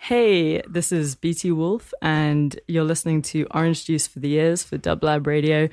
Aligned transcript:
Hey, 0.00 0.60
this 0.68 0.92
is 0.92 1.14
BT 1.14 1.52
Wolf, 1.52 1.94
and 2.02 2.60
you're 2.68 2.84
listening 2.84 3.22
to 3.22 3.46
Orange 3.52 3.86
Juice 3.86 4.06
for 4.06 4.18
the 4.18 4.34
Ears 4.34 4.62
for 4.62 4.76
Dublab 4.76 5.26
Radio. 5.26 5.70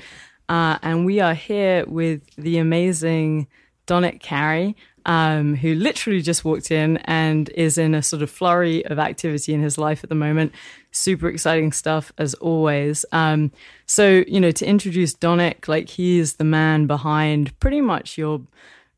Uh, 0.47 0.77
and 0.81 1.05
we 1.05 1.19
are 1.19 1.33
here 1.33 1.83
with 1.85 2.21
the 2.37 2.59
amazing 2.59 3.47
Donick 3.87 4.21
Cary, 4.21 4.75
um, 5.07 5.55
who 5.55 5.73
literally 5.73 6.21
just 6.21 6.45
walked 6.45 6.69
in 6.69 6.97
and 6.97 7.49
is 7.49 7.77
in 7.77 7.95
a 7.95 8.03
sort 8.03 8.21
of 8.21 8.29
flurry 8.29 8.85
of 8.85 8.99
activity 8.99 9.53
in 9.53 9.61
his 9.61 9.77
life 9.77 10.03
at 10.03 10.09
the 10.09 10.15
moment. 10.15 10.51
Super 10.91 11.29
exciting 11.29 11.71
stuff, 11.71 12.11
as 12.17 12.33
always. 12.35 13.05
Um, 13.13 13.51
so, 13.85 14.23
you 14.27 14.39
know, 14.39 14.51
to 14.51 14.65
introduce 14.65 15.13
Donick, 15.13 15.67
like 15.67 15.89
he 15.89 16.19
is 16.19 16.33
the 16.33 16.43
man 16.43 16.85
behind 16.85 17.57
pretty 17.59 17.81
much 17.81 18.17
your 18.17 18.41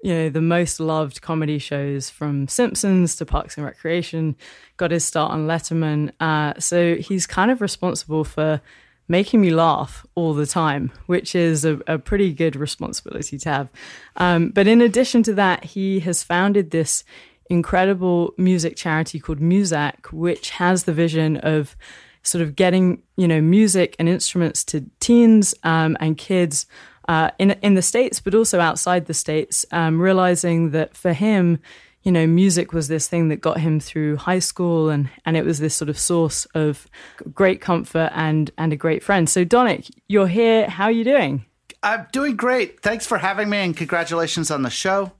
you 0.02 0.14
know, 0.14 0.30
the 0.30 0.41
most 0.41 0.80
loved 0.80 1.22
comedy 1.22 1.59
shows 1.59 2.09
from 2.09 2.48
Simpsons 2.48 3.17
to 3.17 3.26
Parks 3.26 3.58
and 3.58 3.66
Recreation, 3.66 4.38
got 4.78 4.91
his 4.91 5.03
start 5.03 5.34
on 5.34 5.45
Letterman. 5.45 6.14
Uh, 6.22 6.58
so 6.58 6.95
he's 6.95 7.28
kind 7.28 7.52
of 7.52 7.59
responsible 7.59 8.23
for 8.23 8.62
making 9.09 9.41
me 9.41 9.49
laugh 9.49 10.05
all 10.16 10.34
the 10.34 10.45
time, 10.45 10.91
which 11.08 11.36
is 11.36 11.66
a, 11.66 11.80
a 11.88 11.98
pretty 11.98 12.31
good 12.31 12.55
responsibility 12.55 13.38
to 13.40 13.50
have. 13.50 13.70
Um, 14.16 14.50
but 14.50 14.67
in 14.67 14.81
addition 14.81 15.23
to 15.23 15.34
that, 15.34 15.66
he 15.66 16.00
has 16.02 16.23
founded 16.23 16.72
this 16.72 17.04
incredible 17.50 18.34
music 18.38 18.78
charity 18.78 19.20
called 19.20 19.39
Musack, 19.39 20.11
which 20.14 20.52
has 20.52 20.83
the 20.83 20.94
vision 20.94 21.38
of 21.38 21.75
sort 22.22 22.44
of 22.44 22.56
getting, 22.56 23.02
you 23.17 23.28
know, 23.28 23.42
music 23.42 23.95
and 23.98 24.08
instruments 24.08 24.64
to 24.66 24.86
teens 25.00 25.55
um, 25.64 25.98
and 26.00 26.17
kids 26.17 26.67
uh, 27.08 27.31
in 27.39 27.52
in 27.64 27.73
the 27.73 27.81
states, 27.81 28.22
but 28.22 28.36
also 28.36 28.59
outside 28.59 29.08
the 29.08 29.14
states, 29.16 29.66
um, 29.72 30.00
realizing 30.00 30.70
that 30.70 30.95
for 30.95 31.14
him, 31.14 31.58
you 32.03 32.11
know, 32.11 32.25
music 32.25 32.72
was 32.72 32.88
this 32.88 33.08
thing 33.08 33.28
that 33.30 33.42
got 33.42 33.59
him 33.59 33.80
through 33.80 34.17
high 34.17 34.39
school, 34.39 34.89
and 34.89 35.09
and 35.25 35.36
it 35.36 35.45
was 35.45 35.59
this 35.59 35.75
sort 35.75 35.89
of 35.89 36.00
source 36.00 36.45
of 36.55 36.88
great 37.33 37.61
comfort 37.61 38.11
and 38.14 38.52
and 38.58 38.72
a 38.72 38.78
great 38.78 39.03
friend. 39.03 39.30
So, 39.30 39.44
Donick, 39.44 39.92
you're 40.08 40.27
here. 40.27 40.70
How 40.70 40.86
are 40.86 40.92
you 40.92 41.03
doing? 41.03 41.45
I'm 41.83 42.08
doing 42.11 42.36
great. 42.36 42.81
Thanks 42.81 43.05
for 43.05 43.17
having 43.17 43.50
me 43.50 43.58
and 43.58 43.75
congratulations 43.75 44.52
on 44.52 44.64
the 44.64 44.70
show. 44.70 45.11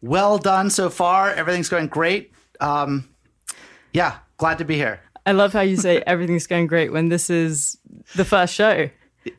Well 0.00 0.38
done 0.38 0.70
so 0.70 0.90
far. 0.90 1.30
Everything's 1.30 1.68
going 1.68 1.88
great. 1.88 2.32
Um, 2.60 3.08
yeah, 3.92 4.16
glad 4.36 4.58
to 4.58 4.64
be 4.64 4.76
here. 4.76 5.00
I 5.24 5.32
love 5.32 5.52
how 5.52 5.60
you 5.60 5.76
say 5.76 6.02
everything's 6.06 6.46
going 6.46 6.66
great 6.66 6.92
when 6.92 7.08
this 7.08 7.30
is 7.30 7.78
the 8.16 8.24
first 8.24 8.54
show. 8.54 8.90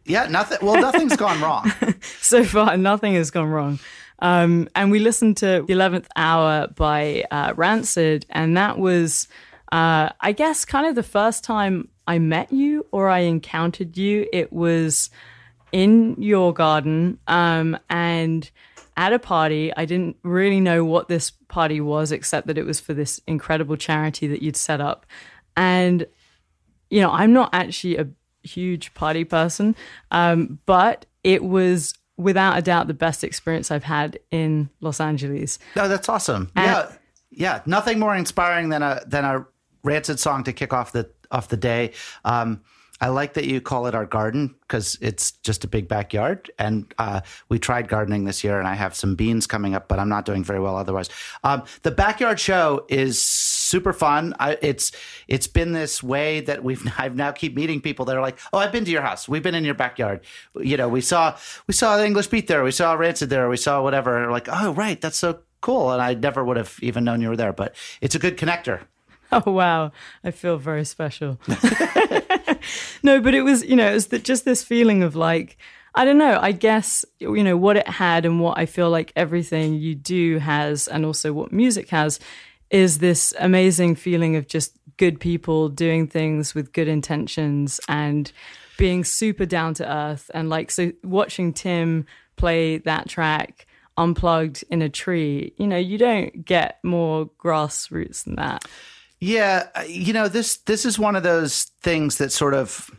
Yeah, 0.06 0.28
nothing. 0.28 0.60
Well, 0.62 0.80
nothing's 0.80 1.18
gone 1.18 1.42
wrong. 1.42 1.72
so 2.22 2.44
far, 2.44 2.78
nothing 2.78 3.16
has 3.16 3.32
gone 3.32 3.50
wrong. 3.50 3.80
Um, 4.24 4.70
and 4.74 4.90
we 4.90 5.00
listened 5.00 5.36
to 5.38 5.66
The 5.68 5.74
11th 5.74 6.08
Hour 6.16 6.70
by 6.70 7.26
uh, 7.30 7.54
Rancid, 7.58 8.26
and 8.30 8.56
that 8.56 8.80
was, 8.80 9.28
uh, 9.74 10.10
I 10.22 10.32
guess, 10.32 10.64
kind 10.64 10.88
of 10.88 10.96
the 10.96 11.04
first 11.04 11.44
time 11.44 11.90
I 12.08 12.20
met 12.20 12.52
you 12.52 12.86
or 12.92 13.10
I 13.10 13.20
encountered 13.20 13.98
you. 13.98 14.26
It 14.32 14.54
was 14.54 15.10
in 15.74 16.16
your 16.18 16.54
garden 16.54 17.20
um, 17.28 17.78
and 17.90 18.50
at 18.96 19.12
a 19.12 19.20
party. 19.20 19.74
I 19.76 19.84
didn't 19.84 20.16
really 20.24 20.62
know 20.62 20.86
what 20.86 21.10
this 21.10 21.32
party 21.50 21.82
was, 21.82 22.14
except 22.14 22.48
that 22.48 22.58
it 22.58 22.66
was 22.66 22.80
for 22.80 22.94
this 22.94 23.20
incredible 23.28 23.76
charity 23.76 24.28
that 24.28 24.42
you'd 24.42 24.56
set 24.56 24.80
up. 24.80 25.06
And, 25.58 26.08
you 26.90 27.02
know, 27.02 27.12
I'm 27.12 27.34
not 27.34 27.50
actually 27.52 27.98
a 27.98 28.08
huge 28.44 28.94
party 28.94 29.26
person, 29.26 29.76
um, 30.12 30.60
but 30.66 31.08
it 31.26 31.44
was 31.44 31.94
without 32.18 32.58
a 32.58 32.62
doubt 32.62 32.88
the 32.88 32.94
best 32.94 33.24
experience 33.24 33.72
I've 33.72 33.84
had 33.84 34.20
in 34.32 34.70
Los 34.82 35.00
Angeles. 35.00 35.60
No, 35.76 35.88
that's 35.88 36.10
awesome. 36.10 36.52
yeah, 36.56 36.92
yeah. 37.32 37.62
Nothing 37.66 38.00
more 38.00 38.16
inspiring 38.16 38.70
than 38.70 38.82
a 38.84 39.02
than 39.06 39.26
a 39.26 39.46
rancid 39.84 40.20
song 40.20 40.44
to 40.46 40.54
kick 40.54 40.74
off 40.74 40.92
the 40.92 41.10
off 41.32 41.50
the 41.50 41.58
day. 41.58 41.92
Um, 42.26 42.62
I 43.02 43.08
like 43.08 43.34
that 43.34 43.44
you 43.44 43.60
call 43.60 43.88
it 43.88 43.96
our 43.96 44.06
garden 44.06 44.56
because 44.62 44.98
it's 45.02 45.32
just 45.32 45.66
a 45.66 45.68
big 45.68 45.90
backyard. 45.90 46.50
And 46.58 46.94
uh, 46.98 47.20
we 47.50 47.60
tried 47.60 47.90
gardening 47.90 48.24
this 48.24 48.46
year, 48.46 48.60
and 48.60 48.68
I 48.68 48.76
have 48.76 48.96
some 48.96 49.16
beans 49.16 49.46
coming 49.46 49.76
up, 49.76 49.90
but 49.90 50.00
I'm 50.00 50.08
not 50.08 50.24
doing 50.24 50.42
very 50.42 50.62
well 50.62 50.78
otherwise. 50.78 51.10
Um, 51.44 51.64
the 51.82 51.92
backyard 51.92 52.40
show 52.40 52.86
is 52.88 53.22
super 53.74 53.92
fun. 53.92 54.36
I, 54.40 54.56
it's 54.62 54.92
it's 55.28 55.48
been 55.48 55.74
this 55.74 56.04
way 56.04 56.42
that 56.42 56.64
we've 56.64 56.88
I've 57.00 57.16
now 57.16 57.32
keep 57.32 57.56
meeting 57.56 57.82
people 57.82 58.06
that 58.06 58.16
are 58.16 58.22
like, 58.22 58.40
oh, 58.54 58.60
I've 58.60 58.72
been 58.72 58.86
to 58.86 58.92
your 58.92 59.02
house. 59.02 59.28
We've 59.28 59.42
been 59.42 59.56
in 59.56 59.66
your 59.66 59.74
backyard. 59.74 60.22
You 60.56 60.78
know, 60.78 60.88
we 60.88 61.02
saw 61.02 61.36
we 61.68 61.74
saw 61.74 61.98
the 61.98 62.06
English 62.06 62.28
Beat 62.28 62.48
there. 62.48 62.64
We 62.64 62.72
saw 62.72 62.94
Rancid 62.94 63.32
there. 63.32 63.50
We 63.50 63.58
saw 63.58 63.82
whatever. 63.82 64.22
And 64.22 64.32
like, 64.32 64.48
oh, 64.48 64.74
right, 64.74 65.02
that's 65.02 65.18
so 65.18 65.40
cool. 65.62 65.92
And 65.92 66.02
I 66.02 66.14
never 66.14 66.44
would 66.44 66.58
have 66.58 66.78
even 66.84 67.04
known 67.04 67.20
you 67.20 67.30
were 67.30 67.36
there. 67.38 67.54
But 67.54 67.74
it's 68.00 68.14
a 68.16 68.20
good 68.20 68.38
connector. 68.38 68.82
Oh 69.36 69.52
wow, 69.52 69.92
I 70.24 70.30
feel 70.30 70.58
very 70.58 70.86
special. 70.86 71.40
no, 73.02 73.20
but 73.20 73.34
it 73.34 73.42
was 73.42 73.66
you 73.66 73.76
know 73.76 73.90
it 73.90 73.96
was 73.96 74.08
the, 74.08 74.20
just 74.20 74.46
this 74.46 74.64
feeling 74.64 75.02
of 75.02 75.16
like 75.16 75.58
I 75.96 76.06
don't 76.06 76.20
know. 76.20 76.38
I 76.40 76.52
guess 76.52 77.04
you 77.18 77.44
know 77.44 77.58
what 77.58 77.78
it 77.78 77.88
had 77.88 78.26
and 78.26 78.40
what 78.40 78.60
I 78.60 78.68
feel 78.68 78.92
like 78.92 79.12
everything 79.16 79.74
you 79.74 79.96
do 79.96 80.38
has, 80.38 80.88
and 80.88 81.04
also 81.04 81.34
what 81.34 81.52
music 81.52 81.90
has, 81.90 82.20
is 82.74 82.98
this 82.98 83.34
amazing 83.40 83.96
feeling 83.96 84.36
of 84.36 84.48
just 84.48 84.76
good 84.98 85.20
people 85.20 85.70
doing 85.70 86.08
things 86.08 86.54
with 86.54 86.74
good 86.74 86.88
intentions 86.88 87.80
and 87.88 88.32
being 88.78 89.04
super 89.04 89.46
down 89.46 89.76
to 89.76 89.90
earth. 89.90 90.30
And 90.34 90.50
like 90.50 90.72
so 90.72 90.92
watching 91.04 91.54
Tim 91.54 92.06
play 92.36 92.80
that 92.80 93.08
track 93.08 93.68
unplugged 93.96 94.64
in 94.72 94.82
a 94.82 94.90
tree 94.90 95.54
you 95.58 95.68
know 95.68 95.78
you 95.78 96.00
don't 96.00 96.46
get 96.46 96.80
more 96.84 97.30
grassroots 97.40 98.24
than 98.24 98.36
that 98.36 98.66
Yeah, 99.24 99.70
uh, 99.74 99.84
you 99.88 100.12
know 100.12 100.28
this 100.28 100.58
this 100.58 100.84
is 100.84 101.00
one 101.00 101.16
of 101.16 101.24
those 101.24 101.72
things 101.82 102.18
that 102.18 102.34
sort 102.34 102.54
of 102.54 102.92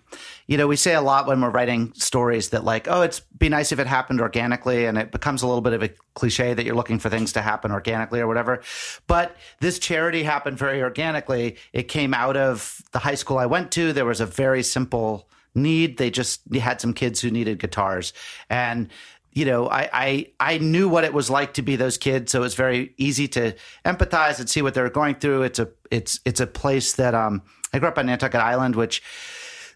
you 0.47 0.57
know 0.57 0.67
we 0.67 0.75
say 0.75 0.95
a 0.95 1.03
lot 1.03 1.27
when 1.27 1.39
we're 1.43 1.51
writing 1.51 1.93
stories 1.97 2.49
that 2.49 2.65
like 2.65 2.89
oh 2.89 3.03
it's 3.03 3.21
be 3.21 3.51
nice 3.51 3.73
if 3.73 3.79
it 3.79 3.87
happened 3.87 4.23
organically 4.23 4.87
and 4.87 4.97
it 4.97 5.11
becomes 5.11 5.43
a 5.43 5.47
little 5.47 5.61
bit 5.61 5.75
of 5.75 5.83
a 5.83 5.91
cliche 6.15 6.55
that 6.55 6.65
you're 6.65 6.75
looking 6.75 6.99
for 6.99 7.11
things 7.11 7.35
to 7.35 7.43
happen 7.43 7.71
organically 7.71 8.21
or 8.21 8.27
whatever. 8.27 8.63
But 9.07 9.37
this 9.61 9.79
charity 9.79 10.23
happened 10.23 10.57
very 10.57 10.83
organically. 10.83 11.57
It 11.75 11.89
came 11.89 12.15
out 12.15 12.39
of 12.39 12.81
the 12.93 13.01
high 13.01 13.17
school 13.17 13.37
I 13.37 13.45
went 13.45 13.71
to. 13.73 13.93
There 13.93 14.07
was 14.07 14.23
a 14.23 14.27
very 14.27 14.63
simple 14.63 15.29
need. 15.55 15.99
They 15.99 16.11
just 16.11 16.41
had 16.55 16.81
some 16.81 16.95
kids 16.95 17.21
who 17.21 17.31
needed 17.31 17.59
guitars 17.59 18.15
and 18.49 18.89
you 19.35 19.45
know, 19.45 19.69
I, 19.69 19.91
I 19.93 20.27
I 20.41 20.59
knew 20.59 20.89
what 20.89 21.05
it 21.05 21.13
was 21.13 21.29
like 21.29 21.55
to 21.55 21.63
be 21.63 21.77
those 21.77 21.99
kids, 21.99 22.33
so 22.33 22.45
it's 22.45 22.55
very 22.55 22.95
easy 22.97 23.29
to 23.29 23.55
empathize 23.85 24.39
and 24.39 24.49
see 24.49 24.63
what 24.63 24.75
they're 24.75 24.89
going 24.89 25.17
through. 25.17 25.43
It's 25.43 25.59
a 25.59 25.69
it's 25.91 26.21
it's 26.25 26.41
a 26.41 26.47
place 26.47 26.95
that 26.95 27.15
um 27.15 27.43
I 27.73 27.81
grew 27.81 27.89
up 27.89 27.99
on 27.99 28.07
Nantucket 28.07 28.41
Island, 28.41 28.77
which 28.77 29.03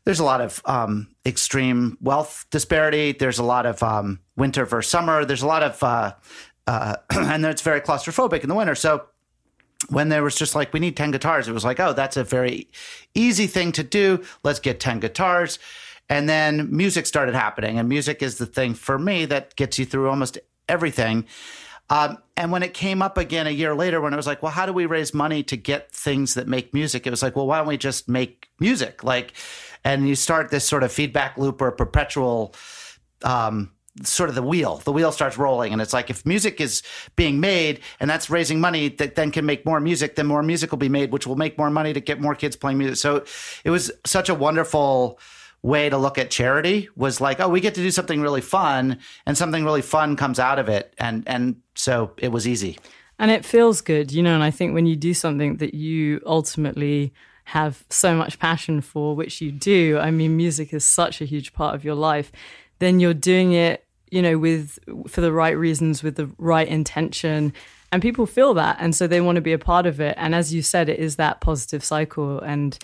there's 0.05 0.21
a 0.21 0.25
lot 0.25 0.41
of 0.41 0.63
um, 0.65 1.09
extreme 1.27 1.99
wealth 2.01 2.47
disparity. 2.51 3.13
There's 3.13 3.39
a 3.39 3.43
lot 3.43 3.67
of 3.67 3.83
um, 3.83 4.21
winter 4.37 4.65
versus 4.65 4.91
summer. 4.91 5.25
There's 5.25 5.43
a 5.43 5.47
lot 5.47 5.63
of 5.63 5.83
uh, 5.83 6.15
uh, 6.67 6.97
and 7.11 7.45
it's 7.45 7.63
very 7.63 7.81
claustrophobic 7.81 8.43
in 8.43 8.49
the 8.49 8.55
winter. 8.55 8.77
So 8.77 9.07
when 9.91 10.09
there 10.09 10.23
was 10.23 10.35
just 10.35 10.55
like 10.55 10.73
we 10.73 10.81
need 10.81 10.97
10 10.97 11.13
guitars 11.13 11.47
it 11.47 11.53
was 11.53 11.65
like 11.65 11.79
oh 11.79 11.93
that's 11.93 12.17
a 12.17 12.25
very 12.25 12.69
easy 13.15 13.47
thing 13.47 13.71
to 13.71 13.85
do 13.85 14.23
let's 14.43 14.59
get 14.59 14.81
10 14.81 14.99
guitars 14.99 15.61
and 16.09 16.29
then 16.29 16.75
music 16.75 17.07
started 17.07 17.35
happening 17.35 17.79
and 17.79 17.89
music 17.89 18.23
is 18.23 18.39
the 18.39 18.47
thing 18.47 18.75
for 18.75 18.99
me 18.99 19.25
that 19.25 19.55
gets 19.57 19.79
you 19.79 19.85
through 19.85 20.09
almost 20.09 20.39
everything 20.69 21.25
um, 21.91 22.19
and 22.37 22.53
when 22.53 22.63
it 22.63 22.75
came 22.75 23.01
up 23.01 23.17
again 23.17 23.47
a 23.47 23.51
year 23.51 23.75
later 23.75 24.01
when 24.01 24.13
it 24.13 24.17
was 24.17 24.27
like 24.27 24.43
well 24.43 24.53
how 24.53 24.67
do 24.67 24.73
we 24.73 24.87
raise 24.87 25.15
money 25.15 25.43
to 25.43 25.57
get 25.57 25.91
things 25.91 26.35
that 26.35 26.47
make 26.47 26.73
music 26.75 27.07
it 27.07 27.11
was 27.11 27.23
like 27.23 27.37
well 27.37 27.47
why 27.47 27.59
don't 27.59 27.67
we 27.67 27.77
just 27.77 28.09
make 28.09 28.49
music 28.61 29.03
like 29.03 29.33
and 29.85 30.09
you 30.09 30.15
start 30.15 30.51
this 30.51 30.65
sort 30.65 30.83
of 30.83 30.93
feedback 30.93 31.39
loop 31.39 31.61
or 31.61 31.71
perpetual 31.71 32.55
um, 33.25 33.71
sort 34.03 34.29
of 34.29 34.35
the 34.35 34.43
wheel. 34.43 34.77
The 34.79 34.93
wheel 34.93 35.13
starts 35.13 35.39
rolling, 35.39 35.73
and 35.73 35.83
it's 35.83 35.93
like 35.93 36.11
if 36.11 36.25
music 36.25 36.61
is 36.61 36.83
being 37.17 37.41
made 37.41 37.81
and 38.01 38.09
that's 38.09 38.31
raising 38.31 38.61
money 38.61 38.89
that 38.89 39.15
then 39.15 39.31
can 39.31 39.47
make 39.47 39.65
more 39.65 39.81
music, 39.81 40.17
then 40.17 40.27
more 40.27 40.43
music 40.43 40.71
will 40.71 40.79
be 40.79 40.89
made, 40.89 41.13
which 41.13 41.27
will 41.27 41.37
make 41.37 41.59
more 41.59 41.71
money 41.71 41.93
to 41.93 42.01
get 42.01 42.21
more 42.21 42.35
kids 42.35 42.57
playing 42.57 42.79
music. 42.79 42.97
So 42.97 43.25
it 43.65 43.71
was 43.71 43.91
such 44.05 44.29
a 44.29 44.35
wonderful 44.35 45.19
way 45.63 45.89
to 45.89 45.99
look 45.99 46.19
at 46.19 46.31
charity 46.31 46.89
was 46.97 47.21
like 47.21 47.41
oh 47.41 47.49
we 47.49 47.61
get 47.61 47.75
to 47.75 47.83
do 47.83 47.91
something 47.91 48.21
really 48.21 48.41
fun 48.41 48.99
and 49.27 49.37
something 49.37 49.65
really 49.65 49.83
fun 49.83 50.17
comes 50.17 50.39
out 50.39 50.59
of 50.59 50.69
it 50.69 50.95
and 50.99 51.25
and 51.27 51.57
so 51.75 52.13
it 52.19 52.29
was 52.29 52.47
easy 52.47 52.79
And 53.21 53.33
it 53.33 53.45
feels 53.45 53.81
good, 53.81 54.13
you 54.13 54.23
know. 54.23 54.35
And 54.35 54.45
I 54.45 54.53
think 54.53 54.75
when 54.75 54.87
you 54.87 54.95
do 54.95 55.13
something 55.13 55.57
that 55.57 55.75
you 55.75 56.21
ultimately 56.25 57.13
have 57.47 57.85
so 57.91 58.15
much 58.15 58.39
passion 58.39 58.81
for, 58.81 59.17
which 59.17 59.41
you 59.41 59.51
do, 59.51 59.99
I 59.99 60.13
mean, 60.13 60.37
music 60.37 60.73
is 60.73 60.85
such 60.85 61.21
a 61.21 61.25
huge 61.25 61.53
part 61.53 61.75
of 61.75 61.83
your 61.83 61.97
life, 61.97 62.31
then 62.79 63.01
you're 63.01 63.15
doing 63.15 63.55
it 63.55 63.89
you 64.11 64.23
know, 64.23 64.39
with 64.39 64.79
for 65.07 65.21
the 65.21 65.33
right 65.33 65.57
reasons, 65.57 66.03
with 66.03 66.17
the 66.17 66.31
right 66.39 66.69
intention. 66.69 67.53
And 67.91 68.03
people 68.03 68.27
feel 68.27 68.55
that. 68.55 68.77
And 68.81 68.95
so 68.95 69.07
they 69.07 69.21
want 69.21 69.37
to 69.37 69.43
be 69.43 69.53
a 69.53 69.59
part 69.59 69.87
of 69.87 70.01
it. 70.01 70.15
And 70.19 70.35
as 70.35 70.53
you 70.53 70.63
said, 70.63 70.89
it 70.89 70.99
is 70.99 71.17
that 71.17 71.41
positive 71.41 71.85
cycle. 71.85 72.41
And 72.41 72.79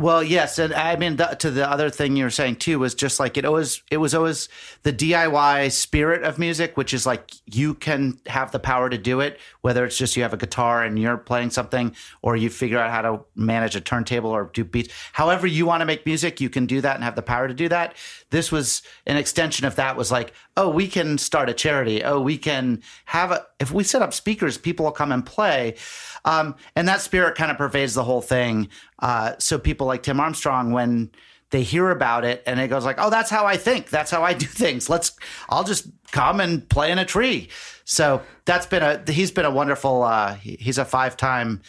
Well, 0.00 0.22
yes, 0.22 0.58
and 0.58 0.72
I 0.72 0.96
mean 0.96 1.16
the, 1.16 1.26
to 1.26 1.50
the 1.50 1.70
other 1.70 1.90
thing 1.90 2.16
you 2.16 2.24
were 2.24 2.30
saying 2.30 2.56
too 2.56 2.78
was 2.78 2.94
just 2.94 3.20
like 3.20 3.36
it 3.36 3.44
always 3.44 3.82
it 3.90 3.98
was 3.98 4.14
always 4.14 4.48
the 4.82 4.94
DIY 4.94 5.70
spirit 5.72 6.22
of 6.22 6.38
music, 6.38 6.78
which 6.78 6.94
is 6.94 7.04
like 7.04 7.30
you 7.44 7.74
can 7.74 8.18
have 8.24 8.50
the 8.50 8.58
power 8.58 8.88
to 8.88 8.96
do 8.96 9.20
it, 9.20 9.38
whether 9.60 9.84
it's 9.84 9.98
just 9.98 10.16
you 10.16 10.22
have 10.22 10.32
a 10.32 10.38
guitar 10.38 10.82
and 10.82 10.98
you're 10.98 11.18
playing 11.18 11.50
something, 11.50 11.94
or 12.22 12.34
you 12.34 12.48
figure 12.48 12.78
out 12.78 12.90
how 12.90 13.02
to 13.02 13.20
manage 13.34 13.76
a 13.76 13.80
turntable 13.82 14.30
or 14.30 14.44
do 14.54 14.64
beats. 14.64 14.88
However 15.12 15.46
you 15.46 15.66
want 15.66 15.82
to 15.82 15.86
make 15.86 16.06
music, 16.06 16.40
you 16.40 16.48
can 16.48 16.64
do 16.64 16.80
that 16.80 16.94
and 16.94 17.04
have 17.04 17.14
the 17.14 17.20
power 17.20 17.46
to 17.46 17.52
do 17.52 17.68
that. 17.68 17.94
This 18.30 18.50
was 18.50 18.80
an 19.04 19.18
extension 19.18 19.66
of 19.66 19.76
that. 19.76 19.98
Was 19.98 20.10
like, 20.10 20.32
oh, 20.56 20.68
we 20.68 20.88
can 20.88 21.18
start 21.18 21.48
a 21.48 21.54
charity. 21.54 22.02
Oh, 22.02 22.20
we 22.20 22.38
can 22.38 22.82
have 23.06 23.30
a 23.30 23.46
if 23.58 23.72
we 23.72 23.84
set 23.84 24.02
up 24.02 24.12
speakers, 24.12 24.58
people 24.58 24.84
will 24.84 24.92
come 24.92 25.12
and 25.12 25.24
play. 25.24 25.76
Um, 26.24 26.56
and 26.76 26.86
that 26.88 27.00
spirit 27.00 27.36
kind 27.36 27.50
of 27.50 27.56
pervades 27.56 27.94
the 27.94 28.04
whole 28.04 28.20
thing. 28.20 28.68
Uh, 28.98 29.34
so 29.38 29.58
people 29.58 29.86
like 29.86 30.02
Tim 30.02 30.20
Armstrong, 30.20 30.72
when 30.72 31.10
they 31.50 31.62
hear 31.62 31.90
about 31.90 32.24
it 32.24 32.42
and 32.46 32.60
it 32.60 32.68
goes 32.68 32.84
like, 32.84 32.96
oh, 32.98 33.10
that's 33.10 33.30
how 33.30 33.44
I 33.44 33.56
think. 33.56 33.90
That's 33.90 34.10
how 34.10 34.22
I 34.22 34.34
do 34.34 34.46
things. 34.46 34.88
Let's, 34.88 35.12
I'll 35.48 35.64
just 35.64 35.88
come 36.12 36.40
and 36.40 36.68
play 36.68 36.90
in 36.90 36.98
a 36.98 37.04
tree. 37.04 37.48
So 37.84 38.22
that's 38.44 38.66
been 38.66 38.82
a, 38.82 39.02
he's 39.10 39.30
been 39.30 39.44
a 39.44 39.50
wonderful, 39.50 40.02
uh, 40.02 40.34
he's 40.34 40.78
a 40.78 40.84
five 40.84 41.16
time 41.16 41.62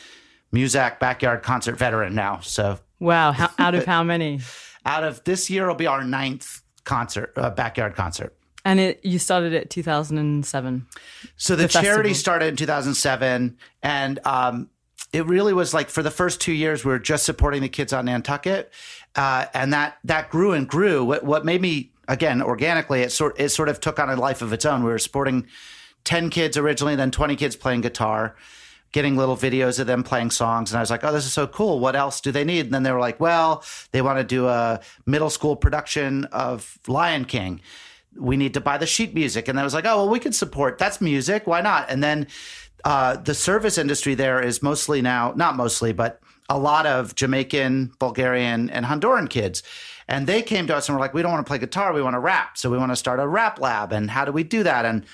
Musack 0.54 1.00
backyard 1.00 1.44
concert 1.44 1.78
veteran 1.78 2.14
now. 2.14 2.40
So 2.42 2.80
wow, 3.00 3.32
how, 3.32 3.50
out 3.58 3.74
of 3.76 3.86
how 3.94 4.04
many? 4.04 4.42
out 4.86 5.04
of 5.04 5.24
this 5.24 5.50
year 5.50 5.68
will 5.68 5.76
be 5.76 5.88
our 5.88 6.04
ninth 6.04 6.62
concert, 6.84 7.34
uh, 7.36 7.50
backyard 7.50 7.96
concert. 7.96 8.36
And 8.64 8.80
it, 8.80 9.00
you 9.04 9.18
started 9.20 9.54
it 9.54 9.70
2007. 9.70 10.88
So 11.36 11.56
the, 11.56 11.64
The 11.64 11.68
charity 11.68 12.10
festival. 12.10 12.16
started 12.16 12.46
in 12.50 12.56
2007, 12.58 13.58
and 13.82 14.20
um, 14.26 14.70
it 15.14 15.26
really 15.26 15.54
was 15.54 15.74
like 15.74 15.90
for 15.90 16.04
the 16.04 16.12
first 16.12 16.40
two 16.40 16.54
years 16.54 16.86
we 16.86 16.92
were 16.92 17.00
just 17.00 17.26
supporting 17.26 17.62
the 17.62 17.70
kids 17.70 17.92
on 17.92 18.06
Nantucket, 18.06 18.72
uh, 19.16 19.46
and 19.54 19.74
that 19.74 19.98
that 20.04 20.30
grew 20.30 20.54
and 20.54 20.68
grew. 20.68 21.04
What, 21.04 21.24
what 21.24 21.46
made 21.46 21.62
me 21.62 21.92
again 22.08 22.42
organically 22.42 23.02
it 23.02 23.12
sort 23.12 23.40
it 23.40 23.50
sort 23.50 23.70
of 23.70 23.80
took 23.80 24.00
on 24.00 24.10
a 24.10 24.16
life 24.16 24.42
of 24.42 24.54
its 24.54 24.66
own. 24.66 24.84
We 24.84 24.92
were 24.92 25.00
supporting 25.00 25.48
10 26.04 26.30
kids 26.30 26.58
originally, 26.58 26.96
then 26.96 27.12
20 27.12 27.36
kids 27.36 27.56
playing 27.56 27.82
guitar. 27.82 28.36
Getting 28.94 29.16
little 29.16 29.38
videos 29.38 29.80
of 29.80 29.88
them 29.88 30.04
playing 30.04 30.32
songs, 30.32 30.72
and 30.72 30.78
I 30.78 30.82
was 30.82 30.92
like, 30.92 31.06
"Oh, 31.06 31.14
this 31.14 31.26
is 31.26 31.32
so 31.32 31.48
cool! 31.48 31.80
What 31.80 31.96
else 31.96 32.20
do 32.20 32.30
they 32.30 32.44
need?" 32.44 32.66
And 32.66 32.74
then 32.74 32.84
they 32.84 32.92
were 32.92 33.00
like, 33.00 33.22
"Well, 33.22 33.64
they 33.94 34.02
want 34.02 34.20
to 34.20 34.24
do 34.26 34.50
a 34.50 34.82
middle 35.06 35.30
school 35.30 35.56
production 35.56 36.26
of 36.26 36.78
Lion 36.90 37.24
King." 37.24 37.62
We 38.16 38.38
need 38.38 38.54
to 38.54 38.62
buy 38.62 38.78
the 38.78 38.86
sheet 38.86 39.14
music. 39.14 39.48
And 39.48 39.60
I 39.60 39.64
was 39.64 39.74
like, 39.74 39.86
oh, 39.86 39.98
well, 39.98 40.10
we 40.10 40.20
could 40.20 40.36
support 40.36 40.78
that's 40.78 41.02
music. 41.02 41.48
Why 41.48 41.62
not? 41.62 41.90
And 41.90 42.04
then 42.04 42.28
uh, 42.84 43.18
the 43.18 43.34
service 43.34 43.78
industry 43.78 44.16
there 44.16 44.42
is 44.42 44.62
mostly 44.62 45.02
now, 45.02 45.34
not 45.36 45.56
mostly, 45.56 45.94
but 45.94 46.20
a 46.50 46.58
lot 46.58 46.86
of 46.86 47.16
Jamaican, 47.16 47.94
Bulgarian, 48.00 48.70
and 48.70 48.86
Honduran 48.86 49.30
kids. 49.30 49.64
And 50.08 50.28
they 50.28 50.42
came 50.42 50.68
to 50.68 50.76
us 50.76 50.90
and 50.90 50.98
were 50.98 51.00
like, 51.00 51.14
we 51.14 51.22
don't 51.22 51.32
want 51.32 51.46
to 51.46 51.50
play 51.50 51.58
guitar. 51.58 51.94
We 51.94 52.02
want 52.02 52.16
to 52.16 52.20
rap. 52.20 52.58
So 52.58 52.70
we 52.70 52.78
want 52.78 52.92
to 52.92 52.98
start 52.98 53.20
a 53.20 53.28
rap 53.28 53.60
lab. 53.60 53.94
And 53.94 54.12
how 54.12 54.26
do 54.26 54.34
we 54.34 54.44
do 54.44 54.64
that? 54.64 54.84
And 54.84 55.06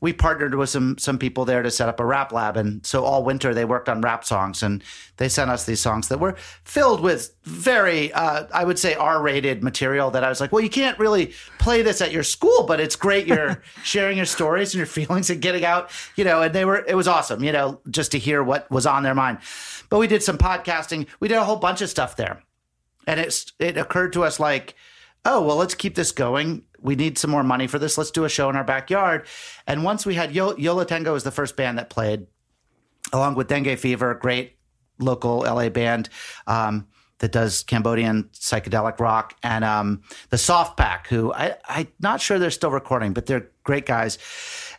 we 0.00 0.12
partnered 0.12 0.54
with 0.54 0.70
some 0.70 0.96
some 0.98 1.18
people 1.18 1.44
there 1.44 1.62
to 1.62 1.70
set 1.70 1.88
up 1.88 2.00
a 2.00 2.04
rap 2.04 2.32
lab. 2.32 2.56
And 2.56 2.84
so 2.84 3.04
all 3.04 3.24
winter 3.24 3.54
they 3.54 3.64
worked 3.64 3.88
on 3.88 4.00
rap 4.00 4.24
songs 4.24 4.62
and 4.62 4.82
they 5.16 5.28
sent 5.28 5.50
us 5.50 5.64
these 5.64 5.80
songs 5.80 6.08
that 6.08 6.18
were 6.18 6.36
filled 6.64 7.00
with 7.00 7.34
very 7.44 8.12
uh, 8.12 8.46
i 8.52 8.64
would 8.64 8.78
say 8.78 8.94
r-rated 8.94 9.62
material 9.62 10.10
that 10.10 10.24
i 10.24 10.28
was 10.28 10.40
like 10.40 10.52
well 10.52 10.62
you 10.62 10.70
can't 10.70 10.98
really 10.98 11.32
play 11.58 11.82
this 11.82 12.00
at 12.00 12.12
your 12.12 12.22
school 12.22 12.64
but 12.66 12.80
it's 12.80 12.96
great. 12.96 13.26
You're 13.26 13.62
sharing 13.84 14.16
your 14.16 14.26
stories 14.26 14.72
and 14.72 14.78
your 14.78 14.86
feelings 14.86 15.30
and 15.30 15.40
getting 15.40 15.64
out 15.64 15.90
you 16.16 16.24
know 16.24 16.42
and 16.42 16.54
they 16.54 16.64
were 16.64 16.84
it 16.86 16.94
was 16.94 17.08
awesome 17.08 17.42
you 17.44 17.52
know 17.52 17.80
just 17.90 18.12
to 18.12 18.18
hear 18.18 18.42
what 18.42 18.70
was 18.70 18.86
on 18.86 19.02
their 19.02 19.14
mind. 19.14 19.38
But 19.90 19.98
we 19.98 20.06
did 20.06 20.22
some 20.22 20.38
podcasting. 20.38 21.06
We 21.18 21.28
did 21.28 21.36
a 21.36 21.44
whole 21.44 21.56
bunch 21.56 21.82
of 21.82 21.90
stuff 21.90 22.16
there. 22.16 22.42
And 23.06 23.20
it's 23.20 23.52
it 23.58 23.76
occurred 23.76 24.12
to 24.14 24.24
us 24.24 24.38
like 24.40 24.74
oh 25.24 25.42
well 25.42 25.56
let's 25.56 25.74
keep 25.74 25.94
this 25.94 26.12
going. 26.12 26.64
We 26.80 26.96
need 26.96 27.18
some 27.18 27.30
more 27.30 27.44
money 27.44 27.66
for 27.66 27.78
this. 27.78 27.98
Let's 27.98 28.10
do 28.10 28.24
a 28.24 28.28
show 28.28 28.48
in 28.48 28.56
our 28.56 28.64
backyard. 28.64 29.26
And 29.66 29.84
once 29.84 30.06
we 30.06 30.14
had 30.14 30.34
Yo- 30.34 30.56
yola 30.56 30.86
tango 30.86 31.12
was 31.12 31.24
the 31.24 31.30
first 31.30 31.56
band 31.56 31.78
that 31.78 31.90
played 31.90 32.26
along 33.12 33.34
with 33.34 33.48
dengue 33.48 33.78
fever 33.78 34.10
a 34.10 34.18
great 34.18 34.56
local 34.98 35.38
la 35.38 35.68
band 35.68 36.08
um, 36.46 36.86
that 37.18 37.32
does 37.32 37.62
cambodian 37.64 38.24
psychedelic 38.32 38.98
rock. 38.98 39.36
And 39.42 39.64
um, 39.64 40.02
the 40.30 40.38
soft 40.38 40.76
pack 40.76 41.06
who 41.08 41.32
I, 41.32 41.56
i'm 41.68 41.88
not 42.00 42.20
sure 42.20 42.38
they're 42.38 42.50
still 42.50 42.70
recording 42.70 43.12
but 43.12 43.26
they're 43.26 43.50
great 43.64 43.86
guys. 43.86 44.18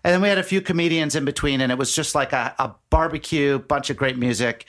And 0.04 0.14
then 0.14 0.22
we 0.22 0.30
had 0.30 0.40
a 0.40 0.44
few 0.44 0.62
comedians 0.62 1.16
in 1.16 1.26
between 1.26 1.62
and 1.62 1.72
it 1.72 1.78
was 1.78 1.94
just 1.94 2.16
like 2.16 2.34
a, 2.34 2.56
a 2.58 2.74
barbecue 2.90 3.60
bunch 3.60 3.90
of 3.90 3.98
great 3.98 4.18
music. 4.18 4.66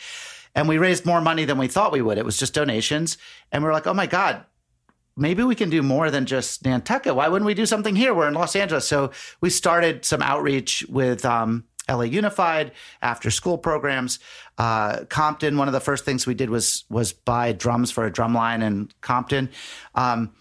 And 0.55 0.69
we 0.69 0.77
raised 0.77 1.07
more 1.07 1.23
money 1.23 1.47
than 1.47 1.57
we 1.57 1.67
thought 1.67 1.93
we 1.93 2.03
would. 2.03 2.19
It 2.19 2.27
was 2.27 2.37
just 2.37 2.53
donations. 2.53 3.17
And 3.51 3.63
we 3.63 3.67
were 3.67 3.73
like 3.73 3.87
oh 3.87 3.95
my 3.95 4.07
god 4.07 4.45
maybe 5.17 5.43
we 5.43 5.55
can 5.55 5.71
do 5.71 5.83
more 5.83 6.11
than 6.11 6.27
just 6.27 6.65
Nantucket. 6.65 7.15
Why 7.15 7.29
wouldn't 7.29 7.47
we 7.47 7.55
do 7.55 7.67
something 7.67 7.95
here? 7.97 8.15
We're 8.15 8.29
in 8.29 8.35
Los 8.35 8.57
Angeles. 8.57 8.87
So 8.89 9.11
we 9.41 9.51
started 9.51 10.05
some 10.05 10.23
outreach 10.23 10.85
with 10.89 11.25
um, 11.25 11.65
LA 11.89 12.03
Unified 12.03 12.73
after 13.03 13.31
school 13.31 13.59
programs. 13.59 14.19
Uh, 14.59 15.05
Compton, 15.09 15.57
one 15.59 15.69
of 15.69 15.73
the 15.75 15.81
first 15.81 16.05
things 16.05 16.27
we 16.27 16.35
did 16.35 16.51
was 16.51 16.85
was 16.91 17.13
buy 17.13 17.53
drums 17.53 17.91
for 17.91 18.05
a 18.07 18.13
drum 18.13 18.35
line 18.35 18.63
in 18.63 18.91
Compton. 19.01 19.51
Um, 19.95 20.33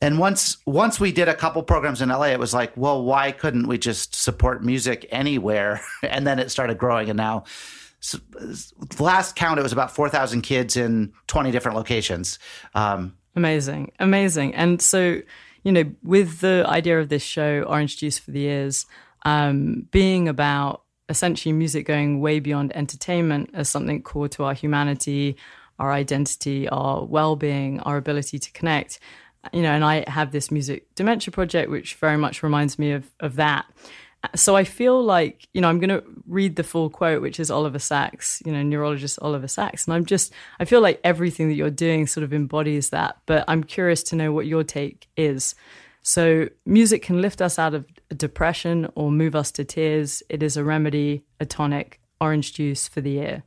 and 0.00 0.18
once 0.18 0.58
once 0.66 1.00
we 1.00 1.12
did 1.12 1.28
a 1.28 1.34
couple 1.34 1.62
programs 1.62 2.02
in 2.02 2.08
LA, 2.10 2.24
it 2.24 2.38
was 2.38 2.52
like, 2.52 2.76
well, 2.76 3.02
why 3.04 3.32
couldn't 3.32 3.66
we 3.68 3.78
just 3.78 4.14
support 4.14 4.62
music 4.64 5.06
anywhere? 5.10 5.80
and 6.02 6.26
then 6.26 6.38
it 6.38 6.50
started 6.50 6.76
growing, 6.78 7.08
and 7.08 7.16
now. 7.16 7.44
s- 8.02 8.20
Last 8.98 9.34
count, 9.36 9.58
it 9.58 9.62
was 9.62 9.72
about 9.72 9.94
four 9.94 10.08
thousand 10.10 10.42
kids 10.42 10.76
in 10.76 11.12
twenty 11.26 11.50
different 11.50 11.76
locations. 11.76 12.38
Um, 12.74 13.16
Amazing, 13.36 13.92
amazing. 13.98 14.54
And 14.54 14.80
so, 14.80 15.20
you 15.62 15.72
know, 15.72 15.84
with 16.02 16.40
the 16.40 16.64
idea 16.66 17.00
of 17.00 17.08
this 17.08 17.22
show, 17.22 17.62
Orange 17.62 17.96
Juice 17.96 18.18
for 18.18 18.30
the 18.30 18.44
Ears, 18.44 18.86
um, 19.24 19.88
being 19.90 20.28
about 20.28 20.82
essentially 21.08 21.52
music 21.52 21.86
going 21.86 22.20
way 22.20 22.40
beyond 22.40 22.74
entertainment 22.76 23.50
as 23.54 23.68
something 23.68 24.02
core 24.02 24.28
to 24.28 24.44
our 24.44 24.54
humanity, 24.54 25.36
our 25.78 25.92
identity, 25.92 26.68
our 26.68 27.04
well 27.04 27.36
being, 27.36 27.80
our 27.80 27.96
ability 27.96 28.38
to 28.38 28.52
connect. 28.52 29.00
You 29.52 29.62
know, 29.62 29.72
and 29.72 29.84
I 29.84 30.08
have 30.08 30.32
this 30.32 30.50
music 30.50 30.86
dementia 30.94 31.32
project, 31.32 31.70
which 31.70 31.94
very 31.96 32.16
much 32.16 32.42
reminds 32.42 32.78
me 32.78 32.92
of, 32.92 33.10
of 33.20 33.36
that. 33.36 33.66
So 34.34 34.56
I 34.56 34.64
feel 34.64 35.02
like, 35.02 35.48
you 35.52 35.60
know, 35.60 35.68
I'm 35.68 35.78
going 35.78 35.90
to 35.90 36.02
read 36.26 36.56
the 36.56 36.62
full 36.62 36.90
quote, 36.90 37.22
which 37.22 37.38
is 37.38 37.50
Oliver 37.50 37.78
Sacks, 37.78 38.42
you 38.44 38.52
know, 38.52 38.62
neurologist 38.62 39.18
Oliver 39.22 39.48
Sacks. 39.48 39.86
And 39.86 39.94
I'm 39.94 40.04
just, 40.04 40.32
I 40.58 40.64
feel 40.64 40.80
like 40.80 41.00
everything 41.04 41.48
that 41.48 41.54
you're 41.54 41.70
doing 41.70 42.06
sort 42.06 42.24
of 42.24 42.32
embodies 42.32 42.90
that. 42.90 43.18
But 43.26 43.44
I'm 43.48 43.64
curious 43.64 44.02
to 44.04 44.16
know 44.16 44.32
what 44.32 44.46
your 44.46 44.64
take 44.64 45.08
is. 45.16 45.54
So 46.02 46.48
music 46.66 47.02
can 47.02 47.22
lift 47.22 47.40
us 47.40 47.58
out 47.58 47.74
of 47.74 47.86
depression 48.16 48.90
or 48.94 49.10
move 49.10 49.34
us 49.34 49.50
to 49.52 49.64
tears. 49.64 50.22
It 50.28 50.42
is 50.42 50.56
a 50.56 50.64
remedy, 50.64 51.24
a 51.40 51.46
tonic, 51.46 52.00
orange 52.20 52.52
juice 52.52 52.86
for 52.86 53.00
the 53.00 53.18
ear. 53.18 53.42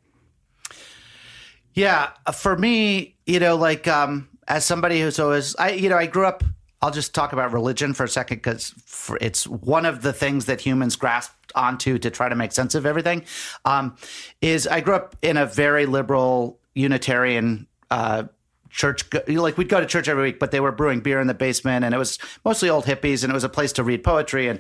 Yeah, 1.74 2.10
for 2.34 2.58
me, 2.58 3.16
you 3.28 3.40
know, 3.40 3.56
like 3.56 3.88
um, 3.88 4.28
as 4.48 4.66
somebody 4.66 5.00
who's 5.00 5.20
always, 5.20 5.56
I, 5.58 5.72
you 5.72 5.90
know, 5.90 5.98
I 5.98 6.08
grew 6.08 6.26
up. 6.26 6.44
I'll 6.82 6.92
just 6.92 7.16
talk 7.16 7.34
about 7.34 7.54
religion 7.54 7.94
for 7.94 8.04
a 8.04 8.10
second 8.10 8.38
because 8.38 8.74
it's 9.20 9.48
one 9.48 9.86
of 9.86 10.02
the 10.02 10.14
things 10.14 10.46
that 10.46 10.62
humans 10.62 10.96
grasp 10.96 11.34
onto 11.56 11.98
to 11.98 12.12
try 12.12 12.30
to 12.30 12.36
make 12.36 12.52
sense 12.52 12.76
of 12.76 12.86
everything. 12.86 13.26
Um, 13.66 13.96
is 14.42 14.68
I 14.68 14.82
grew 14.82 14.96
up 14.96 15.16
in 15.22 15.38
a 15.38 15.46
very 15.46 15.86
liberal 15.86 16.60
Unitarian. 16.74 17.68
Uh, 17.90 18.26
church 18.70 19.06
like 19.28 19.58
we'd 19.58 19.70
go 19.70 19.80
to 19.80 19.86
church 19.86 20.10
every 20.10 20.24
week 20.24 20.40
but 20.40 20.52
they 20.52 20.60
were 20.60 20.74
brewing 20.74 21.00
beer 21.00 21.22
in 21.22 21.26
the 21.26 21.34
basement 21.34 21.86
and 21.86 21.96
it 21.96 21.98
was 21.98 22.20
mostly 22.44 22.70
old 22.70 22.84
hippies 22.84 23.24
and 23.24 23.32
it 23.32 23.34
was 23.34 23.46
a 23.46 23.50
place 23.50 23.72
to 23.72 23.82
read 23.82 24.04
poetry 24.04 24.50
and 24.50 24.60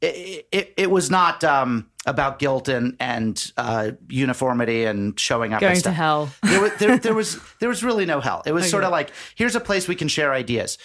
it, 0.00 0.48
it, 0.50 0.74
it 0.76 0.90
was 0.90 1.10
not 1.10 1.44
um, 1.44 1.90
about 2.06 2.38
guilt 2.38 2.68
and 2.68 2.96
and 3.00 3.52
uh, 3.56 3.92
uniformity 4.08 4.84
and 4.84 5.18
showing 5.18 5.52
up 5.52 5.60
Going 5.60 5.72
and 5.72 5.76
to 5.76 5.80
stuff. 5.80 5.94
hell. 5.94 6.30
there, 6.42 6.60
was, 6.60 6.72
there, 6.78 6.98
there 6.98 7.14
was 7.14 7.38
there 7.58 7.68
was 7.68 7.84
really 7.84 8.06
no 8.06 8.20
hell. 8.20 8.42
It 8.46 8.52
was 8.52 8.70
sort 8.74 8.84
of 8.84 8.90
like 8.90 9.10
here's 9.34 9.56
a 9.56 9.60
place 9.60 9.88
we 9.88 9.96
can 9.96 10.08
share 10.08 10.32
ideas. 10.32 10.78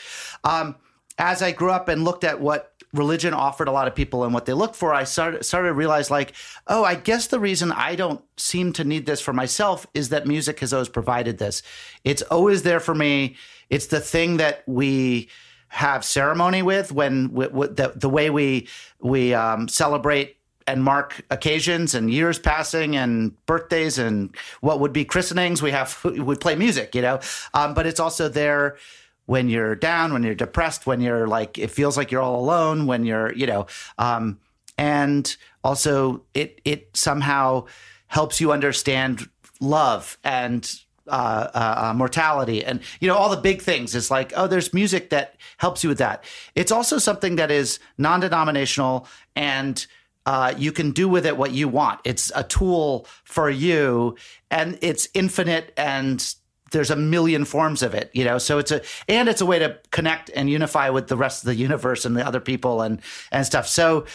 Um, 0.44 0.76
as 1.18 1.42
I 1.42 1.52
grew 1.52 1.72
up 1.72 1.88
and 1.88 2.04
looked 2.04 2.26
at 2.26 2.42
what 2.42 2.74
religion 2.94 3.34
offered 3.34 3.68
a 3.68 3.72
lot 3.72 3.88
of 3.88 3.96
people 3.96 4.24
and 4.24 4.34
what 4.34 4.46
they 4.46 4.54
looked 4.54 4.76
for, 4.76 4.94
I 4.94 5.06
started 5.06 5.46
started 5.46 5.70
to 5.70 5.74
realize 5.74 6.12
like, 6.12 6.34
oh, 6.68 6.84
I 6.84 6.96
guess 6.96 7.28
the 7.28 7.40
reason 7.40 7.72
I 7.72 7.96
don't 7.96 8.22
seem 8.38 8.74
to 8.74 8.84
need 8.84 9.06
this 9.06 9.22
for 9.22 9.32
myself 9.32 9.88
is 9.94 10.10
that 10.10 10.28
music 10.28 10.60
has 10.60 10.74
always 10.74 10.90
provided 10.90 11.38
this. 11.38 11.64
It's 12.04 12.22
always 12.24 12.64
there 12.64 12.82
for 12.82 12.96
me. 12.96 13.38
It's 13.70 13.88
the 13.88 14.02
thing 14.02 14.38
that 14.38 14.64
we 14.68 15.30
have 15.76 16.06
ceremony 16.06 16.62
with 16.62 16.94
when 16.94 17.34
the, 17.34 17.92
the 17.94 18.08
way 18.08 18.30
we 18.30 18.66
we 19.02 19.34
um, 19.34 19.68
celebrate 19.68 20.38
and 20.66 20.82
mark 20.82 21.22
occasions 21.30 21.94
and 21.94 22.10
years 22.10 22.40
passing 22.40 22.96
and 22.96 23.36
birthdays 23.46 23.98
and 23.98 24.34
what 24.62 24.80
would 24.80 24.94
be 24.94 25.04
christenings. 25.04 25.62
We 25.62 25.72
have 25.72 26.02
we 26.06 26.38
play 26.38 26.56
music 26.56 26.96
you 26.96 27.02
know? 27.02 27.20
Um, 27.54 27.74
but 27.74 27.86
it's 27.86 28.00
also 28.00 28.30
there 28.30 28.78
when 29.26 29.50
you're 29.50 29.76
down, 29.76 30.14
when 30.14 30.24
you're 30.24 30.34
depressed, 30.34 30.88
when 30.88 31.02
you're 31.02 31.28
like 31.28 31.58
it 31.58 31.72
feels 31.72 31.98
like 31.98 32.10
you're 32.10 32.22
all 32.22 32.40
alone, 32.40 32.86
when 32.86 33.04
you're 33.04 33.34
you 33.34 33.46
know, 33.46 33.68
um, 33.98 34.40
and 34.78 35.36
also 35.62 36.24
it 36.34 36.62
it 36.64 36.96
somehow 36.96 37.66
helps 38.08 38.40
you 38.40 38.54
understand 38.54 39.28
love 39.60 40.18
and 40.24 40.85
uh, 41.08 41.50
uh, 41.54 41.90
uh, 41.90 41.94
mortality. 41.94 42.64
And 42.64 42.82
you 43.00 43.08
know 43.08 43.16
all 43.16 43.30
the 43.30 43.38
big 43.38 43.62
things. 43.62 43.94
It's 43.94 44.10
like 44.10 44.34
oh 44.36 44.48
there's 44.48 44.74
music 44.74 45.10
that 45.12 45.36
helps 45.58 45.84
you 45.84 45.90
with 45.90 46.00
that. 46.00 46.24
It's 46.56 46.72
also 46.72 46.98
something 46.98 47.36
that 47.36 47.52
is 47.52 47.80
non-denominational 47.98 49.08
and 49.36 49.86
uh, 50.26 50.54
you 50.58 50.72
can 50.72 50.90
do 50.92 51.08
with 51.08 51.26
it 51.26 51.38
what 51.38 51.52
you 51.52 51.68
want. 51.68 52.00
It's 52.04 52.32
a 52.36 52.44
tool 52.44 53.08
for 53.24 53.50
you 53.50 54.16
and 54.50 54.80
it's 54.82 55.08
infinite 55.14 55.72
and 55.78 56.36
there's 56.72 56.90
a 56.90 56.96
million 56.96 57.46
forms 57.46 57.84
of 57.84 57.94
it 57.94 58.10
you 58.14 58.26
know? 58.26 58.40
So 58.40 58.58
it's 58.58 58.72
a 58.72 58.82
and 59.08 59.30
it's 59.30 59.42
a 59.42 59.46
way 59.46 59.60
to 59.60 59.80
connect 59.92 60.32
and 60.36 60.50
unify 60.50 60.90
with 60.90 61.08
the 61.08 61.18
rest 61.18 61.44
of 61.44 61.48
the 61.48 61.56
universe 61.56 62.06
and 62.06 62.18
the 62.18 62.26
other 62.26 62.40
people 62.40 62.82
and 62.82 63.00
and 63.32 63.46
stuff. 63.46 63.68
So 63.68 64.06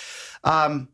um 0.42 0.88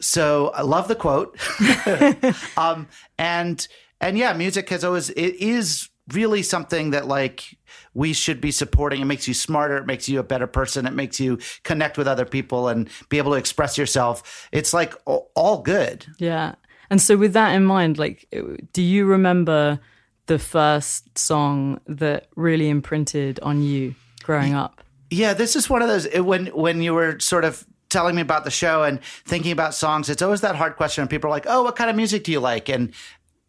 so 0.00 0.52
i 0.54 0.62
love 0.62 0.88
the 0.88 0.94
quote. 0.94 1.38
Um 2.56 2.88
and 3.18 3.68
and 4.00 4.18
yeah 4.18 4.32
music 4.32 4.68
has 4.68 4.84
always 4.84 5.10
it 5.10 5.34
is 5.36 5.88
really 6.14 6.42
something 6.42 6.90
that 6.90 7.06
like 7.06 7.58
we 7.94 8.12
should 8.12 8.40
be 8.40 8.50
supporting 8.50 9.00
it 9.02 9.04
makes 9.04 9.28
you 9.28 9.34
smarter 9.34 9.76
it 9.76 9.86
makes 9.86 10.08
you 10.08 10.18
a 10.18 10.22
better 10.22 10.46
person 10.46 10.86
it 10.86 10.94
makes 10.94 11.20
you 11.20 11.38
connect 11.64 11.98
with 11.98 12.08
other 12.08 12.24
people 12.24 12.68
and 12.68 12.88
be 13.08 13.18
able 13.18 13.32
to 13.32 13.38
express 13.38 13.76
yourself 13.76 14.48
it's 14.52 14.72
like 14.72 14.94
all, 15.04 15.60
good 15.62 16.06
Yeah. 16.18 16.54
And 16.90 17.02
so, 17.02 17.18
with 17.18 17.34
that 17.34 17.54
in 17.54 17.66
mind, 17.66 17.98
like, 17.98 18.26
uh, 18.34 18.56
do 18.72 18.80
you 18.80 19.04
remember 19.04 19.78
the 20.24 20.38
first 20.38 21.18
song 21.18 21.80
that 21.86 22.28
really 22.34 22.70
imprinted 22.70 23.38
on 23.40 23.62
you 23.62 23.94
growing 24.22 24.54
up? 24.54 24.82
Yeah, 25.10 25.34
this 25.34 25.54
is 25.54 25.68
one 25.68 25.82
of 25.82 25.88
those 25.88 26.06
it- 26.06 26.24
when 26.24 26.46
when 26.46 26.80
you 26.80 26.94
were 26.94 27.18
sort 27.20 27.44
of 27.44 27.66
telling 27.90 28.14
me 28.14 28.22
about 28.22 28.44
the 28.44 28.50
show 28.50 28.84
and 28.84 29.00
thinking 29.26 29.52
about 29.52 29.74
songs. 29.74 30.08
It's 30.08 30.22
always 30.22 30.40
that 30.40 30.56
hard 30.56 30.76
question, 30.76 31.02
and 31.02 31.10
people 31.10 31.28
are 31.28 31.34
like, 31.36 31.46
"Oh, 31.46 31.62
what 31.62 31.76
kind 31.76 31.90
of 31.90 31.96
music 31.96 32.24
do 32.24 32.32
you 32.32 32.40
like?" 32.40 32.70
And 32.70 32.92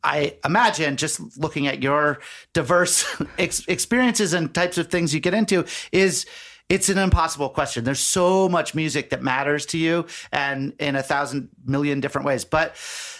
I 0.03 0.37
imagine 0.45 0.97
just 0.97 1.37
looking 1.37 1.67
at 1.67 1.83
your 1.83 2.19
diverse 2.53 3.05
ex- 3.37 3.65
experiences 3.67 4.33
and 4.33 4.53
types 4.53 4.77
of 4.77 4.87
things 4.87 5.13
you 5.13 5.19
get 5.19 5.33
into 5.33 5.65
is 5.91 6.25
it's 6.69 6.87
an 6.87 6.99
impossible 6.99 7.49
question. 7.49 7.83
There's 7.83 7.99
so 7.99 8.47
much 8.47 8.75
music 8.75 9.09
that 9.09 9.23
matters 9.23 9.65
to 9.67 9.77
you 9.77 10.05
and 10.31 10.73
in 10.79 10.95
a 10.95 11.01
thousand 11.01 11.49
million 11.65 11.99
different 11.99 12.27
ways. 12.27 12.45
But 12.45 12.75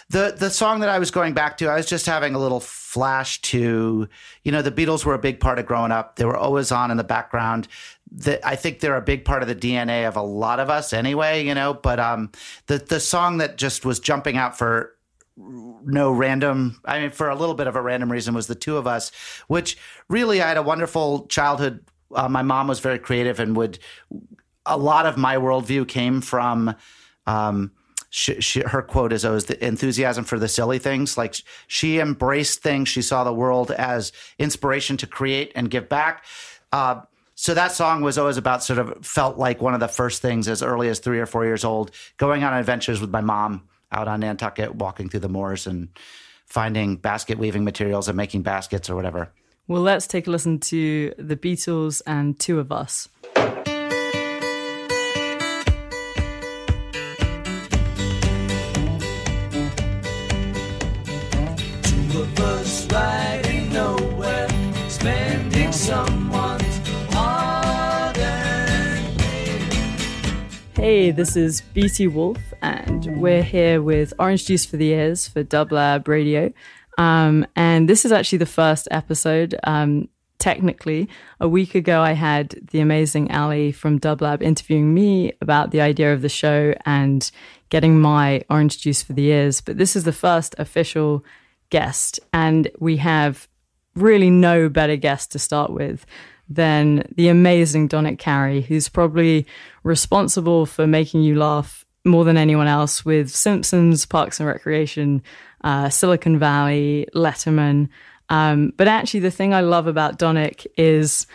the 0.08 0.34
the 0.36 0.50
song 0.50 0.80
that 0.80 0.88
I 0.88 1.00
was 1.00 1.10
going 1.10 1.34
back 1.34 1.58
to, 1.58 1.66
I 1.66 1.76
was 1.76 1.86
just 1.86 2.06
having 2.06 2.36
a 2.36 2.38
little 2.38 2.60
flash 2.60 3.40
to, 3.42 4.08
you 4.44 4.52
know, 4.52 4.62
the 4.62 4.70
Beatles 4.70 5.04
were 5.04 5.14
a 5.14 5.18
big 5.18 5.40
part 5.40 5.58
of 5.58 5.66
growing 5.66 5.90
up. 5.90 6.16
They 6.16 6.24
were 6.24 6.36
always 6.36 6.70
on 6.70 6.92
in 6.92 6.96
the 6.96 7.04
background. 7.04 7.66
That 8.12 8.44
I 8.46 8.54
think 8.56 8.80
they're 8.80 8.96
a 8.96 9.02
big 9.02 9.24
part 9.24 9.42
of 9.42 9.48
the 9.48 9.54
DNA 9.54 10.06
of 10.06 10.16
a 10.16 10.22
lot 10.22 10.60
of 10.60 10.70
us 10.70 10.92
anyway, 10.92 11.44
you 11.44 11.54
know, 11.54 11.74
but 11.74 11.98
um 11.98 12.30
the 12.66 12.78
the 12.78 13.00
song 13.00 13.38
that 13.38 13.56
just 13.56 13.84
was 13.84 13.98
jumping 13.98 14.36
out 14.36 14.56
for 14.56 14.94
no 15.84 16.12
random 16.12 16.80
i 16.84 17.00
mean 17.00 17.10
for 17.10 17.28
a 17.28 17.34
little 17.34 17.54
bit 17.54 17.66
of 17.66 17.76
a 17.76 17.82
random 17.82 18.10
reason 18.10 18.34
was 18.34 18.46
the 18.46 18.54
two 18.54 18.76
of 18.76 18.86
us 18.86 19.10
which 19.48 19.78
really 20.08 20.42
i 20.42 20.48
had 20.48 20.56
a 20.56 20.62
wonderful 20.62 21.26
childhood 21.26 21.84
uh, 22.14 22.28
my 22.28 22.42
mom 22.42 22.66
was 22.66 22.80
very 22.80 22.98
creative 22.98 23.40
and 23.40 23.56
would 23.56 23.78
a 24.66 24.76
lot 24.76 25.06
of 25.06 25.16
my 25.16 25.36
worldview 25.36 25.86
came 25.86 26.20
from 26.20 26.74
um 27.26 27.70
she, 28.10 28.40
she, 28.40 28.60
her 28.60 28.82
quote 28.82 29.12
is 29.12 29.24
always 29.24 29.44
the 29.44 29.64
enthusiasm 29.64 30.24
for 30.24 30.38
the 30.38 30.48
silly 30.48 30.80
things. 30.80 31.16
Like 31.16 31.36
she 31.68 32.00
embraced 32.00 32.60
things. 32.60 32.88
She 32.88 33.02
saw 33.02 33.22
the 33.22 33.32
world 33.32 33.70
as 33.70 34.12
inspiration 34.38 34.96
to 34.98 35.06
create 35.06 35.52
and 35.54 35.70
give 35.70 35.88
back. 35.88 36.24
Uh, 36.72 37.02
so 37.36 37.54
that 37.54 37.72
song 37.72 38.02
was 38.02 38.18
always 38.18 38.36
about 38.36 38.62
sort 38.64 38.80
of 38.80 39.06
felt 39.06 39.38
like 39.38 39.62
one 39.62 39.74
of 39.74 39.80
the 39.80 39.88
first 39.88 40.20
things 40.20 40.48
as 40.48 40.62
early 40.62 40.88
as 40.88 40.98
three 40.98 41.20
or 41.20 41.26
four 41.26 41.44
years 41.44 41.64
old, 41.64 41.92
going 42.18 42.42
on 42.42 42.52
adventures 42.52 43.00
with 43.00 43.10
my 43.10 43.20
mom 43.20 43.62
out 43.92 44.08
on 44.08 44.20
Nantucket, 44.20 44.74
walking 44.74 45.08
through 45.08 45.20
the 45.20 45.28
moors 45.28 45.66
and 45.66 45.88
finding 46.46 46.96
basket 46.96 47.38
weaving 47.38 47.64
materials 47.64 48.08
and 48.08 48.16
making 48.16 48.42
baskets 48.42 48.90
or 48.90 48.96
whatever. 48.96 49.32
Well, 49.68 49.82
let's 49.82 50.06
take 50.06 50.26
a 50.26 50.30
listen 50.30 50.58
to 50.60 51.14
the 51.16 51.36
Beatles 51.36 52.02
and 52.06 52.38
Two 52.38 52.58
of 52.58 52.72
Us. 52.72 53.08
Hey, 70.80 71.10
this 71.10 71.36
is 71.36 71.60
BT 71.60 72.06
Wolf, 72.06 72.38
and 72.62 73.20
we're 73.20 73.42
here 73.42 73.82
with 73.82 74.14
Orange 74.18 74.46
Juice 74.46 74.64
for 74.64 74.78
the 74.78 74.92
Ears 74.92 75.28
for 75.28 75.44
Dublab 75.44 76.08
Radio. 76.08 76.54
Um, 76.96 77.46
and 77.54 77.86
this 77.86 78.06
is 78.06 78.12
actually 78.12 78.38
the 78.38 78.46
first 78.46 78.88
episode. 78.90 79.54
Um, 79.64 80.08
technically, 80.38 81.06
a 81.38 81.46
week 81.46 81.74
ago, 81.74 82.00
I 82.00 82.12
had 82.12 82.58
the 82.70 82.80
amazing 82.80 83.30
Ali 83.30 83.72
from 83.72 84.00
Dublab 84.00 84.40
interviewing 84.40 84.94
me 84.94 85.34
about 85.42 85.70
the 85.70 85.82
idea 85.82 86.14
of 86.14 86.22
the 86.22 86.30
show 86.30 86.72
and 86.86 87.30
getting 87.68 88.00
my 88.00 88.42
Orange 88.48 88.80
Juice 88.80 89.02
for 89.02 89.12
the 89.12 89.26
Ears. 89.26 89.60
But 89.60 89.76
this 89.76 89.94
is 89.94 90.04
the 90.04 90.14
first 90.14 90.54
official 90.56 91.22
guest, 91.68 92.20
and 92.32 92.70
we 92.78 92.96
have 92.96 93.48
really 93.94 94.30
no 94.30 94.70
better 94.70 94.96
guest 94.96 95.30
to 95.32 95.38
start 95.38 95.72
with 95.72 96.06
than 96.50 97.04
the 97.14 97.28
amazing 97.28 97.88
Donick 97.88 98.18
Cary, 98.18 98.60
who's 98.60 98.88
probably 98.88 99.46
responsible 99.84 100.66
for 100.66 100.86
making 100.86 101.22
you 101.22 101.36
laugh 101.36 101.84
more 102.04 102.24
than 102.24 102.36
anyone 102.36 102.66
else 102.66 103.04
with 103.04 103.30
Simpsons, 103.30 104.04
Parks 104.04 104.40
and 104.40 104.48
Recreation, 104.48 105.22
uh, 105.62 105.88
Silicon 105.88 106.38
Valley, 106.38 107.06
Letterman. 107.14 107.88
Um, 108.30 108.72
but 108.76 108.88
actually, 108.88 109.20
the 109.20 109.30
thing 109.30 109.54
I 109.54 109.60
love 109.60 109.86
about 109.86 110.18
Donick 110.18 110.66
is 110.76 111.26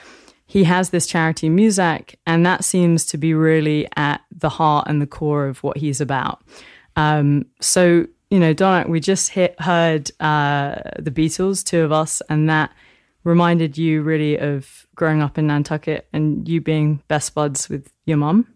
he 0.48 0.63
has 0.65 0.89
this 0.89 1.07
charity 1.07 1.50
Musack, 1.50 2.15
and 2.27 2.45
that 2.45 2.63
seems 2.63 3.05
to 3.07 3.17
be 3.17 3.34
really 3.34 3.88
at 3.95 4.22
the 4.31 4.50
heart 4.50 4.88
and 4.88 5.01
the 5.01 5.07
core 5.07 5.48
of 5.48 5.63
what 5.63 5.77
he's 5.77 6.01
about. 6.01 6.41
Um, 6.95 7.45
so, 7.62 8.05
you 8.29 8.39
know, 8.39 8.53
Donick, 8.53 8.89
we 8.89 9.00
just 9.00 9.29
hit, 9.29 9.60
heard 9.62 10.12
uh, 10.19 10.75
the 11.00 11.12
Beatles, 11.12 11.63
two 11.63 11.81
of 11.81 11.91
us, 11.91 12.22
and 12.29 12.50
that 12.50 12.72
reminded 13.25 13.77
you 13.77 14.01
really 14.03 14.39
of 14.39 14.88
growing 14.96 15.22
up 15.22 15.38
in 15.38 15.48
Nantucket 15.48 16.08
and 16.13 16.48
you 16.48 16.62
being 16.62 17.01
best 17.10 17.36
buds 17.36 17.67
with 17.67 17.91
your 18.05 18.17
mum. 18.17 18.48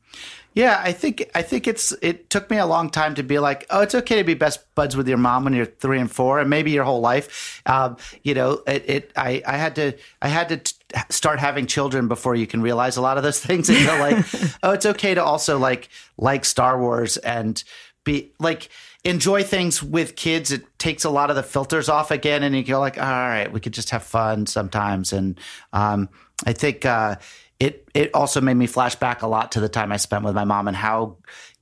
Yeah, 0.54 0.82
I 0.84 0.94
think 0.94 1.30
I 1.36 1.42
think 1.42 1.68
it's 1.68 1.92
it 2.02 2.30
took 2.30 2.50
me 2.50 2.58
a 2.58 2.66
long 2.66 2.90
time 2.90 3.16
to 3.16 3.24
be 3.24 3.38
like, 3.38 3.66
oh, 3.70 3.82
it's 3.82 3.94
okay 3.94 4.18
to 4.18 4.24
be 4.24 4.34
best 4.34 4.74
buds 4.74 4.96
with 4.96 5.08
your 5.08 5.18
mom 5.18 5.44
when 5.44 5.54
you're 5.54 5.66
three 5.66 6.00
and 6.00 6.12
four, 6.12 6.40
and 6.40 6.50
maybe 6.50 6.72
your 6.72 6.84
whole 6.84 7.02
life. 7.02 7.62
Um, 7.66 7.98
you 8.24 8.34
know, 8.34 8.64
it, 8.66 8.84
it 8.88 9.12
I 9.16 9.44
I 9.46 9.58
had 9.58 9.76
to 9.76 9.94
I 10.22 10.28
had 10.28 10.50
to 10.50 10.58
t- 10.58 10.74
start 11.10 11.40
having 11.40 11.68
children 11.68 12.08
before 12.08 12.36
you 12.36 12.48
can 12.48 12.62
realize 12.62 12.98
a 12.98 13.02
lot 13.02 13.18
of 13.18 13.24
those 13.24 13.40
things, 13.46 13.70
and 13.70 13.80
you're 13.80 14.00
like, 14.00 14.26
oh, 14.64 14.72
it's 14.72 14.88
okay 14.88 15.14
to 15.14 15.24
also 15.24 15.60
like 15.60 15.90
like 16.18 16.46
Star 16.46 16.80
Wars 16.80 17.18
and 17.18 17.64
be 18.04 18.34
like 18.40 18.70
enjoy 19.04 19.44
things 19.44 19.82
with 19.82 20.16
kids. 20.16 20.52
It 20.52 20.64
takes 20.78 21.04
a 21.04 21.10
lot 21.10 21.30
of 21.30 21.36
the 21.36 21.44
filters 21.44 21.90
off 21.90 22.12
again, 22.12 22.44
and 22.44 22.56
you 22.56 22.64
go 22.64 22.80
like, 22.80 22.98
all 22.98 23.04
right, 23.04 23.52
we 23.52 23.60
could 23.60 23.74
just 23.74 23.90
have 23.92 24.04
fun 24.04 24.46
sometimes, 24.46 25.14
and 25.14 25.40
um, 25.74 26.10
I 26.46 26.54
think. 26.54 26.86
Uh, 26.86 27.16
it 27.60 27.90
it 27.94 28.14
also 28.14 28.40
made 28.40 28.54
me 28.54 28.68
flash 28.68 28.96
back 28.96 29.22
a 29.22 29.28
lot 29.28 29.52
to 29.52 29.60
the 29.60 29.68
time 29.68 29.92
I 29.92 29.98
spent 29.98 30.24
with 30.24 30.34
my 30.34 30.46
mom 30.46 30.68
and 30.70 30.78
how 30.78 31.18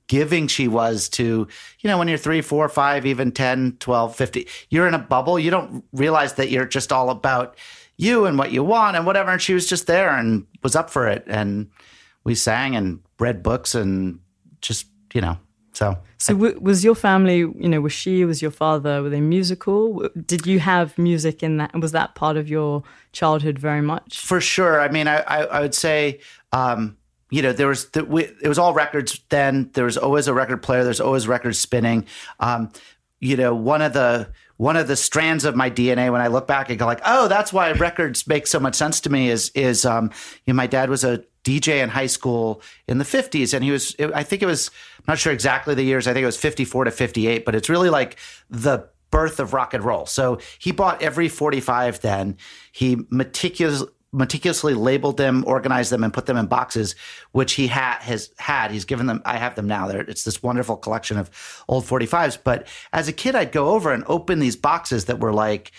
giving 0.06 0.46
she 0.46 0.68
was 0.68 1.08
to 1.10 1.46
you 1.80 1.88
know 1.88 1.98
when 1.98 2.08
you're 2.08 2.18
three 2.18 2.40
four 2.40 2.68
five 2.68 3.04
even 3.04 3.30
10 3.30 3.76
12 3.78 4.16
50 4.16 4.48
you're 4.70 4.88
in 4.88 4.94
a 4.94 4.98
bubble 4.98 5.38
you 5.38 5.50
don't 5.50 5.84
realize 5.92 6.34
that 6.34 6.50
you're 6.50 6.64
just 6.64 6.92
all 6.92 7.10
about 7.10 7.56
you 7.98 8.24
and 8.24 8.38
what 8.38 8.50
you 8.50 8.64
want 8.64 8.96
and 8.96 9.04
whatever 9.04 9.30
and 9.30 9.42
she 9.42 9.52
was 9.52 9.68
just 9.68 9.86
there 9.86 10.10
and 10.10 10.46
was 10.62 10.74
up 10.74 10.88
for 10.88 11.06
it 11.06 11.24
and 11.26 11.68
we 12.24 12.34
sang 12.34 12.74
and 12.74 13.00
read 13.18 13.42
books 13.42 13.74
and 13.74 14.18
just 14.62 14.86
you 15.12 15.20
know 15.20 15.38
so 15.78 15.96
So, 16.18 16.34
w- 16.34 16.58
was 16.60 16.82
your 16.82 16.96
family, 16.96 17.38
you 17.38 17.68
know, 17.68 17.80
was 17.80 17.92
she, 17.92 18.24
was 18.24 18.42
your 18.42 18.50
father, 18.50 19.00
were 19.00 19.10
they 19.10 19.20
musical? 19.20 20.08
Did 20.26 20.44
you 20.44 20.58
have 20.58 20.98
music 20.98 21.42
in 21.42 21.58
that? 21.58 21.72
Was 21.78 21.92
that 21.92 22.16
part 22.16 22.36
of 22.36 22.48
your 22.48 22.82
childhood 23.12 23.60
very 23.60 23.80
much? 23.80 24.18
for 24.18 24.40
sure. 24.40 24.80
I 24.80 24.88
mean, 24.88 25.06
I, 25.06 25.18
I, 25.20 25.38
I 25.44 25.60
would 25.60 25.76
say, 25.76 26.18
um, 26.52 26.96
you 27.30 27.42
know, 27.42 27.52
there 27.52 27.68
was 27.68 27.90
the, 27.90 28.04
we, 28.04 28.24
it 28.42 28.48
was 28.48 28.58
all 28.58 28.74
records 28.74 29.20
then. 29.28 29.70
There 29.74 29.84
was 29.84 29.96
always 29.96 30.26
a 30.26 30.34
record 30.34 30.62
player. 30.62 30.82
There's 30.82 31.00
always 31.00 31.28
records 31.28 31.60
spinning. 31.60 32.06
Um, 32.40 32.70
you 33.20 33.36
know, 33.36 33.54
one 33.54 33.82
of 33.82 33.92
the 33.92 34.32
one 34.56 34.76
of 34.76 34.88
the 34.88 34.96
strands 34.96 35.44
of 35.44 35.54
my 35.54 35.70
DNA 35.70 36.10
when 36.10 36.20
I 36.20 36.26
look 36.26 36.48
back 36.48 36.70
and 36.70 36.78
go 36.78 36.86
like, 36.86 37.02
oh, 37.04 37.28
that's 37.28 37.52
why 37.52 37.70
records 37.72 38.26
make 38.26 38.48
so 38.48 38.58
much 38.58 38.74
sense 38.74 39.00
to 39.02 39.10
me. 39.10 39.30
Is 39.30 39.50
is 39.54 39.84
um, 39.84 40.10
you 40.44 40.52
know, 40.52 40.56
my 40.56 40.66
dad 40.66 40.90
was 40.90 41.04
a 41.04 41.22
DJ 41.44 41.82
in 41.82 41.90
high 41.90 42.06
school 42.06 42.60
in 42.88 42.98
the 42.98 43.04
50s, 43.04 43.54
and 43.54 43.62
he 43.62 43.70
was. 43.70 43.94
I 44.14 44.22
think 44.24 44.42
it 44.42 44.46
was. 44.46 44.70
I'm 44.98 45.04
not 45.08 45.18
sure 45.18 45.32
exactly 45.32 45.74
the 45.74 45.82
years. 45.82 46.06
I 46.06 46.12
think 46.12 46.22
it 46.22 46.26
was 46.26 46.36
54 46.36 46.84
to 46.84 46.90
58, 46.90 47.44
but 47.44 47.54
it's 47.54 47.68
really 47.68 47.90
like 47.90 48.16
the 48.50 48.88
birth 49.10 49.40
of 49.40 49.54
rock 49.54 49.74
and 49.74 49.84
roll. 49.84 50.06
So 50.06 50.38
he 50.58 50.72
bought 50.72 51.02
every 51.02 51.28
45 51.28 52.00
then. 52.00 52.36
He 52.72 52.98
meticulous, 53.10 53.84
meticulously 54.12 54.74
labeled 54.74 55.16
them, 55.16 55.44
organized 55.46 55.90
them, 55.90 56.04
and 56.04 56.12
put 56.12 56.26
them 56.26 56.36
in 56.36 56.46
boxes, 56.46 56.94
which 57.32 57.54
he 57.54 57.68
ha- 57.68 57.98
has 58.00 58.30
had. 58.38 58.70
He's 58.70 58.84
given 58.84 59.06
them. 59.06 59.22
I 59.24 59.36
have 59.36 59.54
them 59.54 59.66
now. 59.66 59.88
They're, 59.88 60.00
it's 60.00 60.24
this 60.24 60.42
wonderful 60.42 60.76
collection 60.76 61.18
of 61.18 61.30
old 61.68 61.84
45s. 61.84 62.38
But 62.42 62.66
as 62.92 63.08
a 63.08 63.12
kid, 63.12 63.34
I'd 63.34 63.52
go 63.52 63.70
over 63.70 63.92
and 63.92 64.04
open 64.06 64.38
these 64.38 64.56
boxes 64.56 65.06
that 65.06 65.20
were 65.20 65.32
like 65.32 65.72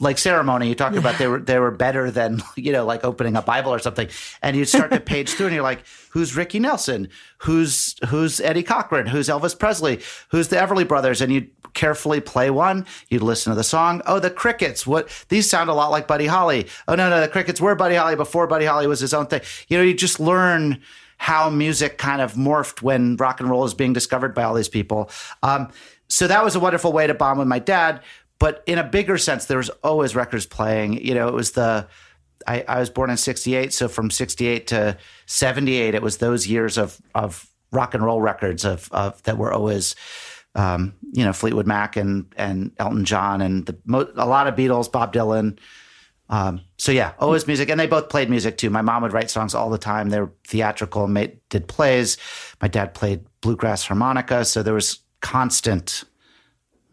like 0.00 0.18
ceremony 0.18 0.68
you 0.68 0.74
talked 0.74 0.94
yeah. 0.94 1.00
about 1.00 1.18
they 1.18 1.26
were 1.26 1.40
they 1.40 1.58
were 1.58 1.70
better 1.70 2.10
than 2.10 2.40
you 2.56 2.72
know 2.72 2.84
like 2.84 3.04
opening 3.04 3.36
a 3.36 3.42
bible 3.42 3.72
or 3.72 3.78
something. 3.78 4.08
And 4.42 4.56
you 4.56 4.64
start 4.64 4.90
to 4.92 5.00
page 5.14 5.30
through 5.30 5.46
and 5.46 5.54
you're 5.54 5.64
like 5.64 5.84
who's 6.10 6.36
ricky 6.36 6.58
nelson? 6.58 7.08
Who's 7.38 7.96
who's 8.08 8.40
eddie 8.40 8.62
cochran? 8.62 9.06
Who's 9.06 9.28
elvis 9.28 9.58
presley? 9.58 10.00
Who's 10.30 10.48
the 10.48 10.56
everly 10.56 10.86
brothers? 10.86 11.20
And 11.20 11.32
you 11.32 11.48
carefully 11.74 12.20
play 12.20 12.50
one. 12.50 12.86
You'd 13.08 13.22
listen 13.22 13.50
to 13.50 13.56
the 13.56 13.64
song. 13.64 14.02
Oh 14.06 14.18
the 14.18 14.30
crickets. 14.30 14.86
What 14.86 15.08
these 15.28 15.48
sound 15.48 15.70
a 15.70 15.74
lot 15.74 15.90
like 15.90 16.06
buddy 16.06 16.26
holly. 16.26 16.68
Oh 16.86 16.94
no 16.94 17.10
no 17.10 17.20
the 17.20 17.28
crickets 17.28 17.60
were 17.60 17.74
buddy 17.74 17.96
holly 17.96 18.16
before 18.16 18.46
buddy 18.46 18.66
holly 18.66 18.86
was 18.86 19.00
his 19.00 19.14
own 19.14 19.26
thing. 19.26 19.40
You 19.68 19.78
know 19.78 19.84
you 19.84 19.94
just 19.94 20.20
learn 20.20 20.80
how 21.18 21.50
music 21.50 21.98
kind 21.98 22.22
of 22.22 22.34
morphed 22.34 22.80
when 22.80 23.16
rock 23.16 23.40
and 23.40 23.50
roll 23.50 23.64
is 23.64 23.74
being 23.74 23.92
discovered 23.92 24.34
by 24.34 24.44
all 24.44 24.54
these 24.54 24.68
people. 24.68 25.10
Um, 25.42 25.68
so 26.08 26.26
that 26.26 26.42
was 26.42 26.56
a 26.56 26.60
wonderful 26.60 26.92
way 26.92 27.06
to 27.06 27.14
bond 27.14 27.38
with 27.38 27.48
my 27.48 27.58
dad 27.58 28.00
but 28.38 28.62
in 28.66 28.78
a 28.78 28.84
bigger 28.84 29.18
sense, 29.18 29.46
there 29.46 29.58
was 29.58 29.70
always 29.82 30.14
records 30.14 30.46
playing. 30.46 31.04
You 31.04 31.14
know, 31.14 31.28
it 31.28 31.34
was 31.34 31.52
the 31.52 31.88
I, 32.46 32.64
I 32.68 32.80
was 32.80 32.90
born 32.90 33.10
in 33.10 33.16
'68, 33.16 33.72
so 33.72 33.88
from 33.88 34.10
'68 34.10 34.66
to 34.68 34.96
'78, 35.26 35.94
it 35.94 36.02
was 36.02 36.18
those 36.18 36.46
years 36.46 36.78
of 36.78 37.00
of 37.14 37.48
rock 37.72 37.94
and 37.94 38.04
roll 38.04 38.20
records 38.20 38.64
of 38.64 38.88
of 38.92 39.22
that 39.24 39.38
were 39.38 39.52
always. 39.52 39.94
Um, 40.54 40.94
you 41.12 41.24
know 41.24 41.32
Fleetwood 41.32 41.66
Mac 41.66 41.96
and 41.96 42.32
and 42.36 42.72
Elton 42.78 43.04
John 43.04 43.42
and 43.42 43.66
the, 43.66 43.76
a 44.16 44.26
lot 44.26 44.46
of 44.48 44.54
Beatles, 44.54 44.90
Bob 44.90 45.12
Dylan. 45.12 45.58
Um, 46.30 46.62
so 46.76 46.92
yeah, 46.92 47.12
always 47.18 47.46
music, 47.46 47.68
and 47.68 47.78
they 47.78 47.86
both 47.86 48.08
played 48.08 48.28
music 48.28 48.58
too. 48.58 48.70
My 48.70 48.82
mom 48.82 49.02
would 49.02 49.12
write 49.12 49.30
songs 49.30 49.54
all 49.54 49.70
the 49.70 49.78
time. 49.78 50.10
They 50.10 50.20
were 50.20 50.32
theatrical, 50.46 51.06
made, 51.06 51.38
did 51.48 51.68
plays. 51.68 52.18
My 52.60 52.68
dad 52.68 52.94
played 52.94 53.24
bluegrass 53.40 53.86
harmonica, 53.86 54.44
so 54.44 54.62
there 54.62 54.74
was 54.74 54.98
constant 55.20 56.04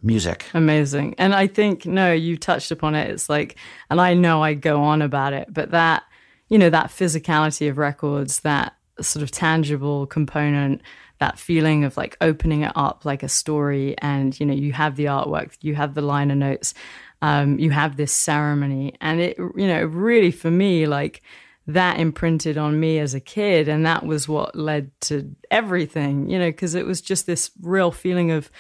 music. 0.06 0.46
Amazing. 0.54 1.16
And 1.18 1.34
I 1.34 1.48
think, 1.48 1.86
no, 1.86 2.14
you 2.14 2.38
touched 2.38 2.72
upon 2.72 2.96
it. 2.96 3.10
It's 3.10 3.30
like, 3.30 3.56
and 3.90 4.00
I 4.00 4.14
know 4.14 4.44
I 4.44 4.54
go 4.54 4.82
on 4.84 5.02
about 5.02 5.34
it, 5.34 5.48
but 5.52 5.72
that, 5.72 6.04
you 6.48 6.58
know, 6.58 6.70
that 6.70 6.92
physicality 6.92 7.70
of 7.70 7.78
records, 7.78 8.42
that 8.42 8.76
sort 9.02 9.24
of 9.24 9.32
tangible 9.32 10.06
component, 10.06 10.82
that 11.20 11.40
feeling 11.40 11.84
of 11.84 11.98
like 11.98 12.18
opening 12.22 12.62
it 12.62 12.72
up 12.76 13.04
like 13.04 13.24
a 13.24 13.30
story, 13.30 13.96
and, 14.00 14.40
you 14.40 14.46
know, 14.46 14.54
you 14.54 14.74
have 14.74 14.96
the 14.96 15.06
artwork, 15.06 15.58
you 15.62 15.76
have 15.76 15.96
the 15.96 16.02
liner 16.02 16.36
notes, 16.36 16.74
um, 17.22 17.58
you 17.58 17.72
have 17.72 17.98
this 17.98 18.14
ceremony. 18.14 18.94
And 19.02 19.20
it, 19.20 19.38
you 19.38 19.68
know, 19.68 19.84
really 19.84 20.32
for 20.32 20.52
me, 20.52 20.86
like, 20.86 21.22
that 21.68 22.00
imprinted 22.00 22.60
on 22.60 22.80
me 22.80 23.00
as 23.00 23.16
a 23.16 23.20
kid 23.20 23.68
and 23.68 23.86
that 23.88 24.06
was 24.06 24.28
what 24.28 24.56
led 24.56 24.92
to 25.02 25.36
everything 25.50 26.30
you 26.30 26.38
know 26.38 26.50
because 26.50 26.76
it 26.76 26.86
was 26.86 27.02
just 27.02 27.26
this 27.26 27.50
real 27.60 27.92
feeling 27.92 28.30
of 28.30 28.52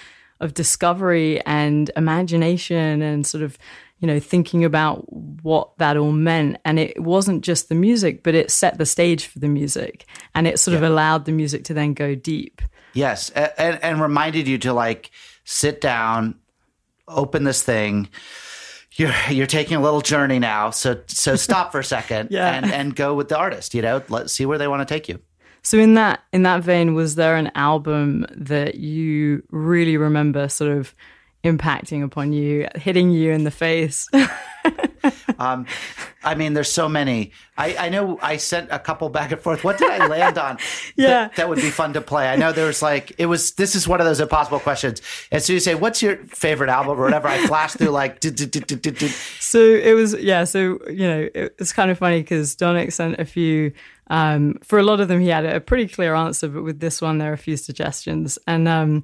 of 0.45 0.53
discovery 0.53 1.41
and 1.45 1.91
imagination 1.97 3.01
and 3.01 3.27
sort 3.27 3.43
of 3.43 3.57
you 3.99 4.07
know 4.07 4.19
thinking 4.19 4.63
about 4.63 5.11
what 5.11 5.77
that 5.77 5.97
all 5.97 6.11
meant. 6.11 6.57
And 6.63 6.79
it 6.79 7.01
wasn't 7.01 7.43
just 7.43 7.67
the 7.69 7.75
music 7.75 8.23
but 8.23 8.35
it 8.35 8.51
set 8.51 8.77
the 8.77 8.85
stage 8.85 9.25
for 9.25 9.39
the 9.39 9.49
music. 9.49 10.05
And 10.33 10.47
it 10.47 10.59
sort 10.59 10.73
yeah. 10.73 10.79
of 10.79 10.83
allowed 10.83 11.25
the 11.25 11.31
music 11.31 11.65
to 11.65 11.73
then 11.73 11.93
go 11.93 12.15
deep. 12.15 12.61
Yes. 12.93 13.29
And, 13.31 13.83
and 13.83 14.01
reminded 14.01 14.47
you 14.47 14.57
to 14.59 14.73
like 14.73 15.11
sit 15.43 15.81
down 15.81 16.35
open 17.07 17.43
this 17.43 17.61
thing. 17.61 18.09
You're 18.93 19.13
you're 19.29 19.47
taking 19.47 19.75
a 19.75 19.81
little 19.81 19.99
journey 19.99 20.39
now 20.39 20.69
so 20.69 21.01
so 21.07 21.35
stop 21.35 21.73
for 21.73 21.79
a 21.79 21.83
second 21.83 22.29
yeah. 22.31 22.53
and 22.53 22.71
and 22.71 22.95
go 22.95 23.13
with 23.13 23.27
the 23.27 23.37
artist 23.37 23.73
you 23.73 23.81
know? 23.81 24.01
Let's 24.07 24.31
see 24.31 24.45
where 24.45 24.57
they 24.57 24.69
want 24.69 24.87
to 24.87 24.93
take 24.93 25.09
you 25.09 25.19
so 25.65 25.79
in 25.79 25.95
that 25.95 26.22
in 26.31 26.43
that 26.43 26.62
vein, 26.62 26.93
was 26.93 27.15
there 27.15 27.36
an 27.36 27.51
album 27.55 28.27
that 28.29 28.75
you 28.75 29.41
really 29.50 29.98
remember 29.98 30.48
sort 30.48 30.72
of 30.72 30.93
impacting 31.43 32.03
upon 32.03 32.34
you, 32.34 32.67
hitting 32.75 33.10
you 33.10 33.31
in 33.31 33.45
the 33.45 33.51
face? 33.51 34.07
um, 35.39 35.66
I 36.24 36.35
mean, 36.35 36.53
there's 36.53 36.72
so 36.72 36.87
many. 36.87 37.31
I, 37.57 37.75
I 37.77 37.89
know 37.89 38.20
I 38.22 38.37
sent 38.37 38.70
a 38.72 38.77
couple 38.77 39.09
back 39.09 39.31
and 39.31 39.42
forth. 39.42 39.63
What 39.63 39.79
did 39.79 39.89
I 39.89 40.05
land 40.05 40.37
on? 40.37 40.59
yeah, 40.96 41.09
that, 41.09 41.35
that, 41.37 41.50
would 41.50 41.57
be 41.57 41.72
fun 41.72 41.94
to 41.94 42.01
play. 42.01 42.29
I 42.29 42.35
know 42.35 42.51
there 42.51 42.68
was 42.68 42.83
like 42.83 43.13
it 43.18 43.25
was. 43.25 43.53
This 43.53 43.74
is 43.74 43.87
one 43.87 44.00
of 44.00 44.05
those 44.05 44.20
impossible 44.20 44.59
questions. 44.59 45.01
Soon 45.01 45.37
as 45.37 45.50
you 45.50 45.59
say, 45.59 45.74
"What's 45.74 46.03
your 46.03 46.18
favorite 46.18 46.70
album?" 46.70 47.00
or 47.00 47.03
whatever, 47.03 47.27
I 47.27 47.39
flashed 47.48 47.79
through 47.79 47.89
like. 47.89 48.20
So 49.39 49.59
it 49.59 49.96
was 49.96 50.13
yeah. 50.13 50.44
So 50.44 50.79
you 50.87 51.07
know, 51.07 51.27
it's 51.33 51.74
kind 51.74 51.89
of 51.89 51.98
funny 51.98 52.22
because 52.22 52.55
Donick 52.55 52.94
sent 52.94 53.20
a 53.20 53.25
few 53.25 53.72
um, 54.07 54.59
for 54.63 54.79
a 54.79 54.83
lot 54.83 55.00
of 55.00 55.07
them, 55.07 55.20
he 55.20 55.29
had 55.29 55.46
a 55.46 55.59
pretty 55.59 55.87
clear 55.87 56.13
answer, 56.13 56.48
but 56.48 56.63
with 56.63 56.79
this 56.79 57.01
one, 57.01 57.18
there 57.18 57.31
are 57.31 57.33
a 57.33 57.37
few 57.37 57.57
suggestions. 57.57 58.37
And 58.48 58.68
um, 58.68 59.03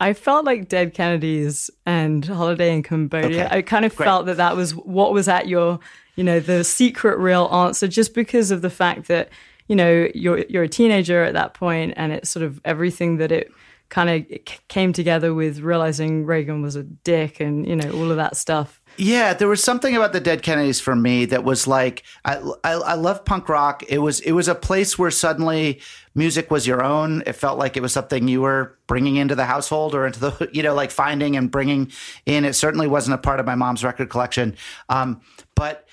I 0.00 0.12
felt 0.12 0.44
like 0.44 0.68
Dead 0.68 0.92
Kennedys 0.92 1.70
and 1.86 2.24
Holiday 2.24 2.74
in 2.74 2.82
Cambodia. 2.82 3.46
Okay. 3.46 3.56
I 3.58 3.62
kind 3.62 3.84
of 3.84 3.96
Great. 3.96 4.06
felt 4.06 4.26
that 4.26 4.36
that 4.36 4.56
was 4.56 4.74
what 4.74 5.12
was 5.12 5.28
at 5.28 5.48
your, 5.48 5.78
you 6.16 6.24
know, 6.24 6.40
the 6.40 6.62
secret 6.64 7.18
real 7.18 7.48
answer, 7.52 7.88
just 7.88 8.14
because 8.14 8.50
of 8.50 8.60
the 8.60 8.70
fact 8.70 9.08
that, 9.08 9.30
you 9.66 9.76
know, 9.76 10.08
you're 10.14 10.44
you're 10.48 10.64
a 10.64 10.68
teenager 10.68 11.24
at 11.24 11.32
that 11.34 11.54
point, 11.54 11.94
and 11.96 12.12
it's 12.12 12.28
sort 12.28 12.44
of 12.44 12.60
everything 12.64 13.16
that 13.16 13.32
it 13.32 13.50
kind 13.88 14.10
of 14.10 14.44
came 14.68 14.92
together 14.92 15.34
with 15.34 15.60
realizing 15.60 16.24
Reagan 16.24 16.62
was 16.62 16.76
a 16.76 16.82
dick 16.82 17.40
and 17.40 17.66
you 17.66 17.76
know 17.76 17.90
all 17.92 18.10
of 18.10 18.16
that 18.16 18.36
stuff. 18.36 18.80
Yeah, 18.96 19.34
there 19.34 19.48
was 19.48 19.62
something 19.62 19.96
about 19.96 20.12
the 20.12 20.20
Dead 20.20 20.42
Kennedys 20.42 20.80
for 20.80 20.94
me 20.94 21.24
that 21.26 21.42
was 21.42 21.66
like 21.66 22.04
I, 22.24 22.36
I, 22.62 22.72
I 22.72 22.94
love 22.94 23.24
punk 23.24 23.48
rock. 23.48 23.82
It 23.88 23.98
was 23.98 24.20
it 24.20 24.32
was 24.32 24.48
a 24.48 24.54
place 24.54 24.98
where 24.98 25.10
suddenly 25.10 25.80
music 26.14 26.50
was 26.50 26.66
your 26.66 26.82
own. 26.82 27.22
It 27.26 27.34
felt 27.34 27.58
like 27.58 27.76
it 27.76 27.82
was 27.82 27.92
something 27.92 28.28
you 28.28 28.40
were 28.40 28.78
bringing 28.86 29.16
into 29.16 29.34
the 29.34 29.46
household 29.46 29.94
or 29.94 30.06
into 30.06 30.20
the 30.20 30.50
you 30.52 30.62
know 30.62 30.74
like 30.74 30.90
finding 30.90 31.36
and 31.36 31.50
bringing 31.50 31.92
in. 32.26 32.44
It 32.44 32.54
certainly 32.54 32.86
wasn't 32.86 33.14
a 33.14 33.18
part 33.18 33.40
of 33.40 33.46
my 33.46 33.54
mom's 33.54 33.84
record 33.84 34.10
collection, 34.10 34.56
um, 34.88 35.20
but 35.54 35.86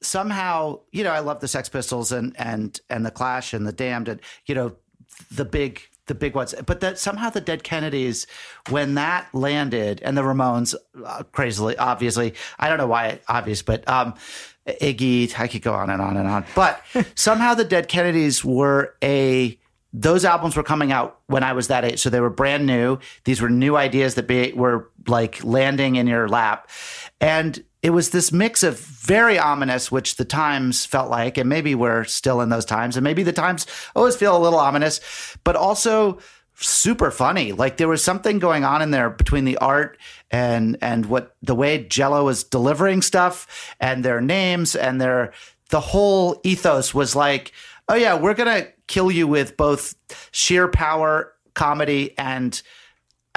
somehow 0.00 0.80
you 0.92 1.04
know 1.04 1.12
I 1.12 1.20
love 1.20 1.40
the 1.40 1.48
Sex 1.48 1.68
Pistols 1.68 2.12
and 2.12 2.34
and 2.38 2.80
and 2.90 3.06
the 3.06 3.10
Clash 3.10 3.54
and 3.54 3.66
the 3.66 3.72
Damned 3.72 4.08
and 4.08 4.20
you 4.46 4.54
know 4.54 4.76
the 5.30 5.44
big 5.44 5.82
the 6.08 6.14
big 6.14 6.34
ones. 6.34 6.54
But 6.66 6.80
that 6.80 6.98
somehow 6.98 7.30
the 7.30 7.40
Dead 7.40 7.62
Kennedys, 7.62 8.26
when 8.70 8.94
that 8.94 9.28
landed, 9.32 10.00
and 10.02 10.16
the 10.16 10.22
Ramones, 10.22 10.74
uh, 11.04 11.22
crazily, 11.32 11.76
obviously, 11.76 12.34
I 12.58 12.68
don't 12.68 12.78
know 12.78 12.86
why 12.86 13.06
it, 13.06 13.24
obvious, 13.28 13.62
but 13.62 13.88
um, 13.88 14.14
Iggy, 14.66 15.38
I 15.38 15.46
could 15.48 15.62
go 15.62 15.72
on 15.72 15.90
and 15.90 16.02
on 16.02 16.16
and 16.16 16.28
on. 16.28 16.44
But 16.54 16.82
somehow 17.14 17.54
the 17.54 17.64
Dead 17.64 17.88
Kennedys 17.88 18.44
were 18.44 18.94
a 19.02 19.58
those 19.92 20.26
albums 20.26 20.54
were 20.54 20.62
coming 20.62 20.92
out 20.92 21.18
when 21.28 21.42
I 21.42 21.54
was 21.54 21.68
that 21.68 21.84
age, 21.84 22.00
so 22.00 22.10
they 22.10 22.20
were 22.20 22.30
brand 22.30 22.66
new. 22.66 22.98
These 23.24 23.40
were 23.40 23.48
new 23.48 23.74
ideas 23.74 24.16
that 24.16 24.26
be, 24.26 24.52
were 24.52 24.90
like 25.06 25.42
landing 25.42 25.96
in 25.96 26.06
your 26.06 26.28
lap, 26.28 26.68
and 27.20 27.64
it 27.82 27.90
was 27.90 28.10
this 28.10 28.32
mix 28.32 28.62
of 28.62 28.78
very 28.78 29.38
ominous, 29.38 29.90
which 29.90 30.16
the 30.16 30.24
times 30.24 30.84
felt 30.84 31.10
like, 31.10 31.38
and 31.38 31.48
maybe 31.48 31.74
we're 31.74 32.04
still 32.04 32.40
in 32.40 32.48
those 32.48 32.64
times, 32.64 32.96
and 32.96 33.04
maybe 33.04 33.22
the 33.22 33.32
times 33.32 33.66
always 33.94 34.16
feel 34.16 34.36
a 34.36 34.38
little 34.38 34.58
ominous, 34.58 35.00
but 35.44 35.54
also 35.56 36.18
super 36.60 37.10
funny. 37.10 37.52
Like 37.52 37.76
there 37.76 37.88
was 37.88 38.02
something 38.02 38.38
going 38.38 38.64
on 38.64 38.82
in 38.82 38.90
there 38.90 39.10
between 39.10 39.44
the 39.44 39.56
art 39.58 39.96
and 40.30 40.76
and 40.82 41.06
what 41.06 41.36
the 41.40 41.54
way 41.54 41.84
Jello 41.84 42.24
was 42.24 42.42
delivering 42.42 43.00
stuff 43.00 43.74
and 43.80 44.04
their 44.04 44.20
names 44.20 44.74
and 44.74 45.00
their 45.00 45.32
the 45.70 45.80
whole 45.80 46.40
ethos 46.42 46.92
was 46.92 47.14
like, 47.14 47.52
oh 47.88 47.94
yeah, 47.94 48.14
we're 48.14 48.34
gonna 48.34 48.66
kill 48.88 49.10
you 49.10 49.28
with 49.28 49.56
both 49.56 49.94
sheer 50.32 50.66
power, 50.66 51.32
comedy, 51.54 52.18
and 52.18 52.60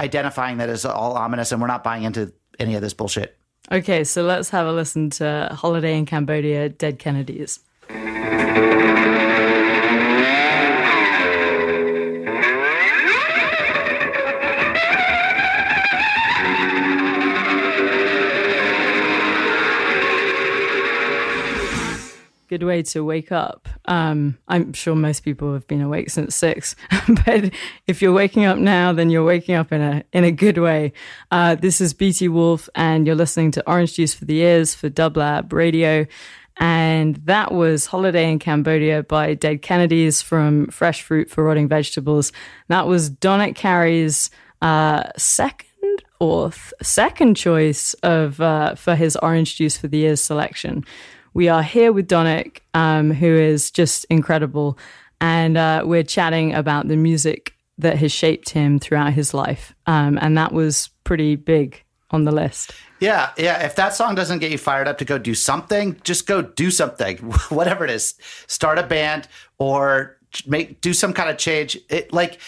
identifying 0.00 0.58
that 0.58 0.68
as 0.68 0.84
all 0.84 1.12
ominous, 1.12 1.52
and 1.52 1.60
we're 1.60 1.68
not 1.68 1.84
buying 1.84 2.02
into 2.02 2.32
any 2.58 2.74
of 2.74 2.82
this 2.82 2.94
bullshit. 2.94 3.38
Okay, 3.72 4.04
so 4.04 4.22
let's 4.22 4.50
have 4.50 4.66
a 4.66 4.72
listen 4.72 5.08
to 5.08 5.48
Holiday 5.58 5.96
in 5.96 6.04
Cambodia, 6.04 6.68
Dead 6.68 6.98
Kennedys. 6.98 7.60
Good 22.52 22.64
way 22.64 22.82
to 22.82 23.02
wake 23.02 23.32
up. 23.32 23.66
Um, 23.86 24.36
I'm 24.46 24.74
sure 24.74 24.94
most 24.94 25.20
people 25.20 25.54
have 25.54 25.66
been 25.66 25.80
awake 25.80 26.10
since 26.10 26.36
six, 26.36 26.76
but 27.24 27.50
if 27.86 28.02
you're 28.02 28.12
waking 28.12 28.44
up 28.44 28.58
now, 28.58 28.92
then 28.92 29.08
you're 29.08 29.24
waking 29.24 29.54
up 29.54 29.72
in 29.72 29.80
a 29.80 30.04
in 30.12 30.24
a 30.24 30.30
good 30.30 30.58
way. 30.58 30.92
Uh, 31.30 31.54
this 31.54 31.80
is 31.80 31.94
BT 31.94 32.28
Wolf, 32.28 32.68
and 32.74 33.06
you're 33.06 33.16
listening 33.16 33.52
to 33.52 33.66
Orange 33.66 33.94
Juice 33.94 34.12
for 34.12 34.26
the 34.26 34.36
Ears 34.40 34.74
for 34.74 34.90
Dublab 34.90 35.50
Radio. 35.50 36.06
And 36.58 37.16
that 37.24 37.52
was 37.52 37.86
Holiday 37.86 38.30
in 38.30 38.38
Cambodia 38.38 39.02
by 39.02 39.32
Dead 39.32 39.62
Kennedys 39.62 40.20
from 40.20 40.66
Fresh 40.66 41.00
Fruit 41.00 41.30
for 41.30 41.44
Rotting 41.44 41.68
Vegetables. 41.68 42.32
That 42.68 42.86
was 42.86 43.10
Donick 43.10 43.56
Cary's 43.56 44.28
uh, 44.60 45.04
second 45.16 46.04
or 46.20 46.50
th- 46.50 46.74
second 46.82 47.34
choice 47.34 47.94
of 48.02 48.42
uh, 48.42 48.74
for 48.74 48.94
his 48.94 49.16
Orange 49.16 49.56
Juice 49.56 49.78
for 49.78 49.88
the 49.88 50.02
Ears 50.02 50.20
selection 50.20 50.84
we 51.34 51.48
are 51.48 51.62
here 51.62 51.92
with 51.92 52.08
Donick, 52.08 52.58
um, 52.74 53.10
who 53.10 53.34
is 53.34 53.70
just 53.70 54.04
incredible. 54.06 54.78
And 55.20 55.56
uh, 55.56 55.82
we're 55.84 56.02
chatting 56.02 56.54
about 56.54 56.88
the 56.88 56.96
music 56.96 57.54
that 57.78 57.98
has 57.98 58.12
shaped 58.12 58.50
him 58.50 58.78
throughout 58.78 59.12
his 59.12 59.32
life. 59.34 59.74
Um, 59.86 60.18
and 60.20 60.36
that 60.36 60.52
was 60.52 60.90
pretty 61.04 61.36
big 61.36 61.82
on 62.10 62.24
the 62.24 62.32
list. 62.32 62.72
Yeah, 63.00 63.30
yeah. 63.36 63.64
If 63.64 63.74
that 63.76 63.94
song 63.94 64.14
doesn't 64.14 64.38
get 64.38 64.50
you 64.50 64.58
fired 64.58 64.86
up 64.86 64.98
to 64.98 65.04
go 65.04 65.18
do 65.18 65.34
something, 65.34 65.98
just 66.04 66.26
go 66.26 66.42
do 66.42 66.70
something, 66.70 67.16
whatever 67.48 67.84
it 67.84 67.90
is. 67.90 68.14
Start 68.46 68.78
a 68.78 68.82
band 68.82 69.28
or 69.58 70.18
make 70.46 70.80
do 70.80 70.92
some 70.92 71.12
kind 71.12 71.30
of 71.30 71.38
change. 71.38 71.78
It 71.88 72.12
like 72.12 72.38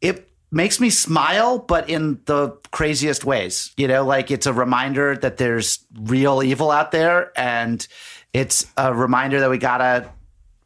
it 0.00 0.29
makes 0.50 0.80
me 0.80 0.90
smile, 0.90 1.58
but 1.58 1.88
in 1.88 2.20
the 2.24 2.50
craziest 2.72 3.24
ways. 3.24 3.72
You 3.76 3.88
know, 3.88 4.04
like 4.04 4.30
it's 4.30 4.46
a 4.46 4.52
reminder 4.52 5.16
that 5.16 5.36
there's 5.36 5.84
real 5.94 6.42
evil 6.42 6.70
out 6.70 6.92
there, 6.92 7.32
and 7.36 7.86
it's 8.32 8.66
a 8.76 8.94
reminder 8.94 9.40
that 9.40 9.50
we 9.50 9.58
gotta 9.58 10.08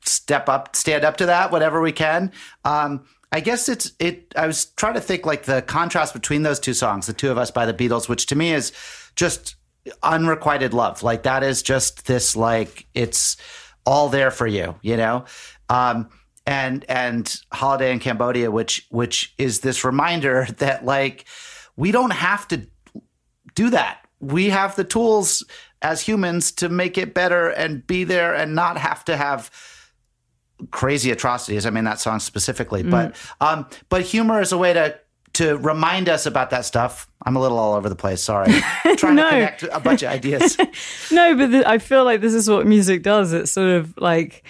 step 0.03 0.49
up, 0.49 0.77
stand 0.77 1.05
up 1.05 1.16
to 1.18 1.27
that, 1.27 1.51
whatever 1.51 1.81
we 1.81 1.92
can. 1.92 2.33
Um, 2.64 3.05
I 3.33 3.40
guess 3.40 3.68
it's 3.68 3.92
it. 3.99 4.33
I 4.37 4.47
was 4.47 4.66
trying 4.66 4.94
to 4.94 5.01
think 5.01 5.27
like 5.27 5.42
the 5.42 5.61
contrast 5.62 6.14
between 6.14 6.42
those 6.42 6.61
two 6.61 6.75
songs, 6.75 7.07
"The 7.07 7.12
Two 7.12 7.31
of 7.31 7.38
Us" 7.38 7.51
by 7.51 7.66
the 7.66 7.75
Beatles, 7.75 8.09
which 8.09 8.27
to 8.27 8.37
me 8.37 8.53
is 8.53 8.73
just 9.16 9.57
unrequited 10.03 10.73
love. 10.73 11.03
Like 11.03 11.25
that 11.25 11.42
is 11.42 11.62
just 11.62 12.07
this 12.07 12.37
like 12.37 12.87
it's 12.94 13.37
all 13.85 14.09
there 14.09 14.31
for 14.31 14.47
you, 14.47 14.77
you 14.83 14.97
know. 14.97 15.25
Um, 15.68 16.09
and 16.46 16.85
and 16.88 17.40
holiday 17.52 17.92
in 17.92 17.98
Cambodia, 17.98 18.50
which 18.50 18.87
which 18.90 19.35
is 19.38 19.61
this 19.61 19.85
reminder 19.85 20.46
that 20.59 20.85
like 20.85 21.24
we 21.76 21.92
don't 21.92 22.12
have 22.12 22.46
to 22.48 22.66
do 23.54 23.70
that. 23.70 24.00
We 24.20 24.50
have 24.50 24.76
the 24.76 24.85
tools 24.85 25.44
as 25.83 26.00
humans 26.00 26.52
to 26.52 26.68
make 26.68 26.96
it 26.96 27.14
better 27.14 27.50
and 27.50 27.87
be 27.87 28.04
there 28.04 28.35
and 28.35 28.54
not 28.54 28.78
have 28.78 29.04
to 29.04 29.16
have 29.16 29.50
crazy 30.70 31.11
atrocities. 31.11 31.66
I 31.66 31.70
mean 31.70 31.85
that 31.85 32.00
song 32.00 32.20
specifically, 32.20 32.83
mm. 32.83 32.90
but 32.90 33.16
um, 33.40 33.66
but 33.88 34.02
humor 34.02 34.40
is 34.40 34.52
a 34.52 34.59
way 34.59 34.72
to 34.72 34.98
to 35.35 35.57
remind 35.59 36.09
us 36.09 36.26
about 36.26 36.50
that 36.50 36.64
stuff. 36.64 37.09
I'm 37.26 37.37
a 37.37 37.40
little 37.40 37.59
all 37.59 37.74
over 37.74 37.88
the 37.88 37.96
place. 37.96 38.22
Sorry, 38.22 38.52
I'm 38.85 38.96
trying 38.96 39.16
no. 39.16 39.24
to 39.24 39.30
connect 39.30 39.62
a 39.64 39.80
bunch 39.80 40.02
of 40.02 40.09
ideas. 40.12 40.57
no, 41.11 41.37
but 41.37 41.48
th- 41.48 41.66
I 41.66 41.78
feel 41.78 42.04
like 42.04 42.20
this 42.20 42.35
is 42.35 42.48
what 42.48 42.66
music 42.66 43.02
does. 43.02 43.33
It's 43.33 43.50
sort 43.50 43.70
of 43.70 43.96
like 43.98 44.44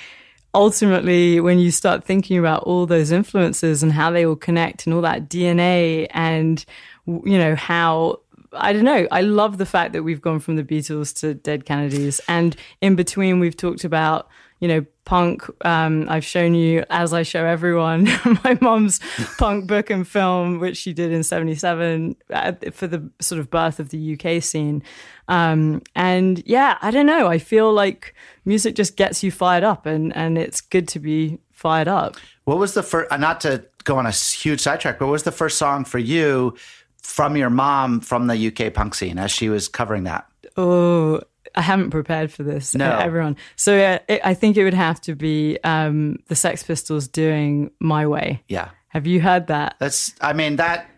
ultimately, 0.55 1.41
when 1.41 1.59
you 1.59 1.71
start 1.71 2.05
thinking 2.05 2.39
about 2.39 2.63
all 2.63 2.87
those 2.87 3.11
influences 3.11 3.83
and 3.83 3.93
how 3.93 4.11
they 4.11 4.25
all 4.25 4.37
connect 4.37 4.87
and 4.87 4.95
all 4.95 5.03
that 5.03 5.29
DNA 5.29 6.07
and, 6.11 6.65
you 7.07 7.39
know, 7.39 7.55
how 7.55 8.21
I 8.57 8.73
don't 8.73 8.85
know. 8.85 9.07
I 9.11 9.23
love 9.23 9.59
the 9.59 9.67
fact 9.67 9.93
that 9.93 10.03
we've 10.03 10.21
gone 10.21 10.41
from 10.41 10.57
the 10.57 10.65
Beatles 10.65 11.15
to 11.21 11.35
Dead 11.35 11.65
Kennedys. 11.65 12.21
And 12.29 12.57
in 12.81 12.95
between, 12.95 13.41
we've 13.41 13.57
talked 13.57 13.85
about, 13.85 14.29
you 14.61 14.69
know, 14.69 14.87
punk. 15.05 15.45
Um, 15.65 16.07
I've 16.09 16.25
shown 16.25 16.55
you, 16.55 16.85
as 16.91 17.13
I 17.13 17.23
show 17.23 17.45
everyone, 17.45 18.05
my 18.45 18.57
mom's 18.61 19.01
punk 19.39 19.67
book 19.67 19.91
and 19.91 20.07
film, 20.07 20.61
which 20.61 20.77
she 20.77 20.93
did 20.93 21.13
in 21.13 21.23
77 21.23 22.17
uh, 22.31 22.53
for 22.73 22.87
the 22.87 23.11
sort 23.21 23.41
of 23.41 23.51
birth 23.51 23.81
of 23.81 23.91
the 23.91 24.19
UK 24.19 24.43
scene. 24.43 24.83
Um, 25.29 25.83
and 25.95 26.43
yeah, 26.47 26.79
I 26.81 26.91
don't 26.91 27.07
know. 27.07 27.27
I 27.27 27.39
feel 27.39 27.73
like 27.73 28.15
music 28.45 28.75
just 28.75 28.97
gets 28.97 29.23
you 29.23 29.31
fired 29.31 29.65
up, 29.65 29.87
and 29.87 30.15
and 30.17 30.39
it's 30.39 30.61
good 30.61 30.89
to 30.89 31.01
be 31.01 31.39
fired 31.53 31.89
up. 31.89 32.17
What 32.45 32.59
was 32.59 32.75
the 32.75 32.83
first? 32.83 33.11
Uh, 33.13 33.17
not 33.17 33.41
to 33.43 33.65
go 33.85 33.97
on 33.97 34.07
a 34.07 34.11
huge 34.11 34.61
sidetrack, 34.61 34.99
but 34.99 35.07
what 35.07 35.13
was 35.13 35.23
the 35.23 35.33
first 35.33 35.59
song 35.59 35.85
for 35.85 35.99
you 35.99 36.55
from 37.03 37.37
your 37.37 37.51
mom 37.51 38.01
from 38.01 38.27
the 38.27 38.49
UK 38.49 38.73
punk 38.73 38.95
scene 38.95 39.19
as 39.19 39.31
she 39.31 39.49
was 39.49 39.69
covering 39.69 40.05
that? 40.05 40.27
Oh, 40.57 41.21
I 41.55 41.61
haven't 41.61 41.91
prepared 41.91 42.33
for 42.33 42.43
this, 42.43 42.75
no. 42.75 42.99
everyone. 42.99 43.37
So 43.57 43.77
yeah, 43.77 43.99
it, 44.09 44.21
I 44.25 44.35
think 44.35 44.57
it 44.57 44.65
would 44.65 44.75
have 44.75 45.01
to 45.03 45.15
be 45.15 45.59
um, 45.65 46.19
the 46.29 46.35
Sex 46.35 46.63
Pistols 46.63 47.09
doing 47.09 47.71
"My 47.81 48.07
Way." 48.07 48.43
Yeah. 48.49 48.71
Have 48.89 49.07
you 49.07 49.21
heard 49.21 49.49
that? 49.49 49.77
That's. 49.79 50.15
I 50.21 50.33
mean 50.33 50.57
that. 50.57 50.89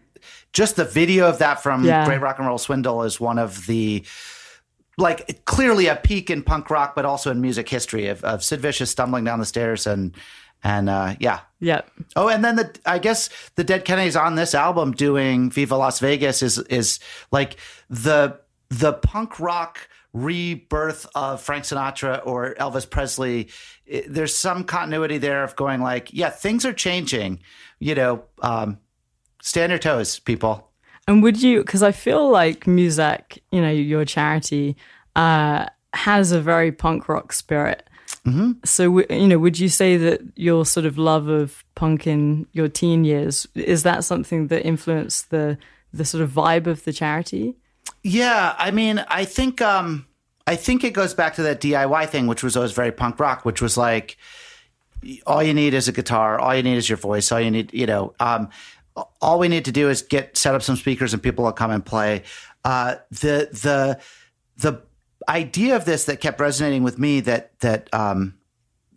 Just 0.52 0.76
the 0.76 0.84
video 0.84 1.28
of 1.28 1.38
that 1.38 1.62
from 1.62 1.84
yeah. 1.84 2.06
Great 2.06 2.20
Rock 2.20 2.38
and 2.38 2.46
Roll 2.46 2.56
Swindle 2.56 3.02
is 3.02 3.20
one 3.20 3.38
of 3.38 3.66
the 3.66 4.04
like 4.96 5.44
clearly 5.44 5.86
a 5.86 5.96
peak 5.96 6.30
in 6.30 6.42
punk 6.42 6.70
rock, 6.70 6.94
but 6.94 7.04
also 7.04 7.30
in 7.30 7.40
music 7.40 7.68
history 7.68 8.06
of, 8.08 8.24
of 8.24 8.42
Sid 8.42 8.60
Vicious 8.60 8.90
stumbling 8.90 9.24
down 9.24 9.38
the 9.38 9.46
stairs 9.46 9.86
and 9.86 10.14
and 10.64 10.88
uh, 10.88 11.14
yeah, 11.20 11.40
yeah. 11.60 11.82
Oh, 12.16 12.28
and 12.28 12.44
then 12.44 12.56
the 12.56 12.78
I 12.86 12.98
guess 12.98 13.28
the 13.56 13.64
Dead 13.64 13.84
Kennedys 13.84 14.16
on 14.16 14.34
this 14.34 14.54
album 14.54 14.92
doing 14.92 15.50
"Viva 15.50 15.76
Las 15.76 16.00
Vegas" 16.00 16.42
is 16.42 16.58
is 16.58 16.98
like 17.30 17.56
the 17.90 18.40
the 18.70 18.94
punk 18.94 19.38
rock 19.38 19.88
rebirth 20.12 21.06
of 21.14 21.42
Frank 21.42 21.64
Sinatra 21.64 22.26
or 22.26 22.54
Elvis 22.54 22.88
Presley. 22.88 23.48
There's 24.08 24.34
some 24.34 24.64
continuity 24.64 25.18
there 25.18 25.44
of 25.44 25.54
going 25.56 25.82
like, 25.82 26.12
yeah, 26.12 26.30
things 26.30 26.64
are 26.64 26.72
changing. 26.72 27.40
You 27.78 27.94
know, 27.94 28.24
um, 28.40 28.78
stand 29.42 29.70
your 29.70 29.78
toes, 29.78 30.18
people. 30.18 30.70
And 31.08 31.22
would 31.22 31.42
you, 31.42 31.60
because 31.60 31.82
I 31.82 31.92
feel 31.92 32.28
like 32.30 32.64
Musack, 32.64 33.38
you 33.52 33.60
know, 33.60 33.70
your 33.70 34.04
charity, 34.04 34.76
uh, 35.14 35.66
has 35.94 36.32
a 36.32 36.40
very 36.40 36.72
punk 36.72 37.08
rock 37.08 37.32
spirit. 37.32 37.88
Mm-hmm. 38.24 38.52
So, 38.64 39.00
you 39.08 39.28
know, 39.28 39.38
would 39.38 39.58
you 39.58 39.68
say 39.68 39.96
that 39.96 40.20
your 40.36 40.66
sort 40.66 40.84
of 40.84 40.98
love 40.98 41.28
of 41.28 41.64
punk 41.74 42.06
in 42.06 42.46
your 42.52 42.68
teen 42.68 43.04
years 43.04 43.46
is 43.54 43.82
that 43.84 44.04
something 44.04 44.48
that 44.48 44.66
influenced 44.66 45.30
the 45.30 45.58
the 45.92 46.04
sort 46.04 46.22
of 46.22 46.30
vibe 46.30 46.66
of 46.66 46.84
the 46.84 46.92
charity? 46.92 47.56
Yeah, 48.02 48.54
I 48.58 48.70
mean, 48.70 49.04
I 49.08 49.24
think 49.24 49.62
um, 49.62 50.06
I 50.46 50.56
think 50.56 50.84
it 50.84 50.92
goes 50.92 51.14
back 51.14 51.34
to 51.36 51.42
that 51.42 51.60
DIY 51.60 52.08
thing, 52.08 52.26
which 52.26 52.42
was 52.42 52.56
always 52.56 52.72
very 52.72 52.92
punk 52.92 53.18
rock, 53.18 53.44
which 53.44 53.62
was 53.62 53.76
like 53.76 54.16
all 55.26 55.42
you 55.42 55.54
need 55.54 55.74
is 55.74 55.88
a 55.88 55.92
guitar, 55.92 56.38
all 56.38 56.54
you 56.54 56.62
need 56.62 56.76
is 56.76 56.88
your 56.88 56.98
voice, 56.98 57.30
all 57.30 57.40
you 57.40 57.50
need, 57.50 57.72
you 57.72 57.86
know. 57.86 58.14
Um, 58.20 58.48
all 59.20 59.38
we 59.38 59.48
need 59.48 59.64
to 59.66 59.72
do 59.72 59.88
is 59.90 60.02
get 60.02 60.36
set 60.36 60.54
up 60.54 60.62
some 60.62 60.76
speakers 60.76 61.12
and 61.12 61.22
people 61.22 61.44
will 61.44 61.52
come 61.52 61.70
and 61.70 61.84
play. 61.84 62.22
Uh, 62.64 62.96
the 63.10 63.48
the 63.52 64.00
the 64.58 64.82
idea 65.28 65.76
of 65.76 65.84
this 65.84 66.04
that 66.04 66.20
kept 66.20 66.40
resonating 66.40 66.82
with 66.82 66.98
me 66.98 67.20
that 67.20 67.58
that 67.60 67.92
um, 67.92 68.34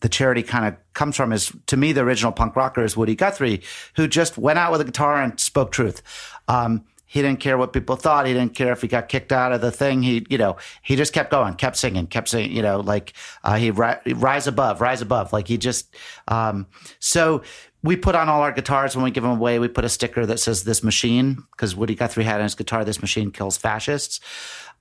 the 0.01 0.09
charity 0.09 0.43
kind 0.43 0.65
of 0.65 0.75
comes 0.93 1.15
from 1.15 1.33
is 1.33 1.51
to 1.67 1.77
me 1.77 1.91
the 1.91 2.01
original 2.01 2.31
punk 2.31 2.55
rocker 2.55 2.83
is 2.83 2.95
Woody 2.95 3.15
Guthrie, 3.15 3.62
who 3.95 4.07
just 4.07 4.38
went 4.38 4.59
out 4.59 4.71
with 4.71 4.81
a 4.81 4.85
guitar 4.85 5.21
and 5.21 5.39
spoke 5.39 5.71
truth. 5.71 6.01
Um, 6.47 6.85
he 7.05 7.23
didn't 7.23 7.39
care 7.39 7.57
what 7.57 7.73
people 7.73 7.95
thought. 7.95 8.27
He 8.27 8.33
didn't 8.33 8.53
care 8.53 8.71
if 8.71 8.83
he 8.83 8.88
got 8.88 9.09
kicked 9.09 9.31
out 9.31 9.51
of 9.51 9.62
the 9.62 9.71
thing. 9.71 10.03
He, 10.03 10.27
you 10.29 10.38
know, 10.38 10.57
he 10.83 10.95
just 10.95 11.12
kept 11.12 11.31
going, 11.31 11.55
kept 11.55 11.75
singing, 11.75 12.05
kept 12.05 12.29
singing. 12.29 12.55
You 12.55 12.62
know, 12.62 12.81
like 12.81 13.13
uh, 13.43 13.55
he 13.55 13.71
ri- 13.71 14.13
rise 14.13 14.45
above, 14.45 14.79
rise 14.79 15.01
above. 15.01 15.33
Like 15.33 15.47
he 15.47 15.57
just. 15.57 15.95
Um, 16.27 16.67
so 16.99 17.41
we 17.81 17.95
put 17.95 18.15
on 18.15 18.27
all 18.27 18.41
our 18.41 18.51
guitars 18.51 18.95
when 18.95 19.05
we 19.05 19.11
give 19.11 19.23
them 19.23 19.37
away. 19.37 19.59
We 19.59 19.67
put 19.67 19.85
a 19.85 19.89
sticker 19.89 20.25
that 20.25 20.39
says 20.39 20.63
"This 20.63 20.83
machine" 20.83 21.43
because 21.51 21.75
Woody 21.75 21.95
Guthrie 21.95 22.23
had 22.23 22.35
on 22.35 22.43
his 22.43 22.55
guitar, 22.55 22.83
"This 22.83 23.01
machine 23.01 23.31
kills 23.31 23.57
fascists." 23.57 24.19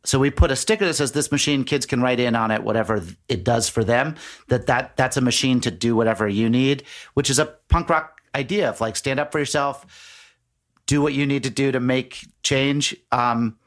So 0.04 0.18
we 0.18 0.30
put 0.30 0.50
a 0.50 0.56
sticker 0.56 0.84
that 0.84 0.94
says 0.94 1.12
"This 1.12 1.30
machine." 1.30 1.64
Kids 1.64 1.86
can 1.86 2.00
write 2.02 2.20
in 2.20 2.34
on 2.34 2.50
it 2.50 2.62
whatever 2.62 3.04
it 3.28 3.44
does 3.44 3.68
for 3.68 3.84
them. 3.84 4.16
That 4.48 4.66
that 4.66 4.96
that's 4.96 5.16
a 5.16 5.20
machine 5.20 5.60
to 5.60 5.70
do 5.70 5.94
whatever 5.94 6.28
you 6.28 6.50
need, 6.50 6.84
which 7.14 7.30
is 7.30 7.38
a 7.38 7.46
punk 7.68 7.88
rock 7.88 8.20
idea 8.34 8.68
of 8.68 8.80
like 8.80 8.96
stand 8.96 9.20
up 9.20 9.32
for 9.32 9.38
yourself, 9.38 9.86
do 10.86 11.00
what 11.00 11.12
you 11.12 11.26
need 11.26 11.44
to 11.44 11.50
do 11.50 11.70
to 11.72 11.80
make 11.80 12.26
change. 12.42 12.96
Um, 13.12 13.58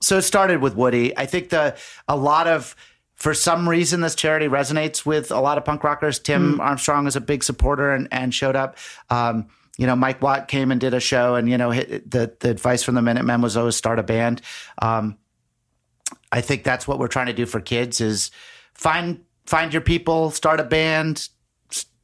so 0.00 0.18
it 0.18 0.22
started 0.22 0.60
with 0.60 0.76
Woody. 0.76 1.16
I 1.16 1.26
think 1.26 1.48
the 1.48 1.76
a 2.06 2.16
lot 2.16 2.46
of 2.46 2.76
for 3.14 3.34
some 3.34 3.68
reason 3.68 4.00
this 4.00 4.14
charity 4.14 4.48
resonates 4.48 5.06
with 5.06 5.30
a 5.30 5.40
lot 5.40 5.58
of 5.58 5.64
punk 5.64 5.84
rockers. 5.84 6.18
Tim 6.18 6.56
mm. 6.56 6.60
Armstrong 6.60 7.06
is 7.06 7.16
a 7.16 7.20
big 7.20 7.44
supporter 7.44 7.92
and, 7.92 8.08
and 8.10 8.34
showed 8.34 8.56
up. 8.56 8.76
Um, 9.10 9.46
you 9.78 9.86
know, 9.86 9.96
Mike 9.96 10.22
Watt 10.22 10.48
came 10.48 10.70
and 10.70 10.80
did 10.80 10.94
a 10.94 11.00
show, 11.00 11.34
and 11.34 11.48
you 11.48 11.58
know, 11.58 11.72
the 11.72 12.32
the 12.38 12.50
advice 12.50 12.82
from 12.82 12.94
the 12.94 13.02
Minutemen 13.02 13.40
was 13.40 13.56
always 13.56 13.76
start 13.76 13.98
a 13.98 14.04
band. 14.04 14.40
Um, 14.80 15.18
I 16.30 16.40
think 16.40 16.62
that's 16.62 16.86
what 16.86 16.98
we're 16.98 17.08
trying 17.08 17.26
to 17.26 17.32
do 17.32 17.46
for 17.46 17.60
kids 17.60 18.00
is 18.00 18.30
find 18.74 19.24
find 19.46 19.72
your 19.72 19.82
people, 19.82 20.30
start 20.30 20.60
a 20.60 20.64
band, 20.64 21.28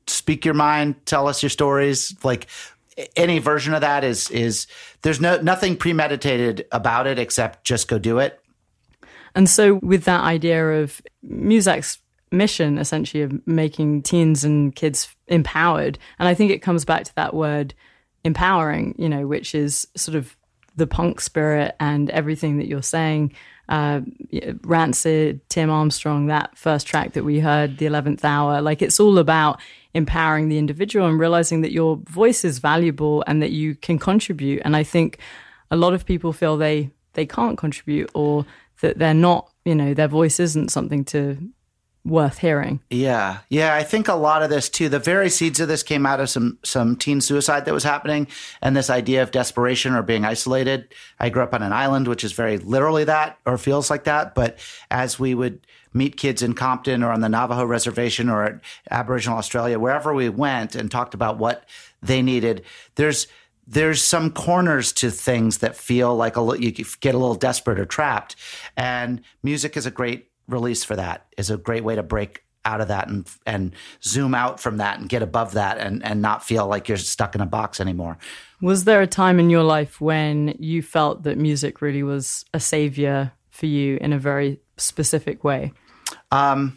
speak 0.09 0.45
your 0.45 0.55
mind, 0.55 1.07
tell 1.07 1.29
us 1.29 1.43
your 1.43 1.51
stories. 1.51 2.17
Like 2.25 2.49
any 3.17 3.39
version 3.39 3.75
of 3.75 3.83
that 3.83 4.05
is 4.05 4.31
is 4.31 4.67
there's 5.03 5.21
no 5.21 5.41
nothing 5.41 5.77
premeditated 5.77 6.67
about 6.73 7.07
it 7.07 7.19
except 7.19 7.65
just 7.65 7.89
go 7.89 7.99
do 7.99 8.19
it 8.19 8.40
and 9.35 9.49
so, 9.49 9.75
with 9.75 10.05
that 10.05 10.23
idea 10.23 10.83
of 10.83 11.01
Musack's 11.23 11.99
mission, 12.33 12.79
essentially, 12.79 13.23
of 13.23 13.47
making 13.47 14.03
teens 14.03 14.45
and 14.45 14.75
kids 14.75 15.15
empowered, 15.29 15.99
and 16.19 16.29
I 16.29 16.35
think 16.35 16.51
it 16.51 16.63
comes 16.63 16.85
back 16.85 17.05
to 17.05 17.15
that 17.17 17.35
word 17.35 17.75
empowering, 18.25 18.95
you 18.99 19.09
know, 19.09 19.27
which 19.27 19.55
is 19.55 19.87
sort 19.97 20.15
of 20.15 20.37
the 20.77 20.87
punk 20.87 21.21
spirit 21.21 21.75
and 21.81 22.11
everything 22.11 22.59
that 22.59 22.67
you're 22.67 22.83
saying. 22.83 23.33
Uh, 23.69 24.01
Rancid, 24.63 25.49
Tim 25.49 25.71
Armstrong, 25.71 26.27
that 26.27 26.59
first 26.59 26.89
track 26.89 27.13
that 27.13 27.23
we 27.23 27.39
heard, 27.39 27.79
The 27.79 27.87
11th 27.87 28.25
Hour, 28.25 28.61
like 28.61 28.83
it's 28.83 28.99
all 28.99 29.19
about 29.19 29.61
empowering 29.95 30.49
the 30.49 30.59
individual 30.59 31.07
and 31.07 31.21
realizing 31.21 31.61
that 31.61 31.71
your 31.71 31.97
voice 32.09 32.45
is 32.45 32.59
valuable 32.59 33.23
and 33.29 33.41
that 33.43 33.53
you 33.53 33.77
can 33.77 33.99
contribute. 33.99 34.63
And 34.65 34.75
I 34.75 34.83
think 34.83 35.19
a 35.71 35.77
lot 35.77 35.95
of 35.95 36.05
people 36.05 36.33
feel 36.33 36.57
they 36.57 36.91
they 37.15 37.27
can't 37.27 37.59
contribute 37.59 38.09
or 38.15 38.47
that 38.81 38.99
they're 38.99 39.15
not, 39.15 39.51
you 39.65 39.75
know, 39.75 39.95
their 39.95 40.09
voice 40.09 40.41
isn't 40.41 40.71
something 40.71 41.05
to 41.07 41.39
worth 42.05 42.39
hearing. 42.39 42.81
Yeah, 42.91 43.39
yeah. 43.49 43.75
I 43.75 43.83
think 43.83 44.09
a 44.09 44.15
lot 44.15 44.43
of 44.43 44.51
this 44.51 44.69
too. 44.69 44.89
The 44.89 44.99
very 44.99 45.29
seeds 45.29 45.61
of 45.61 45.69
this 45.69 45.83
came 45.83 46.07
out 46.07 46.21
of 46.21 46.31
some 46.31 46.59
some 46.65 46.97
teen 46.97 47.21
suicide 47.21 47.65
that 47.65 47.75
was 47.75 47.85
happening, 47.85 48.27
and 48.63 48.77
this 48.77 48.91
idea 48.91 49.23
of 49.23 49.31
desperation 49.31 49.95
or 49.95 50.03
being 50.03 50.25
isolated. 50.25 50.93
I 51.19 51.29
grew 51.29 51.43
up 51.43 51.55
on 51.55 51.63
an 51.63 51.73
island, 51.73 52.09
which 52.09 52.25
is 52.25 52.33
very 52.33 52.59
literally 52.59 53.05
that, 53.05 53.39
or 53.45 53.59
feels 53.59 53.91
like 53.91 54.05
that. 54.05 54.35
But 54.35 54.59
as 54.91 55.19
we 55.19 55.35
would 55.35 55.67
meet 55.93 56.17
kids 56.17 56.43
in 56.43 56.55
Compton 56.55 57.03
or 57.03 57.11
on 57.11 57.21
the 57.21 57.29
Navajo 57.29 57.65
reservation 57.65 58.29
or 58.29 58.45
at 58.45 58.61
Aboriginal 58.91 59.39
Australia, 59.39 59.79
wherever 59.79 60.15
we 60.15 60.29
went, 60.29 60.75
and 60.75 60.91
talked 60.91 61.15
about 61.15 61.39
what 61.39 61.65
they 62.03 62.23
needed, 62.23 62.65
there's 62.95 63.27
there's 63.71 64.03
some 64.03 64.33
corners 64.33 64.93
to 64.93 65.13
things 65.13 65.59
that 65.59 65.77
feel 65.77 66.17
like 66.17 66.37
a 66.37 66.43
you 66.59 66.73
get 66.73 67.15
a 67.15 67.19
little 67.19 67.37
desperate 67.37 67.79
or 67.79 67.87
trapped, 67.87 68.35
and 68.77 69.23
music 69.45 69.77
is 69.77 69.87
a 69.87 69.91
great 69.93 70.29
release 70.49 70.83
for 70.83 70.97
that. 70.97 71.27
Is 71.37 71.51
a 71.51 71.57
great 71.57 71.85
way 71.85 71.95
to 71.95 72.03
break 72.03 72.43
out 72.65 72.81
of 72.81 72.89
that 72.89 73.09
and 73.09 73.31
and 73.47 73.73
zoom 74.03 74.35
out 74.35 74.59
from 74.59 74.79
that 74.79 74.99
and 74.99 75.09
get 75.09 75.23
above 75.23 75.53
that 75.53 75.79
and 75.79 76.05
and 76.05 76.21
not 76.21 76.45
feel 76.45 76.67
like 76.67 76.89
you're 76.89 76.99
stuck 76.99 77.37
in 77.37 77.41
a 77.41 77.47
box 77.47 77.81
anymore. 77.81 78.19
Was 78.61 78.85
there 78.85 79.01
a 79.03 79.07
time 79.07 79.39
in 79.39 79.51
your 79.51 79.63
life 79.63 80.01
when 80.01 80.57
you 80.59 80.83
felt 80.83 81.23
that 81.23 81.39
music 81.39 81.81
really 81.81 82.03
was 82.03 82.45
a 82.53 82.59
savior 82.59 83.33
for 83.51 83.67
you 83.67 83.99
in 84.01 84.13
a 84.13 84.19
very 84.19 84.61
specific 84.79 85.45
way? 85.45 85.73
Um, 86.33 86.77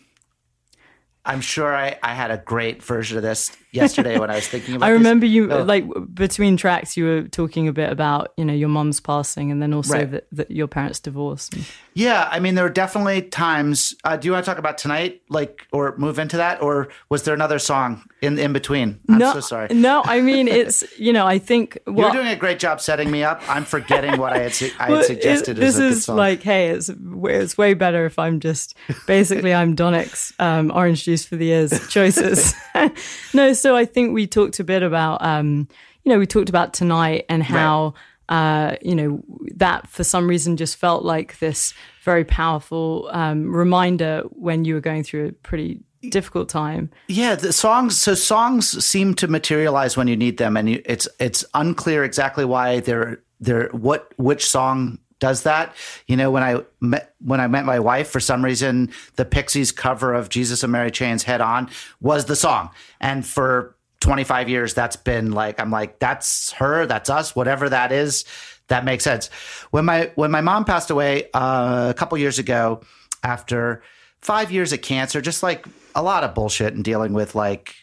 I'm 1.26 1.42
sure 1.42 1.76
I, 1.76 1.98
I 2.04 2.14
had 2.14 2.30
a 2.30 2.38
great 2.38 2.84
version 2.84 3.18
of 3.18 3.24
this 3.24 3.52
yesterday 3.74 4.18
when 4.20 4.30
I 4.30 4.36
was 4.36 4.48
thinking 4.48 4.76
about 4.76 4.86
I 4.88 4.92
this. 4.92 4.98
remember 5.00 5.26
you 5.26 5.52
Oh. 5.52 5.64
like 5.64 5.86
between 6.14 6.56
tracks 6.58 6.96
you 6.96 7.06
were 7.06 7.22
talking 7.24 7.68
a 7.68 7.74
bit 7.74 7.92
about 7.92 8.32
you 8.38 8.46
know 8.46 8.54
your 8.54 8.70
mom's 8.70 9.00
passing 9.00 9.52
and 9.52 9.62
then 9.62 9.74
also 9.74 9.94
Right. 9.94 10.12
that, 10.12 10.28
that 10.32 10.52
your 10.52 10.68
parents 10.68 11.00
divorced. 11.00 11.56
Yeah, 11.96 12.28
I 12.32 12.40
mean, 12.40 12.56
there 12.56 12.64
were 12.64 12.72
definitely 12.72 13.22
times. 13.22 13.94
Uh, 14.04 14.18
do 14.18 14.26
you 14.28 14.32
want 14.32 14.44
to 14.46 14.50
talk 14.50 14.58
about 14.58 14.80
tonight, 14.80 15.22
like, 15.30 15.68
or 15.72 15.96
move 15.98 16.18
into 16.18 16.38
that, 16.38 16.60
or 16.60 16.88
was 17.10 17.22
there 17.22 17.36
another 17.36 17.60
song 17.60 18.02
in 18.22 18.40
in 18.40 18.52
between? 18.54 19.00
I'm 19.10 19.20
no, 19.20 19.34
so 19.34 19.40
sorry. 19.42 19.68
No, 19.74 20.02
I 20.06 20.22
mean 20.22 20.48
it's 20.48 20.84
you 21.00 21.14
know 21.14 21.28
I 21.28 21.38
think 21.40 21.78
You're 21.88 22.12
doing 22.12 22.28
a 22.28 22.36
great 22.36 22.58
job 22.60 22.82
setting 22.82 23.12
me 23.12 23.24
up. 23.24 23.42
I'm 23.48 23.66
forgetting 23.66 24.20
what 24.20 24.34
I 24.34 24.40
had, 24.40 24.54
su- 24.54 24.72
I 24.80 24.84
had 24.84 24.92
well, 24.92 25.02
it- 25.02 25.06
suggested. 25.06 25.58
this 25.58 25.78
is 25.78 26.08
like 26.10 26.42
hey 26.42 26.70
it's 26.70 26.90
it's 26.90 27.58
way 27.58 27.74
better 27.76 28.06
if 28.06 28.18
I'm 28.18 28.40
just 28.40 28.76
basically 29.08 29.54
I'm 29.54 29.76
Donick's 29.76 30.34
um, 30.40 30.72
orange 30.74 31.04
juice 31.06 31.26
for 31.26 31.36
the 31.36 31.50
ears 31.50 31.72
choices. 31.90 32.54
no, 33.34 33.54
so 33.64 33.78
I 33.78 33.86
think 33.86 34.14
we 34.14 34.28
talked 34.28 34.60
a 34.60 34.64
bit 34.66 34.84
about 34.84 35.24
um, 35.26 35.70
you 36.04 36.12
know 36.12 36.20
we 36.20 36.28
talked 36.28 36.50
about 36.50 36.74
tonight 36.74 37.26
and 37.30 37.42
how. 37.42 37.96
Uh, 38.30 38.78
you 38.82 38.96
know 38.96 39.22
that 39.54 39.86
for 39.90 40.06
some 40.06 40.30
reason 40.30 40.56
just 40.56 40.78
felt 40.78 41.04
like 41.04 41.38
this 41.40 41.74
very 42.04 42.24
powerful 42.24 43.10
um, 43.12 43.54
reminder 43.54 44.22
when 44.32 44.64
you 44.64 44.74
were 44.76 44.80
going 44.80 45.04
through 45.04 45.28
a 45.28 45.32
pretty 45.34 45.82
difficult 46.10 46.48
time. 46.48 46.90
Yeah, 47.10 47.36
the 47.36 47.52
songs. 47.52 47.98
So 47.98 48.16
songs 48.16 48.84
seem 48.84 49.14
to 49.16 49.28
materialize 49.28 49.98
when 49.98 50.08
you 50.08 50.16
need 50.16 50.38
them, 50.38 50.56
and 50.56 50.70
you, 50.70 50.82
it's 50.86 51.08
it's 51.20 51.44
unclear 51.54 52.06
exactly 52.06 52.46
why 52.46 52.80
they're 52.80 53.22
they're 53.42 53.68
what 53.70 54.14
which 54.18 54.46
song 54.46 55.00
does 55.24 55.44
that. 55.44 55.74
You 56.06 56.18
know, 56.18 56.32
when 56.32 56.44
I 56.44 56.60
met 56.82 57.16
when 57.20 57.40
I 57.40 57.48
met 57.48 57.64
my 57.64 57.80
wife, 57.80 58.10
for 58.10 58.20
some 58.20 58.44
reason, 58.44 58.92
the 59.16 59.24
Pixies 59.24 59.72
cover 59.72 60.14
of 60.14 60.28
Jesus 60.28 60.64
and 60.64 60.72
Mary 60.74 60.92
Chain's 60.92 61.24
"Head 61.24 61.40
On" 61.40 61.70
was 62.02 62.26
the 62.26 62.36
song, 62.36 62.72
and 63.00 63.26
for 63.26 63.78
25 64.02 64.50
years, 64.50 64.74
that's 64.74 64.98
been 64.98 65.32
like 65.32 65.62
I'm 65.62 65.72
like 65.72 65.98
that's 66.00 66.52
her, 66.52 66.86
that's 66.86 67.10
us, 67.10 67.38
whatever 67.38 67.70
that 67.70 67.94
is. 67.94 68.26
That 68.68 68.84
makes 68.84 69.06
sense. 69.06 69.30
When 69.72 69.86
my 69.86 70.12
when 70.16 70.30
my 70.30 70.42
mom 70.42 70.66
passed 70.66 70.90
away 70.90 71.30
uh, 71.34 71.88
a 71.90 71.94
couple 71.94 72.18
years 72.18 72.38
ago, 72.38 72.82
after 73.24 73.82
five 74.20 74.52
years 74.52 74.74
of 74.74 74.82
cancer, 74.82 75.22
just 75.22 75.42
like 75.42 75.66
a 75.96 76.04
lot 76.04 76.26
of 76.26 76.36
bullshit 76.36 76.74
and 76.74 76.84
dealing 76.84 77.14
with 77.14 77.34
like 77.34 77.76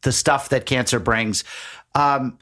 the 0.00 0.12
stuff 0.12 0.48
that 0.48 0.64
cancer 0.64 0.98
brings. 0.98 1.44
Um, 1.94 2.38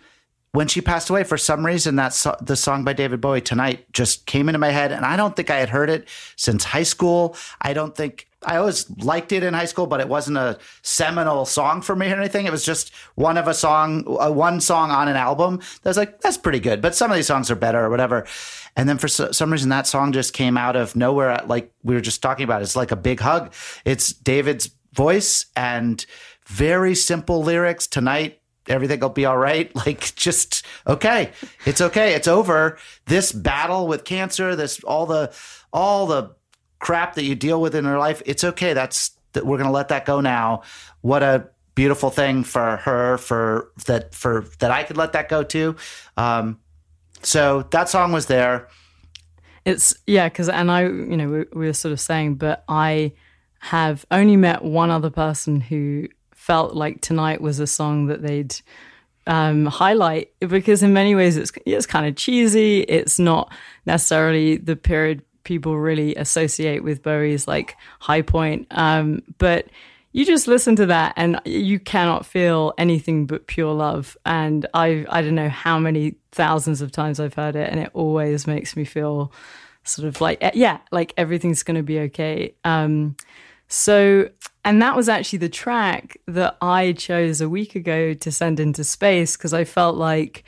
when 0.53 0.67
she 0.67 0.81
passed 0.81 1.11
away, 1.11 1.23
for 1.25 1.39
some 1.39 1.65
reason, 1.65 1.97
that 1.97 2.13
so- 2.13 2.37
the 2.41 2.57
song 2.57 2.83
by 2.85 2.93
David 2.93 3.21
Bowie 3.21 3.41
tonight 3.41 3.87
just 3.93 4.27
came 4.27 4.49
into 4.49 4.59
my 4.59 4.71
head, 4.71 4.91
and 4.93 5.05
I 5.05 5.17
don't 5.17 5.37
think 5.37 5.51
I 5.51 5.57
had 5.57 5.69
heard 5.69 5.91
it 5.91 6.09
since 6.37 6.65
high 6.65 6.83
school. 6.83 7.37
I 7.63 7.73
don't 7.73 7.95
think 7.97 8.27
I 8.43 8.57
always 8.57 8.89
liked 9.03 9.33
it 9.33 9.43
in 9.43 9.53
high 9.53 9.67
school, 9.67 9.87
but 9.87 10.01
it 10.01 10.09
wasn't 10.09 10.39
a 10.39 10.59
seminal 10.81 11.45
song 11.45 11.83
for 11.83 11.95
me 11.95 12.11
or 12.11 12.17
anything. 12.17 12.47
It 12.47 12.53
was 12.53 12.65
just 12.65 12.91
one 13.15 13.37
of 13.37 13.47
a 13.47 13.53
song, 13.53 14.05
uh, 14.19 14.31
one 14.31 14.61
song 14.63 14.91
on 14.91 15.09
an 15.09 15.17
album. 15.17 15.59
That 15.83 15.91
was 15.91 15.99
like 15.99 16.23
that's 16.23 16.39
pretty 16.39 16.59
good, 16.59 16.81
but 16.81 16.95
some 16.95 17.11
of 17.11 17.17
these 17.17 17.27
songs 17.27 17.51
are 17.51 17.55
better 17.55 17.85
or 17.85 17.91
whatever. 17.91 18.27
And 18.77 18.89
then 18.89 18.97
for 18.97 19.09
so- 19.09 19.31
some 19.31 19.53
reason, 19.53 19.69
that 19.69 19.87
song 19.87 20.13
just 20.13 20.33
came 20.33 20.57
out 20.57 20.75
of 20.75 20.97
nowhere. 20.97 21.39
Like 21.47 21.71
we 21.85 21.95
were 21.95 22.01
just 22.01 22.23
talking 22.23 22.45
about, 22.45 22.63
it's 22.63 22.77
like 22.77 22.91
a 22.93 22.97
big 22.97 23.21
hug. 23.21 23.53
It's 23.85 24.11
David's 24.13 24.71
voice 24.95 25.45
and 25.55 26.05
very 26.47 26.95
simple 26.95 27.43
lyrics. 27.43 27.87
Tonight, 27.87 28.40
everything 28.69 29.01
will 29.01 29.09
be 29.09 29.25
all 29.25 29.39
right. 29.39 29.71
Like 29.81 30.15
just 30.15 30.65
okay, 30.87 31.33
it's 31.65 31.81
okay, 31.81 32.15
it's 32.15 32.29
over. 32.29 32.79
This 33.07 33.33
battle 33.33 33.87
with 33.87 34.05
cancer, 34.05 34.55
this 34.55 34.83
all 34.85 35.07
the 35.07 35.33
all 35.73 36.07
the 36.07 36.35
crap 36.79 37.15
that 37.15 37.25
you 37.25 37.35
deal 37.35 37.61
with 37.61 37.75
in 37.75 37.85
your 37.85 37.99
life, 37.99 38.23
it's 38.27 38.45
okay. 38.45 38.73
That's 38.73 39.13
that 39.33 39.47
we're 39.47 39.59
gonna 39.59 39.73
let 39.73 39.89
that 39.89 40.05
go 40.05 40.21
now. 40.21 40.63
What 41.01 41.23
a 41.23 41.49
beautiful 41.75 42.11
thing 42.11 42.45
for 42.45 42.77
her 42.79 43.17
for 43.17 43.71
that 43.87 44.15
for 44.15 44.45
that 44.59 44.71
I 44.71 44.83
could 44.83 44.97
let 44.97 45.13
that 45.13 45.29
go 45.29 45.43
too. 45.43 45.77
Um, 46.17 46.59
so 47.23 47.63
that 47.71 47.89
song 47.89 48.13
was 48.13 48.27
there. 48.27 48.69
It's 49.65 49.95
yeah, 50.07 50.29
because 50.29 50.49
and 50.49 50.71
I, 50.71 50.83
you 50.83 51.17
know, 51.17 51.29
we, 51.29 51.39
we 51.53 51.67
were 51.67 51.73
sort 51.73 51.93
of 51.93 52.01
saying, 52.01 52.37
but 52.37 52.65
I 52.69 53.13
have 53.61 54.07
only 54.11 54.37
met 54.37 54.65
one 54.65 54.91
other 54.91 55.11
person 55.11 55.61
who 55.61 56.09
felt 56.41 56.75
like 56.75 57.03
tonight 57.03 57.43
was 57.43 57.61
a 57.61 57.67
song 57.67 58.07
that 58.07 58.23
they'd 58.23 58.57
um, 59.27 59.67
highlight 59.67 60.33
because 60.41 60.83
in 60.83 60.95
many 60.95 61.15
ways 61.15 61.37
it's 61.37 61.53
it's 61.67 61.85
kind 61.85 62.07
of 62.07 62.17
cheesy. 62.17 62.81
It's 62.81 63.19
not 63.19 63.53
necessarily 63.85 64.57
the 64.57 64.75
period 64.75 65.23
people 65.45 65.77
really 65.79 66.15
associate 66.17 66.83
with 66.83 67.03
Bowie's 67.03 67.47
like 67.47 67.77
high 67.99 68.23
point, 68.23 68.67
um, 68.71 69.23
but 69.37 69.67
you 70.13 70.25
just 70.25 70.49
listen 70.49 70.77
to 70.77 70.87
that 70.87 71.13
and 71.17 71.39
you 71.45 71.79
cannot 71.79 72.25
feel 72.25 72.73
anything 72.79 73.27
but 73.27 73.47
pure 73.47 73.75
love. 73.75 74.17
And 74.25 74.67
I 74.73 75.05
I 75.11 75.21
don't 75.21 75.35
know 75.35 75.51
how 75.51 75.79
many 75.79 76.15
thousands 76.33 76.81
of 76.81 76.91
times 76.91 77.21
I've 77.21 77.35
heard 77.35 77.55
it, 77.55 77.71
and 77.71 77.79
it 77.79 77.91
always 77.93 78.47
makes 78.47 78.77
me 78.77 78.87
feel 78.87 79.31
sort 79.85 80.09
of 80.09 80.23
like 80.23 80.43
yeah, 80.55 80.79
like 80.91 81.13
everything's 81.19 81.63
going 81.63 81.77
to 81.77 81.83
be 81.83 82.01
okay. 82.01 82.55
Um, 82.65 83.15
so, 83.73 84.29
and 84.65 84.81
that 84.83 84.97
was 84.97 85.09
actually 85.09 85.39
the 85.41 85.49
track 85.49 86.17
that 86.27 86.57
I 86.61 86.93
chose 86.93 87.41
a 87.41 87.49
week 87.49 87.75
ago 87.75 88.15
to 88.15 88.31
send 88.33 88.61
into 88.61 88.85
space 88.85 89.37
because 89.37 89.55
I 89.55 89.65
felt 89.65 89.97
like 89.97 90.45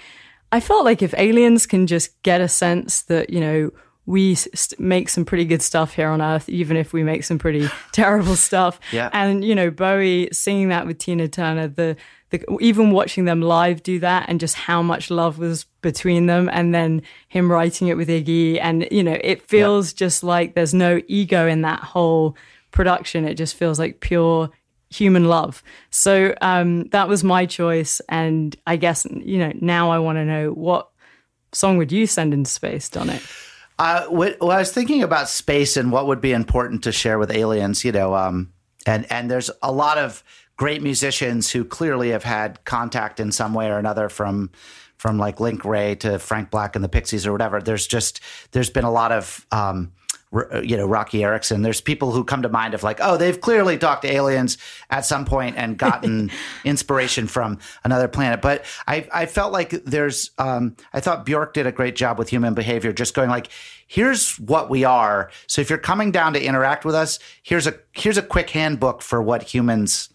I 0.50 0.60
felt 0.60 0.84
like 0.84 1.02
if 1.02 1.14
aliens 1.16 1.66
can 1.66 1.86
just 1.86 2.20
get 2.22 2.40
a 2.40 2.48
sense 2.48 3.02
that 3.02 3.30
you 3.30 3.40
know 3.40 3.70
we 4.04 4.32
s- 4.32 4.74
make 4.78 5.08
some 5.08 5.24
pretty 5.24 5.44
good 5.44 5.62
stuff 5.62 5.94
here 5.94 6.08
on 6.08 6.20
Earth, 6.20 6.48
even 6.48 6.76
if 6.76 6.92
we 6.92 7.04
make 7.04 7.22
some 7.22 7.38
pretty 7.38 7.68
terrible 7.92 8.34
stuff. 8.34 8.80
Yeah. 8.90 9.08
And 9.12 9.44
you 9.44 9.54
know, 9.54 9.70
Bowie 9.70 10.28
singing 10.32 10.68
that 10.70 10.86
with 10.86 10.98
Tina 10.98 11.28
Turner, 11.28 11.68
the 11.68 11.96
the 12.30 12.44
even 12.60 12.90
watching 12.90 13.26
them 13.26 13.40
live 13.42 13.82
do 13.82 13.98
that, 14.00 14.28
and 14.28 14.40
just 14.40 14.56
how 14.56 14.82
much 14.82 15.10
love 15.10 15.38
was 15.38 15.64
between 15.82 16.26
them, 16.26 16.48
and 16.52 16.74
then 16.74 17.02
him 17.28 17.50
writing 17.50 17.88
it 17.88 17.96
with 17.96 18.08
Iggy, 18.08 18.58
and 18.60 18.88
you 18.90 19.02
know, 19.04 19.18
it 19.22 19.42
feels 19.48 19.92
just 19.92 20.24
like 20.24 20.54
there's 20.54 20.74
no 20.74 21.00
ego 21.08 21.46
in 21.46 21.62
that 21.62 21.80
whole 21.80 22.36
production. 22.72 23.26
It 23.26 23.34
just 23.34 23.54
feels 23.54 23.78
like 23.78 24.00
pure 24.00 24.50
human 24.90 25.24
love. 25.26 25.62
So 25.90 26.34
um, 26.40 26.84
that 26.88 27.08
was 27.08 27.24
my 27.24 27.46
choice, 27.46 28.00
and 28.08 28.54
I 28.66 28.76
guess 28.76 29.06
you 29.10 29.38
know 29.38 29.52
now 29.60 29.90
I 29.90 29.98
want 29.98 30.16
to 30.16 30.24
know 30.24 30.50
what 30.50 30.88
song 31.52 31.76
would 31.76 31.92
you 31.92 32.06
send 32.06 32.34
into 32.34 32.50
space, 32.50 32.88
Donick? 32.88 33.48
Uh, 33.78 34.06
well, 34.10 34.50
I 34.50 34.58
was 34.58 34.72
thinking 34.72 35.02
about 35.02 35.28
space 35.28 35.76
and 35.76 35.90
what 35.90 36.06
would 36.06 36.20
be 36.20 36.32
important 36.32 36.84
to 36.84 36.92
share 36.92 37.18
with 37.18 37.30
aliens, 37.30 37.84
you 37.84 37.92
know, 37.92 38.14
um, 38.14 38.52
and 38.86 39.10
and 39.10 39.30
there's 39.30 39.50
a 39.62 39.72
lot 39.72 39.98
of 39.98 40.22
great 40.56 40.82
musicians 40.82 41.50
who 41.50 41.64
clearly 41.64 42.10
have 42.10 42.24
had 42.24 42.64
contact 42.64 43.18
in 43.18 43.32
some 43.32 43.54
way 43.54 43.68
or 43.68 43.78
another 43.78 44.08
from 44.08 44.50
from 44.98 45.18
like 45.18 45.40
Link 45.40 45.64
Wray 45.64 45.96
to 45.96 46.18
Frank 46.20 46.50
Black 46.50 46.76
and 46.76 46.84
the 46.84 46.88
Pixies 46.88 47.26
or 47.26 47.32
whatever. 47.32 47.60
There's 47.60 47.86
just 47.86 48.20
there's 48.52 48.70
been 48.70 48.84
a 48.84 48.90
lot 48.92 49.10
of 49.10 49.46
um, 49.50 49.92
you 50.62 50.76
know 50.76 50.86
Roky 50.86 51.22
Erickson. 51.22 51.62
There's 51.62 51.80
people 51.80 52.12
who 52.12 52.24
come 52.24 52.42
to 52.42 52.48
mind 52.48 52.74
of 52.74 52.82
like, 52.82 52.98
oh, 53.00 53.16
they've 53.16 53.40
clearly 53.40 53.78
talked 53.78 54.02
to 54.02 54.12
aliens 54.12 54.58
at 54.90 55.04
some 55.04 55.24
point 55.24 55.56
and 55.56 55.76
gotten 55.76 56.30
inspiration 56.64 57.26
from 57.26 57.58
another 57.84 58.08
planet. 58.08 58.40
But 58.40 58.64
I 58.86 59.06
I 59.12 59.26
felt 59.26 59.52
like 59.52 59.70
there's 59.84 60.30
um, 60.38 60.76
I 60.92 61.00
thought 61.00 61.26
Bjork 61.26 61.54
did 61.54 61.66
a 61.66 61.72
great 61.72 61.96
job 61.96 62.18
with 62.18 62.28
human 62.28 62.54
behavior, 62.54 62.92
just 62.92 63.14
going 63.14 63.28
like, 63.28 63.48
here's 63.86 64.38
what 64.38 64.70
we 64.70 64.84
are. 64.84 65.30
So 65.46 65.60
if 65.60 65.68
you're 65.68 65.78
coming 65.78 66.12
down 66.12 66.32
to 66.32 66.42
interact 66.42 66.84
with 66.84 66.94
us, 66.94 67.18
here's 67.42 67.66
a 67.66 67.74
here's 67.92 68.18
a 68.18 68.22
quick 68.22 68.50
handbook 68.50 69.02
for 69.02 69.22
what 69.22 69.42
humans 69.42 70.08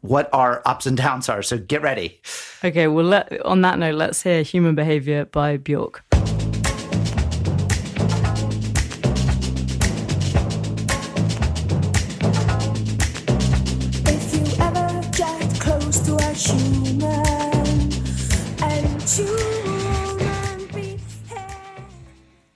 what 0.00 0.28
our 0.32 0.62
ups 0.64 0.86
and 0.86 0.96
downs 0.96 1.28
are. 1.28 1.42
So 1.42 1.58
get 1.58 1.82
ready. 1.82 2.20
Okay, 2.64 2.86
well, 2.86 3.04
let, 3.04 3.40
on 3.44 3.62
that 3.62 3.78
note, 3.80 3.96
let's 3.96 4.22
hear 4.22 4.42
Human 4.42 4.76
Behavior 4.76 5.24
by 5.24 5.56
Bjork. 5.56 6.04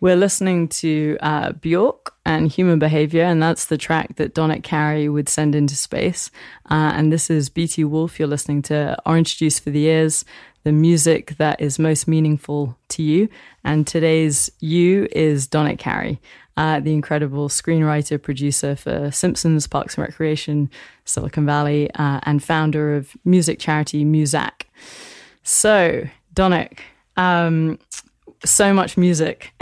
We're 0.03 0.17
listening 0.17 0.67
to 0.67 1.17
uh, 1.21 1.53
Bjork 1.53 2.17
and 2.27 2.51
Human 2.51 2.81
Behavior, 2.81 3.23
and 3.23 3.41
that's 3.41 3.67
the 3.67 3.79
track 3.79 4.17
that 4.17 4.35
Donick 4.35 4.65
Cary 4.65 5.09
would 5.09 5.29
send 5.29 5.55
into 5.55 5.77
space. 5.77 6.29
Uh, 6.69 6.91
and 6.97 7.13
this 7.13 7.31
is 7.31 7.49
BT 7.49 7.85
Wolf. 7.85 8.19
You're 8.19 8.27
listening 8.27 8.63
to 8.63 9.01
Orange 9.07 9.39
Juice 9.39 9.61
for 9.61 9.71
the 9.71 9.85
Ears, 9.85 10.25
the 10.65 10.73
music 10.73 11.37
that 11.39 11.61
is 11.61 11.79
most 11.79 12.09
meaningful 12.09 12.77
to 12.89 13.03
you. 13.05 13.29
And 13.63 13.87
today's 13.87 14.51
you 14.59 15.07
is 15.13 15.47
Donick 15.47 15.79
Cary, 15.79 16.21
uh, 16.57 16.81
the 16.81 16.95
incredible 16.95 17.49
screenwriter, 17.49 18.21
producer 18.21 18.75
for 18.75 19.13
Simpsons, 19.13 19.69
Parks 19.69 19.97
and 19.97 20.03
Recreation, 20.03 20.69
Silicon 21.05 21.47
Valley, 21.47 21.89
uh, 21.95 22.19
and 22.25 22.43
founder 22.43 22.97
of 22.97 23.17
music 23.25 23.61
charity 23.61 24.05
Musack. 24.05 24.63
So, 25.45 26.09
Donick, 26.35 26.81
um, 27.17 27.79
so 28.45 28.73
much 28.73 28.97
music. 28.97 29.53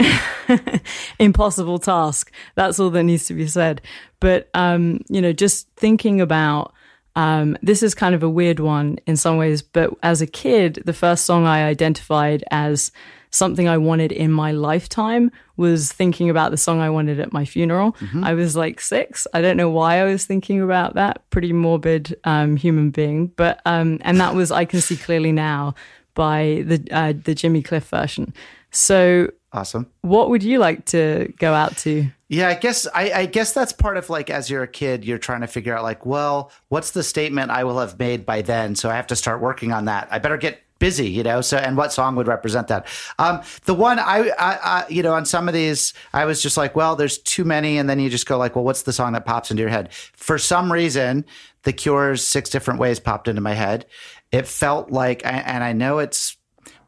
Impossible 1.19 1.79
task. 1.79 2.31
That's 2.55 2.79
all 2.79 2.89
that 2.91 3.03
needs 3.03 3.25
to 3.27 3.33
be 3.33 3.47
said. 3.47 3.81
But, 4.19 4.49
um, 4.53 5.01
you 5.09 5.21
know, 5.21 5.33
just 5.33 5.67
thinking 5.75 6.21
about 6.21 6.73
um, 7.15 7.57
this 7.61 7.83
is 7.83 7.93
kind 7.93 8.15
of 8.15 8.23
a 8.23 8.29
weird 8.29 8.59
one 8.59 8.97
in 9.05 9.17
some 9.17 9.37
ways, 9.37 9.61
but 9.61 9.93
as 10.01 10.21
a 10.21 10.27
kid, 10.27 10.81
the 10.85 10.93
first 10.93 11.25
song 11.25 11.45
I 11.45 11.65
identified 11.65 12.43
as 12.51 12.91
something 13.31 13.67
I 13.67 13.77
wanted 13.77 14.11
in 14.11 14.31
my 14.31 14.51
lifetime 14.51 15.31
was 15.57 15.91
thinking 15.91 16.29
about 16.29 16.51
the 16.51 16.57
song 16.57 16.79
I 16.79 16.89
wanted 16.89 17.19
at 17.19 17.33
my 17.33 17.45
funeral. 17.45 17.93
Mm-hmm. 17.93 18.23
I 18.23 18.33
was 18.33 18.55
like 18.55 18.79
six. 18.81 19.25
I 19.33 19.41
don't 19.41 19.57
know 19.57 19.69
why 19.69 20.01
I 20.01 20.03
was 20.03 20.25
thinking 20.25 20.61
about 20.61 20.95
that. 20.95 21.29
Pretty 21.29 21.53
morbid 21.53 22.15
um, 22.23 22.55
human 22.55 22.91
being, 22.91 23.27
but 23.27 23.61
um, 23.65 23.99
and 24.01 24.19
that 24.19 24.35
was 24.35 24.51
I 24.51 24.65
can 24.65 24.81
see 24.81 24.97
clearly 24.97 25.31
now 25.31 25.75
by 26.13 26.63
the 26.65 26.85
uh, 26.91 27.13
the 27.23 27.35
Jimmy 27.35 27.61
Cliff 27.61 27.87
version. 27.87 28.33
So 28.71 29.31
awesome. 29.53 29.91
What 30.01 30.29
would 30.29 30.43
you 30.43 30.59
like 30.59 30.85
to 30.87 31.33
go 31.37 31.53
out 31.53 31.77
to? 31.79 32.07
Yeah, 32.29 32.47
I 32.47 32.55
guess 32.55 32.87
I, 32.93 33.11
I, 33.11 33.25
guess 33.25 33.51
that's 33.53 33.73
part 33.73 33.97
of 33.97 34.09
like 34.09 34.29
as 34.29 34.49
you're 34.49 34.63
a 34.63 34.67
kid, 34.67 35.03
you're 35.03 35.17
trying 35.17 35.41
to 35.41 35.47
figure 35.47 35.77
out 35.77 35.83
like, 35.83 36.05
well, 36.05 36.51
what's 36.69 36.91
the 36.91 37.03
statement 37.03 37.51
I 37.51 37.65
will 37.65 37.79
have 37.79 37.99
made 37.99 38.25
by 38.25 38.41
then? 38.41 38.75
So 38.75 38.89
I 38.89 38.95
have 38.95 39.07
to 39.07 39.15
start 39.15 39.41
working 39.41 39.73
on 39.73 39.85
that. 39.85 40.07
I 40.09 40.19
better 40.19 40.37
get 40.37 40.61
busy, 40.79 41.09
you 41.09 41.23
know. 41.23 41.39
So 41.41 41.57
and 41.57 41.77
what 41.77 41.93
song 41.93 42.15
would 42.15 42.27
represent 42.27 42.67
that? 42.69 42.87
Um, 43.19 43.41
the 43.65 43.73
one 43.73 43.99
I, 43.99 44.29
I, 44.37 44.59
I, 44.63 44.85
you 44.89 45.03
know, 45.03 45.13
on 45.13 45.25
some 45.25 45.47
of 45.47 45.53
these, 45.53 45.93
I 46.11 46.25
was 46.25 46.41
just 46.41 46.57
like, 46.57 46.75
well, 46.75 46.95
there's 46.97 47.17
too 47.19 47.45
many, 47.45 47.77
and 47.77 47.89
then 47.89 47.99
you 47.99 48.09
just 48.09 48.25
go 48.25 48.37
like, 48.37 48.55
well, 48.55 48.65
what's 48.65 48.81
the 48.81 48.91
song 48.91 49.13
that 49.13 49.25
pops 49.25 49.51
into 49.51 49.61
your 49.61 49.69
head? 49.69 49.93
For 49.93 50.37
some 50.37 50.71
reason, 50.71 51.23
The 51.63 51.71
Cure's 51.71 52.25
Six 52.25 52.49
Different 52.49 52.79
Ways 52.79 52.99
popped 52.99 53.27
into 53.27 53.41
my 53.41 53.53
head. 53.53 53.85
It 54.31 54.47
felt 54.47 54.91
like, 54.91 55.21
and 55.25 55.63
I 55.63 55.73
know 55.73 55.99
it's 55.99 56.35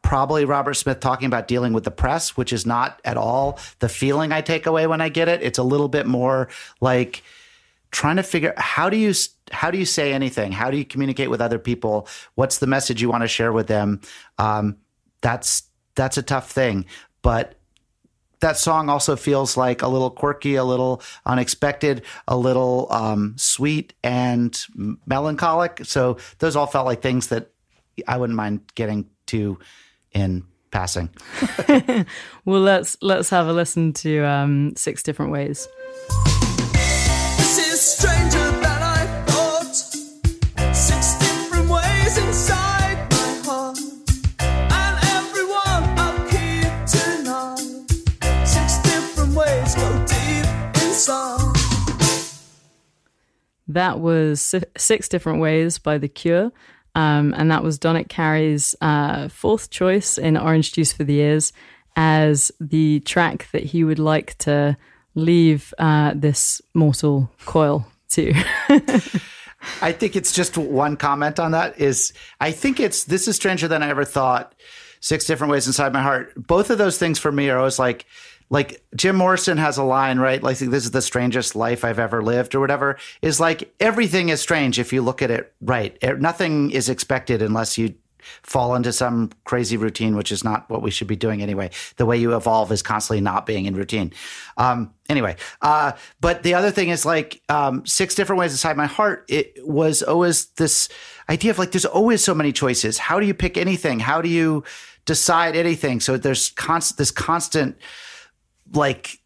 probably 0.03 0.45
Robert 0.45 0.75
Smith 0.75 0.99
talking 0.99 1.25
about 1.25 1.47
dealing 1.47 1.73
with 1.73 1.85
the 1.85 1.91
press, 1.91 2.37
which 2.37 2.53
is 2.53 2.65
not 2.65 3.01
at 3.03 3.17
all 3.17 3.57
the 3.79 3.89
feeling 3.89 4.31
I 4.31 4.41
take 4.41 4.67
away 4.67 4.85
when 4.85 5.01
I 5.01 5.09
get 5.09 5.27
it. 5.27 5.41
It's 5.41 5.57
a 5.57 5.63
little 5.63 5.87
bit 5.87 6.05
more 6.05 6.49
like 6.79 7.23
trying 7.89 8.17
to 8.17 8.23
figure 8.23 8.53
how 8.57 8.89
do 8.89 8.97
you 8.97 9.13
how 9.51 9.71
do 9.71 9.77
you 9.77 9.85
say 9.85 10.13
anything? 10.13 10.51
How 10.51 10.69
do 10.69 10.77
you 10.77 10.85
communicate 10.85 11.29
with 11.29 11.41
other 11.41 11.57
people? 11.57 12.07
What's 12.35 12.59
the 12.59 12.67
message 12.67 13.01
you 13.01 13.09
want 13.09 13.23
to 13.23 13.27
share 13.27 13.51
with 13.51 13.67
them? 13.67 14.01
Um, 14.37 14.77
that's 15.21 15.63
that's 15.95 16.17
a 16.17 16.23
tough 16.23 16.51
thing, 16.51 16.85
but 17.21 17.55
that 18.41 18.57
song 18.57 18.89
also 18.89 19.15
feels 19.15 19.55
like 19.55 19.81
a 19.81 19.87
little 19.87 20.09
quirky, 20.09 20.55
a 20.55 20.65
little 20.65 21.01
unexpected, 21.25 22.03
a 22.27 22.35
little 22.35 22.87
um, 22.91 23.35
sweet 23.37 23.93
and 24.03 24.65
melancholic. 25.05 25.79
So 25.85 26.17
those 26.39 26.57
all 26.57 26.67
felt 26.67 26.85
like 26.85 27.01
things 27.01 27.27
that 27.27 27.51
I 28.05 28.17
wouldn't 28.17 28.35
mind 28.35 28.69
getting 28.75 29.09
to 29.27 29.57
in 30.13 30.43
passing. 30.71 31.09
well, 32.45 32.61
let's 32.61 32.97
let's 33.01 33.29
have 33.29 33.47
a 33.47 33.53
listen 33.53 33.93
to 33.93 34.23
um, 34.23 34.75
six 34.75 35.03
different 35.03 35.31
ways. 35.31 35.67
This 37.37 37.57
is 37.59 37.79
stranger 37.81 38.51
than 38.51 38.65
I 38.65 39.23
thought. 39.27 39.75
Six 40.75 41.19
different 41.19 41.69
ways 41.69 42.17
inside 42.17 43.07
my 43.11 43.41
heart, 43.45 43.79
and 44.39 44.95
everyone 45.19 45.83
I'll 45.99 46.25
keep 46.27 46.71
tonight. 46.87 48.47
Six 48.47 48.79
different 48.81 49.35
ways 49.35 49.75
go 49.75 50.05
deep 50.07 50.83
inside. 50.83 51.53
That 53.67 53.99
was 53.99 54.55
Six 54.77 55.09
Different 55.09 55.39
Ways 55.39 55.79
by 55.79 55.97
The 55.97 56.07
Cure. 56.07 56.51
Um, 56.95 57.33
and 57.35 57.49
that 57.49 57.63
was 57.63 57.79
Donick 57.79 58.09
Cary's 58.09 58.75
uh, 58.81 59.27
fourth 59.27 59.69
choice 59.69 60.17
in 60.17 60.37
Orange 60.37 60.73
Juice 60.73 60.93
for 60.93 61.03
the 61.03 61.19
Ears 61.19 61.53
as 61.95 62.51
the 62.59 62.99
track 63.01 63.49
that 63.51 63.63
he 63.63 63.83
would 63.83 63.99
like 63.99 64.37
to 64.39 64.77
leave 65.15 65.73
uh, 65.77 66.13
this 66.15 66.61
mortal 66.73 67.31
coil 67.45 67.87
to. 68.09 68.33
I 69.81 69.91
think 69.91 70.15
it's 70.15 70.33
just 70.33 70.57
one 70.57 70.97
comment 70.97 71.39
on 71.39 71.51
that 71.51 71.79
is 71.79 72.13
I 72.39 72.51
think 72.51 72.79
it's 72.79 73.05
this 73.05 73.27
is 73.27 73.35
stranger 73.35 73.67
than 73.67 73.81
I 73.81 73.89
ever 73.89 74.05
thought. 74.05 74.53
Six 74.99 75.25
different 75.25 75.51
ways 75.51 75.67
inside 75.67 75.91
my 75.91 76.01
heart. 76.01 76.33
Both 76.35 76.69
of 76.69 76.77
those 76.77 76.97
things 76.97 77.19
for 77.19 77.31
me 77.31 77.49
are 77.49 77.57
always 77.57 77.79
like 77.79 78.05
like 78.49 78.83
Jim 78.95 79.15
Morrison 79.15 79.57
has 79.57 79.77
a 79.77 79.83
line, 79.83 80.19
right? 80.19 80.41
Like 80.41 80.57
this 80.57 80.85
is 80.85 80.91
the 80.91 81.01
strangest 81.01 81.55
life 81.55 81.83
I've 81.83 81.99
ever 81.99 82.21
lived 82.21 82.55
or 82.55 82.59
whatever. 82.59 82.97
Is 83.21 83.39
like 83.39 83.73
everything 83.79 84.29
is 84.29 84.41
strange 84.41 84.79
if 84.79 84.93
you 84.93 85.01
look 85.01 85.21
at 85.21 85.31
it 85.31 85.53
right. 85.61 85.97
Nothing 86.19 86.71
is 86.71 86.89
expected 86.89 87.41
unless 87.41 87.77
you 87.77 87.95
fall 88.41 88.75
into 88.75 88.93
some 88.93 89.31
crazy 89.43 89.77
routine, 89.77 90.15
which 90.15 90.31
is 90.31 90.43
not 90.43 90.69
what 90.69 90.81
we 90.81 90.91
should 90.91 91.07
be 91.07 91.15
doing 91.15 91.41
anyway. 91.41 91.69
The 91.97 92.05
way 92.05 92.17
you 92.17 92.35
evolve 92.35 92.71
is 92.71 92.81
constantly 92.81 93.21
not 93.21 93.45
being 93.45 93.65
in 93.65 93.75
routine. 93.75 94.13
Um, 94.57 94.93
anyway, 95.09 95.35
uh, 95.61 95.93
but 96.21 96.43
the 96.43 96.53
other 96.53 96.71
thing 96.71 96.89
is 96.89 97.05
like 97.05 97.41
um, 97.49 97.85
six 97.85 98.15
different 98.15 98.39
ways 98.39 98.51
inside 98.51 98.77
my 98.77 98.85
heart. 98.85 99.25
It 99.27 99.55
was 99.67 100.03
always 100.03 100.45
this 100.45 100.89
idea 101.29 101.51
of 101.51 101.59
like 101.59 101.71
there's 101.71 101.85
always 101.85 102.23
so 102.23 102.33
many 102.33 102.51
choices. 102.51 102.97
How 102.97 103.19
do 103.19 103.25
you 103.25 103.33
pick 103.33 103.57
anything? 103.57 103.99
How 103.99 104.21
do 104.21 104.29
you 104.29 104.63
decide 105.05 105.55
anything? 105.55 105.99
So 105.99 106.17
there's 106.17 106.51
constant 106.51 106.97
this 106.97 107.11
constant 107.11 107.77
like 108.73 109.19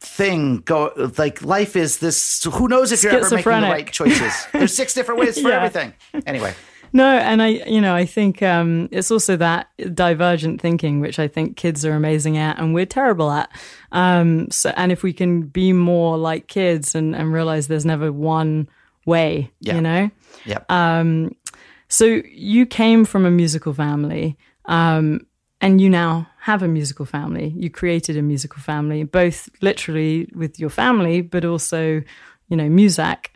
thing 0.00 0.58
go 0.58 0.92
like 1.18 1.42
life 1.42 1.76
is 1.76 1.98
this 1.98 2.42
who 2.44 2.68
knows 2.68 2.90
if 2.90 3.02
you're 3.02 3.12
ever 3.12 3.36
making 3.36 3.60
the 3.60 3.66
right 3.68 3.92
choices. 3.92 4.32
There's 4.52 4.74
six 4.74 4.94
different 4.94 5.20
ways 5.20 5.40
for 5.40 5.48
yeah. 5.48 5.56
everything. 5.56 5.94
Anyway. 6.26 6.54
No 6.92 7.06
and 7.06 7.40
i 7.40 7.48
you 7.48 7.80
know 7.80 7.94
i 7.94 8.04
think 8.04 8.42
um, 8.42 8.88
it's 8.90 9.12
also 9.12 9.36
that 9.36 9.68
divergent 9.94 10.60
thinking 10.60 10.98
which 10.98 11.20
i 11.20 11.28
think 11.28 11.56
kids 11.56 11.84
are 11.84 11.92
amazing 11.92 12.36
at 12.36 12.58
and 12.58 12.74
we're 12.74 12.86
terrible 12.86 13.30
at. 13.30 13.50
Um, 13.92 14.50
so 14.50 14.72
and 14.76 14.90
if 14.90 15.02
we 15.02 15.12
can 15.12 15.42
be 15.42 15.72
more 15.72 16.16
like 16.18 16.48
kids 16.48 16.94
and, 16.94 17.14
and 17.14 17.32
realize 17.32 17.68
there's 17.68 17.86
never 17.86 18.10
one 18.10 18.68
way 19.06 19.52
yeah. 19.60 19.74
you 19.74 19.80
know? 19.80 20.10
Yeah 20.44 20.64
um, 20.68 21.36
so 21.88 22.04
you 22.06 22.66
came 22.66 23.04
from 23.04 23.24
a 23.26 23.30
musical 23.30 23.74
family 23.74 24.36
um, 24.64 25.26
and 25.60 25.80
you 25.80 25.90
now 25.90 26.29
have 26.40 26.62
a 26.62 26.68
musical 26.68 27.04
family. 27.04 27.52
You 27.56 27.70
created 27.70 28.16
a 28.16 28.22
musical 28.22 28.62
family, 28.62 29.04
both 29.04 29.48
literally 29.60 30.28
with 30.34 30.58
your 30.58 30.70
family, 30.70 31.20
but 31.20 31.44
also, 31.44 32.02
you 32.48 32.56
know, 32.56 32.68
Musack. 32.68 33.26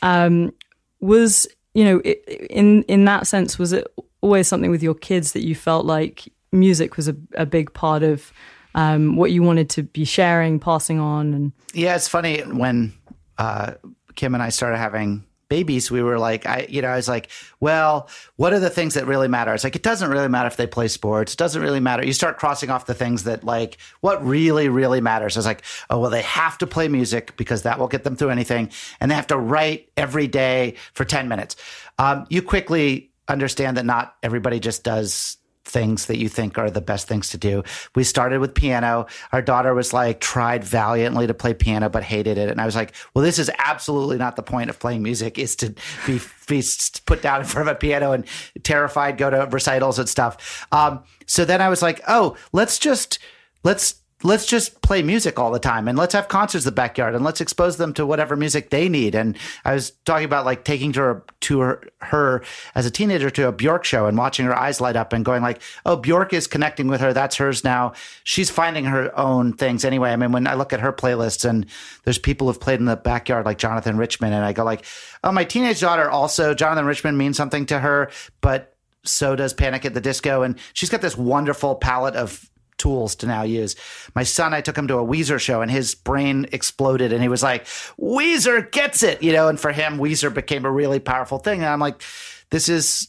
Um, 0.00 0.52
was 1.00 1.46
you 1.74 1.84
know, 1.84 2.00
in 2.00 2.82
in 2.84 3.04
that 3.06 3.26
sense, 3.26 3.58
was 3.58 3.72
it 3.72 3.86
always 4.20 4.46
something 4.46 4.70
with 4.70 4.82
your 4.82 4.94
kids 4.94 5.32
that 5.32 5.44
you 5.44 5.54
felt 5.54 5.86
like 5.86 6.32
music 6.52 6.96
was 6.96 7.08
a, 7.08 7.16
a 7.34 7.46
big 7.46 7.72
part 7.72 8.02
of 8.02 8.32
um, 8.74 9.16
what 9.16 9.32
you 9.32 9.42
wanted 9.42 9.68
to 9.70 9.82
be 9.82 10.04
sharing, 10.04 10.60
passing 10.60 11.00
on? 11.00 11.34
And 11.34 11.52
yeah, 11.74 11.96
it's 11.96 12.08
funny 12.08 12.40
when 12.40 12.92
uh, 13.38 13.74
Kim 14.14 14.34
and 14.34 14.42
I 14.42 14.50
started 14.50 14.78
having 14.78 15.24
babies, 15.52 15.90
we 15.90 16.02
were 16.02 16.18
like, 16.18 16.46
I, 16.46 16.66
you 16.70 16.80
know, 16.80 16.88
I 16.88 16.96
was 16.96 17.08
like, 17.08 17.28
well, 17.60 18.08
what 18.36 18.54
are 18.54 18.58
the 18.58 18.70
things 18.70 18.94
that 18.94 19.04
really 19.04 19.28
matter? 19.28 19.52
It's 19.52 19.64
like, 19.64 19.76
it 19.76 19.82
doesn't 19.82 20.08
really 20.08 20.28
matter 20.28 20.46
if 20.46 20.56
they 20.56 20.66
play 20.66 20.88
sports. 20.88 21.34
It 21.34 21.36
doesn't 21.36 21.60
really 21.60 21.78
matter. 21.78 22.06
You 22.06 22.14
start 22.14 22.38
crossing 22.38 22.70
off 22.70 22.86
the 22.86 22.94
things 22.94 23.24
that 23.24 23.44
like, 23.44 23.76
what 24.00 24.24
really, 24.24 24.70
really 24.70 25.02
matters. 25.02 25.36
It's 25.36 25.44
like, 25.44 25.62
oh, 25.90 25.98
well, 25.98 26.08
they 26.08 26.22
have 26.22 26.56
to 26.56 26.66
play 26.66 26.88
music 26.88 27.36
because 27.36 27.64
that 27.64 27.78
will 27.78 27.86
get 27.86 28.02
them 28.02 28.16
through 28.16 28.30
anything. 28.30 28.70
And 28.98 29.10
they 29.10 29.14
have 29.14 29.26
to 29.26 29.36
write 29.36 29.90
every 29.94 30.26
day 30.26 30.76
for 30.94 31.04
10 31.04 31.28
minutes. 31.28 31.56
Um, 31.98 32.26
you 32.30 32.40
quickly 32.40 33.10
understand 33.28 33.76
that 33.76 33.84
not 33.84 34.16
everybody 34.22 34.58
just 34.58 34.84
does 34.84 35.36
things 35.72 36.06
that 36.06 36.18
you 36.18 36.28
think 36.28 36.58
are 36.58 36.70
the 36.70 36.80
best 36.80 37.08
things 37.08 37.30
to 37.30 37.38
do. 37.38 37.62
We 37.94 38.04
started 38.04 38.40
with 38.40 38.54
piano. 38.54 39.06
Our 39.32 39.42
daughter 39.42 39.74
was 39.74 39.92
like, 39.92 40.20
tried 40.20 40.62
valiantly 40.62 41.26
to 41.26 41.34
play 41.34 41.54
piano, 41.54 41.88
but 41.88 42.02
hated 42.02 42.38
it. 42.38 42.50
And 42.50 42.60
I 42.60 42.66
was 42.66 42.76
like, 42.76 42.94
well, 43.14 43.24
this 43.24 43.38
is 43.38 43.50
absolutely 43.58 44.18
not 44.18 44.36
the 44.36 44.42
point 44.42 44.70
of 44.70 44.78
playing 44.78 45.02
music 45.02 45.38
is 45.38 45.56
to 45.56 45.74
be, 46.06 46.20
be 46.48 46.62
put 47.06 47.22
down 47.22 47.40
in 47.40 47.46
front 47.46 47.68
of 47.68 47.74
a 47.74 47.78
piano 47.78 48.12
and 48.12 48.26
terrified, 48.62 49.18
go 49.18 49.30
to 49.30 49.48
recitals 49.50 49.98
and 49.98 50.08
stuff. 50.08 50.66
Um, 50.70 51.02
so 51.26 51.44
then 51.44 51.60
I 51.60 51.68
was 51.68 51.82
like, 51.82 52.00
oh, 52.06 52.36
let's 52.52 52.78
just, 52.78 53.18
let's, 53.64 54.01
let's 54.22 54.46
just 54.46 54.80
play 54.82 55.02
music 55.02 55.38
all 55.38 55.50
the 55.50 55.58
time 55.58 55.88
and 55.88 55.98
let's 55.98 56.14
have 56.14 56.28
concerts 56.28 56.64
in 56.64 56.68
the 56.68 56.74
backyard 56.74 57.14
and 57.14 57.24
let's 57.24 57.40
expose 57.40 57.76
them 57.76 57.92
to 57.94 58.06
whatever 58.06 58.36
music 58.36 58.70
they 58.70 58.88
need. 58.88 59.14
And 59.14 59.36
I 59.64 59.74
was 59.74 59.90
talking 60.04 60.24
about 60.24 60.44
like 60.44 60.64
taking 60.64 60.92
to 60.92 61.00
her, 61.00 61.24
to 61.40 61.60
her, 61.60 61.84
her 62.00 62.44
as 62.74 62.86
a 62.86 62.90
teenager 62.90 63.30
to 63.30 63.48
a 63.48 63.52
Bjork 63.52 63.84
show 63.84 64.06
and 64.06 64.16
watching 64.16 64.46
her 64.46 64.56
eyes 64.56 64.80
light 64.80 64.96
up 64.96 65.12
and 65.12 65.24
going 65.24 65.42
like, 65.42 65.60
oh, 65.84 65.96
Bjork 65.96 66.32
is 66.32 66.46
connecting 66.46 66.88
with 66.88 67.00
her. 67.00 67.12
That's 67.12 67.36
hers 67.36 67.64
now. 67.64 67.92
She's 68.24 68.50
finding 68.50 68.84
her 68.84 69.16
own 69.18 69.52
things 69.52 69.84
anyway. 69.84 70.10
I 70.10 70.16
mean, 70.16 70.32
when 70.32 70.46
I 70.46 70.54
look 70.54 70.72
at 70.72 70.80
her 70.80 70.92
playlists 70.92 71.48
and 71.48 71.66
there's 72.04 72.18
people 72.18 72.46
who've 72.46 72.60
played 72.60 72.80
in 72.80 72.86
the 72.86 72.96
backyard 72.96 73.46
like 73.46 73.58
Jonathan 73.58 73.96
Richman 73.96 74.32
and 74.32 74.44
I 74.44 74.52
go 74.52 74.64
like, 74.64 74.84
oh, 75.24 75.32
my 75.32 75.44
teenage 75.44 75.80
daughter 75.80 76.10
also, 76.10 76.54
Jonathan 76.54 76.86
Richman 76.86 77.16
means 77.16 77.36
something 77.36 77.66
to 77.66 77.78
her, 77.78 78.10
but 78.40 78.76
so 79.04 79.34
does 79.34 79.52
Panic 79.52 79.84
at 79.84 79.94
the 79.94 80.00
Disco. 80.00 80.42
And 80.42 80.58
she's 80.72 80.90
got 80.90 81.00
this 81.00 81.16
wonderful 81.16 81.74
palette 81.74 82.14
of 82.14 82.48
tools 82.82 83.14
to 83.16 83.26
now 83.26 83.42
use. 83.42 83.76
My 84.14 84.24
son, 84.24 84.52
I 84.52 84.60
took 84.60 84.76
him 84.76 84.88
to 84.88 84.98
a 84.98 85.06
Weezer 85.06 85.38
show 85.38 85.62
and 85.62 85.70
his 85.70 85.94
brain 85.94 86.46
exploded 86.52 87.12
and 87.12 87.22
he 87.22 87.28
was 87.28 87.42
like, 87.42 87.64
Weezer 87.98 88.70
gets 88.72 89.02
it, 89.02 89.22
you 89.22 89.32
know, 89.32 89.48
and 89.48 89.58
for 89.58 89.70
him, 89.70 89.98
Weezer 89.98 90.34
became 90.34 90.64
a 90.64 90.70
really 90.70 90.98
powerful 90.98 91.38
thing. 91.38 91.60
And 91.60 91.68
I'm 91.68 91.80
like, 91.80 92.02
this 92.50 92.68
is, 92.68 93.08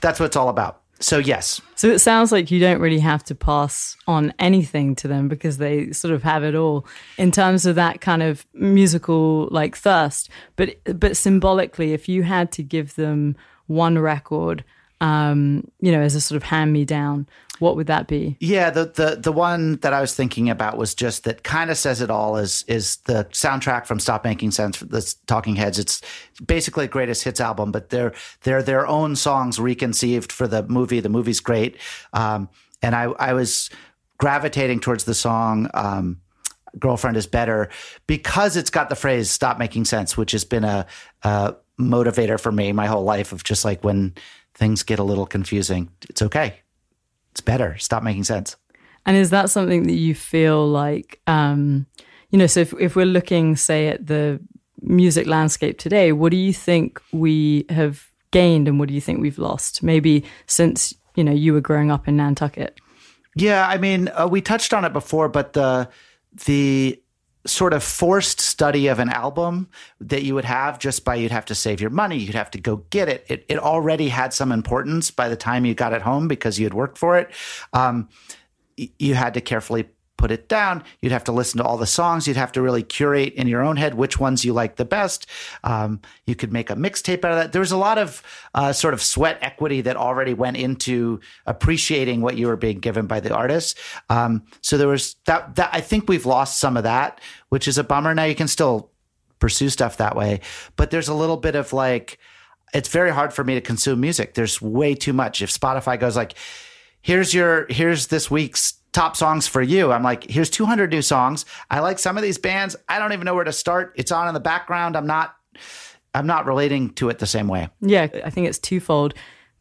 that's 0.00 0.18
what 0.18 0.26
it's 0.26 0.36
all 0.36 0.48
about. 0.48 0.82
So, 0.98 1.18
yes. 1.18 1.60
So 1.74 1.88
it 1.88 1.98
sounds 1.98 2.30
like 2.30 2.50
you 2.50 2.60
don't 2.60 2.80
really 2.80 3.00
have 3.00 3.24
to 3.24 3.34
pass 3.34 3.96
on 4.06 4.32
anything 4.38 4.94
to 4.96 5.08
them 5.08 5.28
because 5.28 5.58
they 5.58 5.90
sort 5.90 6.14
of 6.14 6.22
have 6.22 6.44
it 6.44 6.54
all 6.54 6.86
in 7.18 7.32
terms 7.32 7.66
of 7.66 7.74
that 7.74 8.00
kind 8.00 8.22
of 8.22 8.46
musical 8.54 9.48
like 9.50 9.76
thirst. 9.76 10.30
But 10.54 10.76
but 10.84 11.16
symbolically, 11.16 11.92
if 11.92 12.08
you 12.08 12.22
had 12.22 12.52
to 12.52 12.62
give 12.62 12.94
them 12.94 13.34
one 13.66 13.98
record, 13.98 14.64
um, 15.00 15.68
you 15.80 15.90
know, 15.90 16.00
as 16.00 16.14
a 16.14 16.20
sort 16.20 16.36
of 16.36 16.44
hand 16.44 16.72
me 16.72 16.84
down, 16.84 17.26
what 17.62 17.76
would 17.76 17.86
that 17.86 18.08
be? 18.08 18.36
Yeah, 18.40 18.70
the 18.70 18.86
the 18.86 19.16
the 19.22 19.30
one 19.30 19.76
that 19.76 19.92
I 19.92 20.00
was 20.00 20.14
thinking 20.14 20.50
about 20.50 20.76
was 20.76 20.96
just 20.96 21.22
that 21.24 21.44
kind 21.44 21.70
of 21.70 21.78
says 21.78 22.00
it 22.00 22.10
all 22.10 22.36
is 22.36 22.64
is 22.66 22.96
the 23.04 23.24
soundtrack 23.26 23.86
from 23.86 24.00
Stop 24.00 24.24
Making 24.24 24.50
Sense 24.50 24.76
for 24.76 24.84
the 24.84 25.14
Talking 25.28 25.54
Heads. 25.54 25.78
It's 25.78 26.02
basically 26.44 26.86
a 26.86 26.88
greatest 26.88 27.22
hits 27.22 27.40
album, 27.40 27.70
but 27.70 27.90
they're 27.90 28.12
they're 28.42 28.64
their 28.64 28.84
own 28.86 29.14
songs 29.14 29.60
reconceived 29.60 30.32
for 30.32 30.48
the 30.48 30.64
movie. 30.64 30.98
The 30.98 31.08
movie's 31.08 31.38
great, 31.38 31.76
um, 32.12 32.48
and 32.82 32.96
I 32.96 33.04
I 33.04 33.32
was 33.32 33.70
gravitating 34.18 34.80
towards 34.80 35.04
the 35.04 35.14
song. 35.14 35.70
Um, 35.72 36.20
girlfriend 36.78 37.16
is 37.16 37.26
better 37.28 37.68
because 38.06 38.56
it's 38.56 38.70
got 38.70 38.88
the 38.88 38.96
phrase 38.96 39.30
stop 39.30 39.58
making 39.58 39.84
sense 39.84 40.16
which 40.16 40.32
has 40.32 40.42
been 40.42 40.64
a, 40.64 40.86
a 41.22 41.54
motivator 41.78 42.40
for 42.40 42.50
me 42.50 42.72
my 42.72 42.86
whole 42.86 43.04
life 43.04 43.30
of 43.30 43.44
just 43.44 43.62
like 43.62 43.84
when 43.84 44.14
things 44.54 44.82
get 44.82 44.98
a 44.98 45.02
little 45.02 45.26
confusing 45.26 45.90
it's 46.08 46.22
okay 46.22 46.61
it's 47.32 47.40
better. 47.40 47.76
Stop 47.78 48.02
making 48.02 48.24
sense. 48.24 48.56
And 49.04 49.16
is 49.16 49.30
that 49.30 49.50
something 49.50 49.82
that 49.84 49.94
you 49.94 50.14
feel 50.14 50.68
like, 50.68 51.20
um, 51.26 51.86
you 52.30 52.38
know, 52.38 52.46
so 52.46 52.60
if, 52.60 52.72
if 52.78 52.94
we're 52.94 53.04
looking, 53.04 53.56
say, 53.56 53.88
at 53.88 54.06
the 54.06 54.40
music 54.80 55.26
landscape 55.26 55.78
today, 55.78 56.12
what 56.12 56.30
do 56.30 56.36
you 56.36 56.52
think 56.52 57.00
we 57.12 57.64
have 57.68 58.08
gained 58.30 58.68
and 58.68 58.78
what 58.78 58.88
do 58.88 58.94
you 58.94 59.00
think 59.00 59.20
we've 59.20 59.38
lost? 59.38 59.82
Maybe 59.82 60.24
since, 60.46 60.94
you 61.16 61.24
know, 61.24 61.32
you 61.32 61.52
were 61.52 61.60
growing 61.60 61.90
up 61.90 62.06
in 62.06 62.16
Nantucket. 62.16 62.78
Yeah, 63.34 63.66
I 63.66 63.78
mean, 63.78 64.08
uh, 64.08 64.28
we 64.30 64.40
touched 64.40 64.72
on 64.72 64.84
it 64.84 64.92
before, 64.92 65.28
but 65.28 65.52
the 65.54 65.88
the 66.46 67.01
sort 67.44 67.72
of 67.72 67.82
forced 67.82 68.40
study 68.40 68.86
of 68.86 68.98
an 68.98 69.08
album 69.08 69.68
that 70.00 70.22
you 70.22 70.34
would 70.34 70.44
have 70.44 70.78
just 70.78 71.04
by 71.04 71.14
you'd 71.14 71.32
have 71.32 71.44
to 71.44 71.54
save 71.54 71.80
your 71.80 71.90
money 71.90 72.16
you'd 72.16 72.34
have 72.34 72.50
to 72.50 72.60
go 72.60 72.76
get 72.90 73.08
it. 73.08 73.24
It, 73.28 73.44
it 73.48 73.58
already 73.58 74.08
had 74.08 74.32
some 74.32 74.52
importance 74.52 75.10
by 75.10 75.28
the 75.28 75.36
time 75.36 75.64
you 75.64 75.74
got 75.74 75.92
it 75.92 76.02
home 76.02 76.28
because 76.28 76.58
you 76.58 76.64
had 76.64 76.74
worked 76.74 76.98
for 76.98 77.18
it. 77.18 77.30
Um, 77.72 78.08
you 78.76 79.14
had 79.14 79.34
to 79.34 79.40
carefully 79.40 79.88
put 80.22 80.30
it 80.30 80.48
down. 80.48 80.84
You'd 81.00 81.10
have 81.10 81.24
to 81.24 81.32
listen 81.32 81.58
to 81.58 81.64
all 81.64 81.76
the 81.76 81.84
songs. 81.84 82.28
You'd 82.28 82.36
have 82.36 82.52
to 82.52 82.62
really 82.62 82.84
curate 82.84 83.34
in 83.34 83.48
your 83.48 83.60
own 83.60 83.76
head 83.76 83.94
which 83.94 84.20
ones 84.20 84.44
you 84.44 84.52
like 84.52 84.76
the 84.76 84.84
best. 84.84 85.26
Um, 85.64 86.00
you 86.28 86.36
could 86.36 86.52
make 86.52 86.70
a 86.70 86.76
mixtape 86.76 87.24
out 87.24 87.32
of 87.32 87.38
that. 87.38 87.50
There 87.50 87.58
was 87.58 87.72
a 87.72 87.76
lot 87.76 87.98
of 87.98 88.22
uh, 88.54 88.72
sort 88.72 88.94
of 88.94 89.02
sweat 89.02 89.38
equity 89.40 89.80
that 89.80 89.96
already 89.96 90.32
went 90.32 90.58
into 90.58 91.18
appreciating 91.46 92.20
what 92.20 92.36
you 92.36 92.46
were 92.46 92.56
being 92.56 92.78
given 92.78 93.08
by 93.08 93.18
the 93.18 93.34
artist. 93.34 93.76
Um, 94.10 94.44
so 94.60 94.78
there 94.78 94.86
was 94.86 95.16
that, 95.24 95.56
that. 95.56 95.70
I 95.72 95.80
think 95.80 96.08
we've 96.08 96.24
lost 96.24 96.60
some 96.60 96.76
of 96.76 96.84
that, 96.84 97.20
which 97.48 97.66
is 97.66 97.76
a 97.76 97.82
bummer. 97.82 98.14
Now 98.14 98.22
you 98.22 98.36
can 98.36 98.46
still 98.46 98.92
pursue 99.40 99.70
stuff 99.70 99.96
that 99.96 100.14
way, 100.14 100.38
but 100.76 100.92
there's 100.92 101.08
a 101.08 101.14
little 101.14 101.36
bit 101.36 101.56
of 101.56 101.72
like, 101.72 102.20
it's 102.72 102.88
very 102.88 103.10
hard 103.10 103.32
for 103.32 103.42
me 103.42 103.54
to 103.54 103.60
consume 103.60 103.98
music. 104.00 104.34
There's 104.34 104.62
way 104.62 104.94
too 104.94 105.12
much. 105.12 105.42
If 105.42 105.50
Spotify 105.50 105.98
goes 105.98 106.14
like, 106.14 106.34
here's 107.00 107.34
your 107.34 107.66
here's 107.68 108.06
this 108.06 108.30
week's 108.30 108.74
top 108.92 109.16
songs 109.16 109.48
for 109.48 109.62
you. 109.62 109.90
I'm 109.90 110.02
like, 110.02 110.30
here's 110.30 110.50
200 110.50 110.90
new 110.90 111.02
songs. 111.02 111.44
I 111.70 111.80
like 111.80 111.98
some 111.98 112.16
of 112.16 112.22
these 112.22 112.38
bands. 112.38 112.76
I 112.88 112.98
don't 112.98 113.12
even 113.12 113.24
know 113.24 113.34
where 113.34 113.44
to 113.44 113.52
start. 113.52 113.94
It's 113.96 114.12
on 114.12 114.28
in 114.28 114.34
the 114.34 114.40
background. 114.40 114.96
I'm 114.96 115.06
not 115.06 115.34
I'm 116.14 116.26
not 116.26 116.46
relating 116.46 116.92
to 116.94 117.08
it 117.08 117.18
the 117.18 117.26
same 117.26 117.48
way. 117.48 117.70
Yeah, 117.80 118.08
I 118.24 118.30
think 118.30 118.46
it's 118.46 118.58
twofold. 118.58 119.14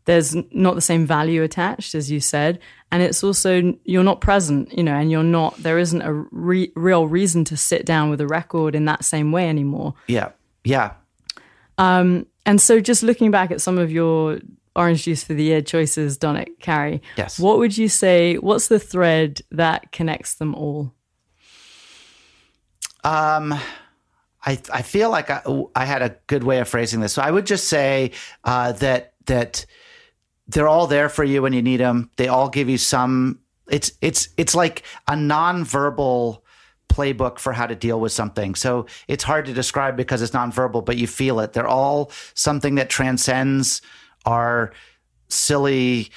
There's 0.05 0.35
not 0.51 0.75
the 0.75 0.81
same 0.81 1.05
value 1.05 1.43
attached 1.43 1.95
as 1.95 2.11
you 2.11 2.19
said, 2.19 2.59
and 2.91 3.01
it's 3.01 3.23
also 3.23 3.73
you're 3.83 4.03
not 4.03 4.19
present, 4.19 4.75
you 4.77 4.83
know, 4.83 4.95
and 4.95 5.09
you're 5.09 5.23
not 5.23 5.55
there 5.57 5.77
isn't 5.77 6.01
a 6.01 6.13
re- 6.13 6.71
real 6.75 7.07
reason 7.07 7.45
to 7.45 7.57
sit 7.57 7.85
down 7.85 8.09
with 8.09 8.19
a 8.19 8.27
record 8.27 8.75
in 8.75 8.85
that 8.85 9.05
same 9.05 9.31
way 9.31 9.47
anymore. 9.47 9.93
Yeah. 10.07 10.31
Yeah. 10.63 10.93
Um 11.77 12.27
and 12.45 12.59
so 12.59 12.79
just 12.79 13.03
looking 13.03 13.31
back 13.31 13.51
at 13.51 13.61
some 13.61 13.77
of 13.77 13.91
your 13.91 14.39
orange 14.75 15.03
juice 15.03 15.23
for 15.23 15.33
the 15.33 15.43
year 15.43 15.61
choices, 15.61 16.17
Donick 16.17 16.59
Cary. 16.59 17.01
Yes. 17.17 17.39
What 17.39 17.57
would 17.57 17.77
you 17.77 17.89
say? 17.89 18.35
What's 18.35 18.67
the 18.67 18.79
thread 18.79 19.41
that 19.51 19.91
connects 19.91 20.35
them 20.35 20.55
all? 20.55 20.93
Um, 23.03 23.53
I 24.45 24.59
I 24.71 24.81
feel 24.81 25.09
like 25.09 25.29
I, 25.29 25.41
I 25.75 25.85
had 25.85 26.01
a 26.01 26.15
good 26.27 26.43
way 26.43 26.59
of 26.59 26.67
phrasing 26.67 26.99
this. 26.99 27.13
So 27.13 27.21
I 27.21 27.31
would 27.31 27.45
just 27.45 27.67
say 27.67 28.11
uh, 28.43 28.73
that 28.73 29.13
that 29.25 29.65
they're 30.47 30.67
all 30.67 30.87
there 30.87 31.09
for 31.09 31.23
you 31.23 31.41
when 31.41 31.53
you 31.53 31.61
need 31.61 31.77
them. 31.77 32.09
They 32.17 32.27
all 32.27 32.49
give 32.49 32.69
you 32.69 32.77
some. 32.77 33.39
It's 33.69 33.93
it's 34.01 34.29
it's 34.37 34.55
like 34.55 34.83
a 35.07 35.13
nonverbal 35.13 36.41
playbook 36.89 37.39
for 37.39 37.53
how 37.53 37.65
to 37.65 37.75
deal 37.75 37.99
with 37.99 38.11
something. 38.11 38.53
So 38.53 38.85
it's 39.07 39.23
hard 39.23 39.45
to 39.45 39.53
describe 39.53 39.95
because 39.95 40.21
it's 40.21 40.33
nonverbal, 40.33 40.85
but 40.85 40.97
you 40.97 41.07
feel 41.07 41.39
it. 41.39 41.53
They're 41.53 41.67
all 41.67 42.11
something 42.33 42.75
that 42.75 42.89
transcends 42.89 43.81
our 44.25 44.71
silly 45.29 46.11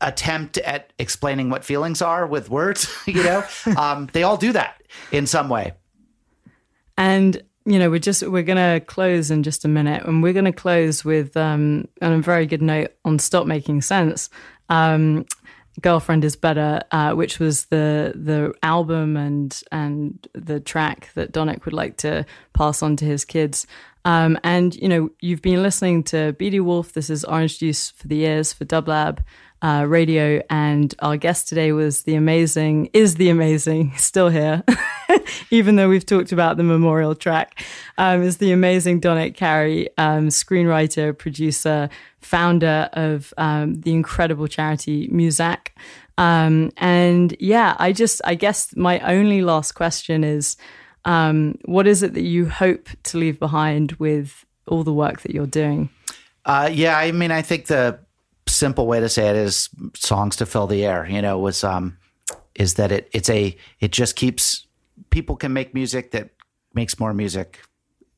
attempt 0.00 0.58
at 0.58 0.92
explaining 0.98 1.48
what 1.48 1.64
feelings 1.64 2.02
are 2.02 2.26
with 2.26 2.50
words 2.50 2.94
you 3.06 3.22
know? 3.22 3.44
Um, 3.76 4.08
they 4.12 4.22
all 4.22 4.36
do 4.36 4.52
that 4.52 4.82
in 5.10 5.26
some 5.26 5.48
way. 5.48 5.72
And 6.96 7.42
you 7.66 7.80
know 7.80 7.90
we're 7.90 7.98
just 7.98 8.22
we're 8.22 8.44
gonna 8.44 8.80
close 8.80 9.30
in 9.30 9.42
just 9.42 9.64
a 9.64 9.68
minute 9.68 10.04
and 10.04 10.22
we're 10.22 10.32
gonna 10.32 10.52
close 10.52 11.04
with 11.04 11.36
um, 11.36 11.88
on 12.00 12.12
a 12.12 12.20
very 12.20 12.46
good 12.46 12.62
note 12.62 12.92
on 13.04 13.18
stop 13.18 13.46
making 13.46 13.82
sense. 13.82 14.30
Um, 14.68 15.26
girlfriend 15.82 16.24
is 16.24 16.36
better 16.36 16.80
uh, 16.92 17.12
which 17.12 17.38
was 17.38 17.66
the 17.66 18.12
the 18.14 18.54
album 18.62 19.16
and 19.16 19.62
and 19.72 20.26
the 20.32 20.60
track 20.60 21.10
that 21.14 21.32
Donick 21.32 21.64
would 21.64 21.74
like 21.74 21.96
to 21.98 22.24
pass 22.54 22.82
on 22.82 22.96
to 22.96 23.04
his 23.04 23.24
kids 23.24 23.66
um, 24.06 24.38
and, 24.44 24.72
you 24.76 24.88
know, 24.88 25.10
you've 25.20 25.42
been 25.42 25.64
listening 25.64 26.04
to 26.04 26.32
BD 26.34 26.60
Wolf. 26.60 26.92
This 26.92 27.10
is 27.10 27.24
Orange 27.24 27.58
Juice 27.58 27.90
for 27.90 28.06
the 28.06 28.20
Ears 28.20 28.52
for 28.52 28.64
Dublab 28.64 29.18
uh, 29.62 29.84
Radio. 29.88 30.40
And 30.48 30.94
our 31.00 31.16
guest 31.16 31.48
today 31.48 31.72
was 31.72 32.04
the 32.04 32.14
amazing, 32.14 32.88
is 32.92 33.16
the 33.16 33.30
amazing, 33.30 33.94
still 33.96 34.28
here, 34.28 34.62
even 35.50 35.74
though 35.74 35.88
we've 35.88 36.06
talked 36.06 36.30
about 36.30 36.56
the 36.56 36.62
memorial 36.62 37.16
track, 37.16 37.64
um, 37.98 38.22
is 38.22 38.36
the 38.36 38.52
amazing 38.52 39.00
Donick 39.00 39.34
Cary, 39.34 39.88
um, 39.98 40.28
screenwriter, 40.28 41.18
producer, 41.18 41.88
founder 42.20 42.88
of 42.92 43.34
um, 43.38 43.80
the 43.80 43.92
incredible 43.92 44.46
charity 44.46 45.08
Musack. 45.08 45.70
Um, 46.16 46.70
and 46.76 47.34
yeah, 47.40 47.74
I 47.80 47.90
just, 47.90 48.20
I 48.24 48.36
guess 48.36 48.72
my 48.76 49.00
only 49.00 49.42
last 49.42 49.72
question 49.72 50.22
is, 50.22 50.56
um, 51.06 51.56
what 51.64 51.86
is 51.86 52.02
it 52.02 52.14
that 52.14 52.24
you 52.24 52.46
hope 52.48 52.88
to 53.04 53.16
leave 53.16 53.38
behind 53.38 53.92
with 53.92 54.44
all 54.66 54.82
the 54.84 54.92
work 54.92 55.22
that 55.22 55.32
you're 55.32 55.46
doing? 55.46 55.88
Uh, 56.44 56.68
yeah, 56.70 56.98
I 56.98 57.12
mean, 57.12 57.30
I 57.30 57.42
think 57.42 57.66
the 57.66 57.98
simple 58.46 58.86
way 58.86 59.00
to 59.00 59.08
say 59.08 59.28
it 59.28 59.36
is 59.36 59.68
songs 59.94 60.36
to 60.36 60.46
fill 60.46 60.66
the 60.66 60.84
air. 60.84 61.06
You 61.08 61.22
know, 61.22 61.38
was 61.38 61.64
um, 61.64 61.96
is 62.56 62.74
that 62.74 62.92
it 62.92 63.08
it's 63.12 63.30
a 63.30 63.56
it 63.80 63.92
just 63.92 64.16
keeps 64.16 64.66
people 65.10 65.36
can 65.36 65.52
make 65.52 65.74
music 65.74 66.10
that 66.10 66.30
makes 66.74 66.98
more 66.98 67.14
music. 67.14 67.60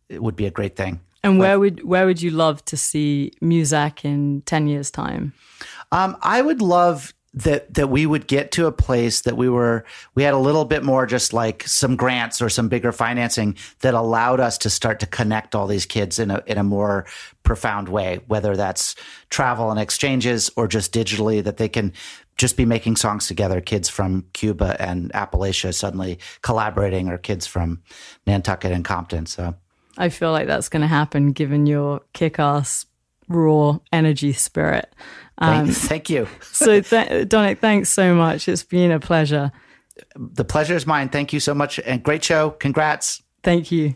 It 0.09 0.22
would 0.22 0.36
be 0.36 0.47
a 0.47 0.51
great 0.51 0.74
thing. 0.74 1.01
And 1.22 1.39
where 1.39 1.59
would 1.59 1.84
where 1.84 2.07
would 2.07 2.22
you 2.22 2.30
love 2.30 2.64
to 2.66 2.76
see 2.76 3.32
Musack 3.43 4.05
in 4.05 4.43
ten 4.43 4.66
years' 4.66 4.91
time? 4.91 5.34
Um, 5.93 6.16
I 6.22 6.41
would 6.41 6.62
love 6.62 7.12
that 7.35 7.72
that 7.74 7.91
we 7.91 8.07
would 8.07 8.26
get 8.26 8.51
to 8.53 8.66
a 8.66 8.72
place 8.72 9.20
that 9.22 9.37
we 9.37 9.49
were 9.49 9.85
we 10.14 10.22
had 10.22 10.33
a 10.33 10.39
little 10.39 10.64
bit 10.64 10.83
more 10.83 11.07
just 11.07 11.33
like 11.33 11.62
some 11.64 11.95
grants 11.95 12.41
or 12.41 12.49
some 12.49 12.68
bigger 12.68 12.91
financing 12.91 13.55
that 13.81 13.95
allowed 13.95 14.41
us 14.41 14.57
to 14.57 14.70
start 14.70 14.99
to 15.01 15.07
connect 15.07 15.55
all 15.55 15.66
these 15.66 15.85
kids 15.85 16.18
in 16.18 16.31
a 16.31 16.43
in 16.47 16.57
a 16.57 16.64
more 16.64 17.07
profound 17.43 17.89
way 17.89 18.20
whether 18.26 18.57
that's 18.57 18.95
travel 19.29 19.70
and 19.70 19.79
exchanges 19.79 20.51
or 20.57 20.66
just 20.66 20.93
digitally 20.93 21.45
that 21.45 21.59
they 21.59 21.68
can 21.68 21.93
just 22.39 22.57
be 22.57 22.64
making 22.64 22.97
songs 22.97 23.26
together 23.26 23.61
kids 23.61 23.89
from 23.89 24.24
Cuba 24.33 24.76
and 24.81 25.12
Appalachia 25.12 25.74
suddenly 25.74 26.18
collaborating 26.41 27.09
or 27.09 27.18
kids 27.18 27.47
from 27.47 27.83
Nantucket 28.26 28.72
and 28.72 28.85
Compton. 28.85 29.26
So 29.26 29.55
I 29.99 30.09
feel 30.09 30.31
like 30.31 30.47
that's 30.47 30.68
going 30.68 30.83
to 30.83 30.89
happen 30.89 31.33
given 31.33 31.66
your 31.66 32.01
kick-ass 32.14 32.87
raw 33.29 33.79
energy 33.93 34.33
spirit 34.33 34.93
Thank, 35.41 35.68
um, 35.68 35.74
thank 35.74 36.11
you. 36.11 36.26
so, 36.43 36.81
th- 36.81 37.29
Donick, 37.29 37.61
thanks 37.61 37.89
so 37.89 38.14
much. 38.14 38.49
It's 38.49 38.64
been 38.64 38.91
a 38.91 38.99
pleasure. 38.99 39.53
The 40.16 40.45
pleasure 40.45 40.74
is 40.74 40.87
mine. 40.87 41.09
Thank 41.11 41.33
you 41.33 41.41
so 41.41 41.55
much. 41.55 41.79
And 41.81 42.03
great 42.03 42.24
show. 42.24 42.51
Congrats. 42.51 43.22
Thank 43.43 43.70
you. 43.70 43.95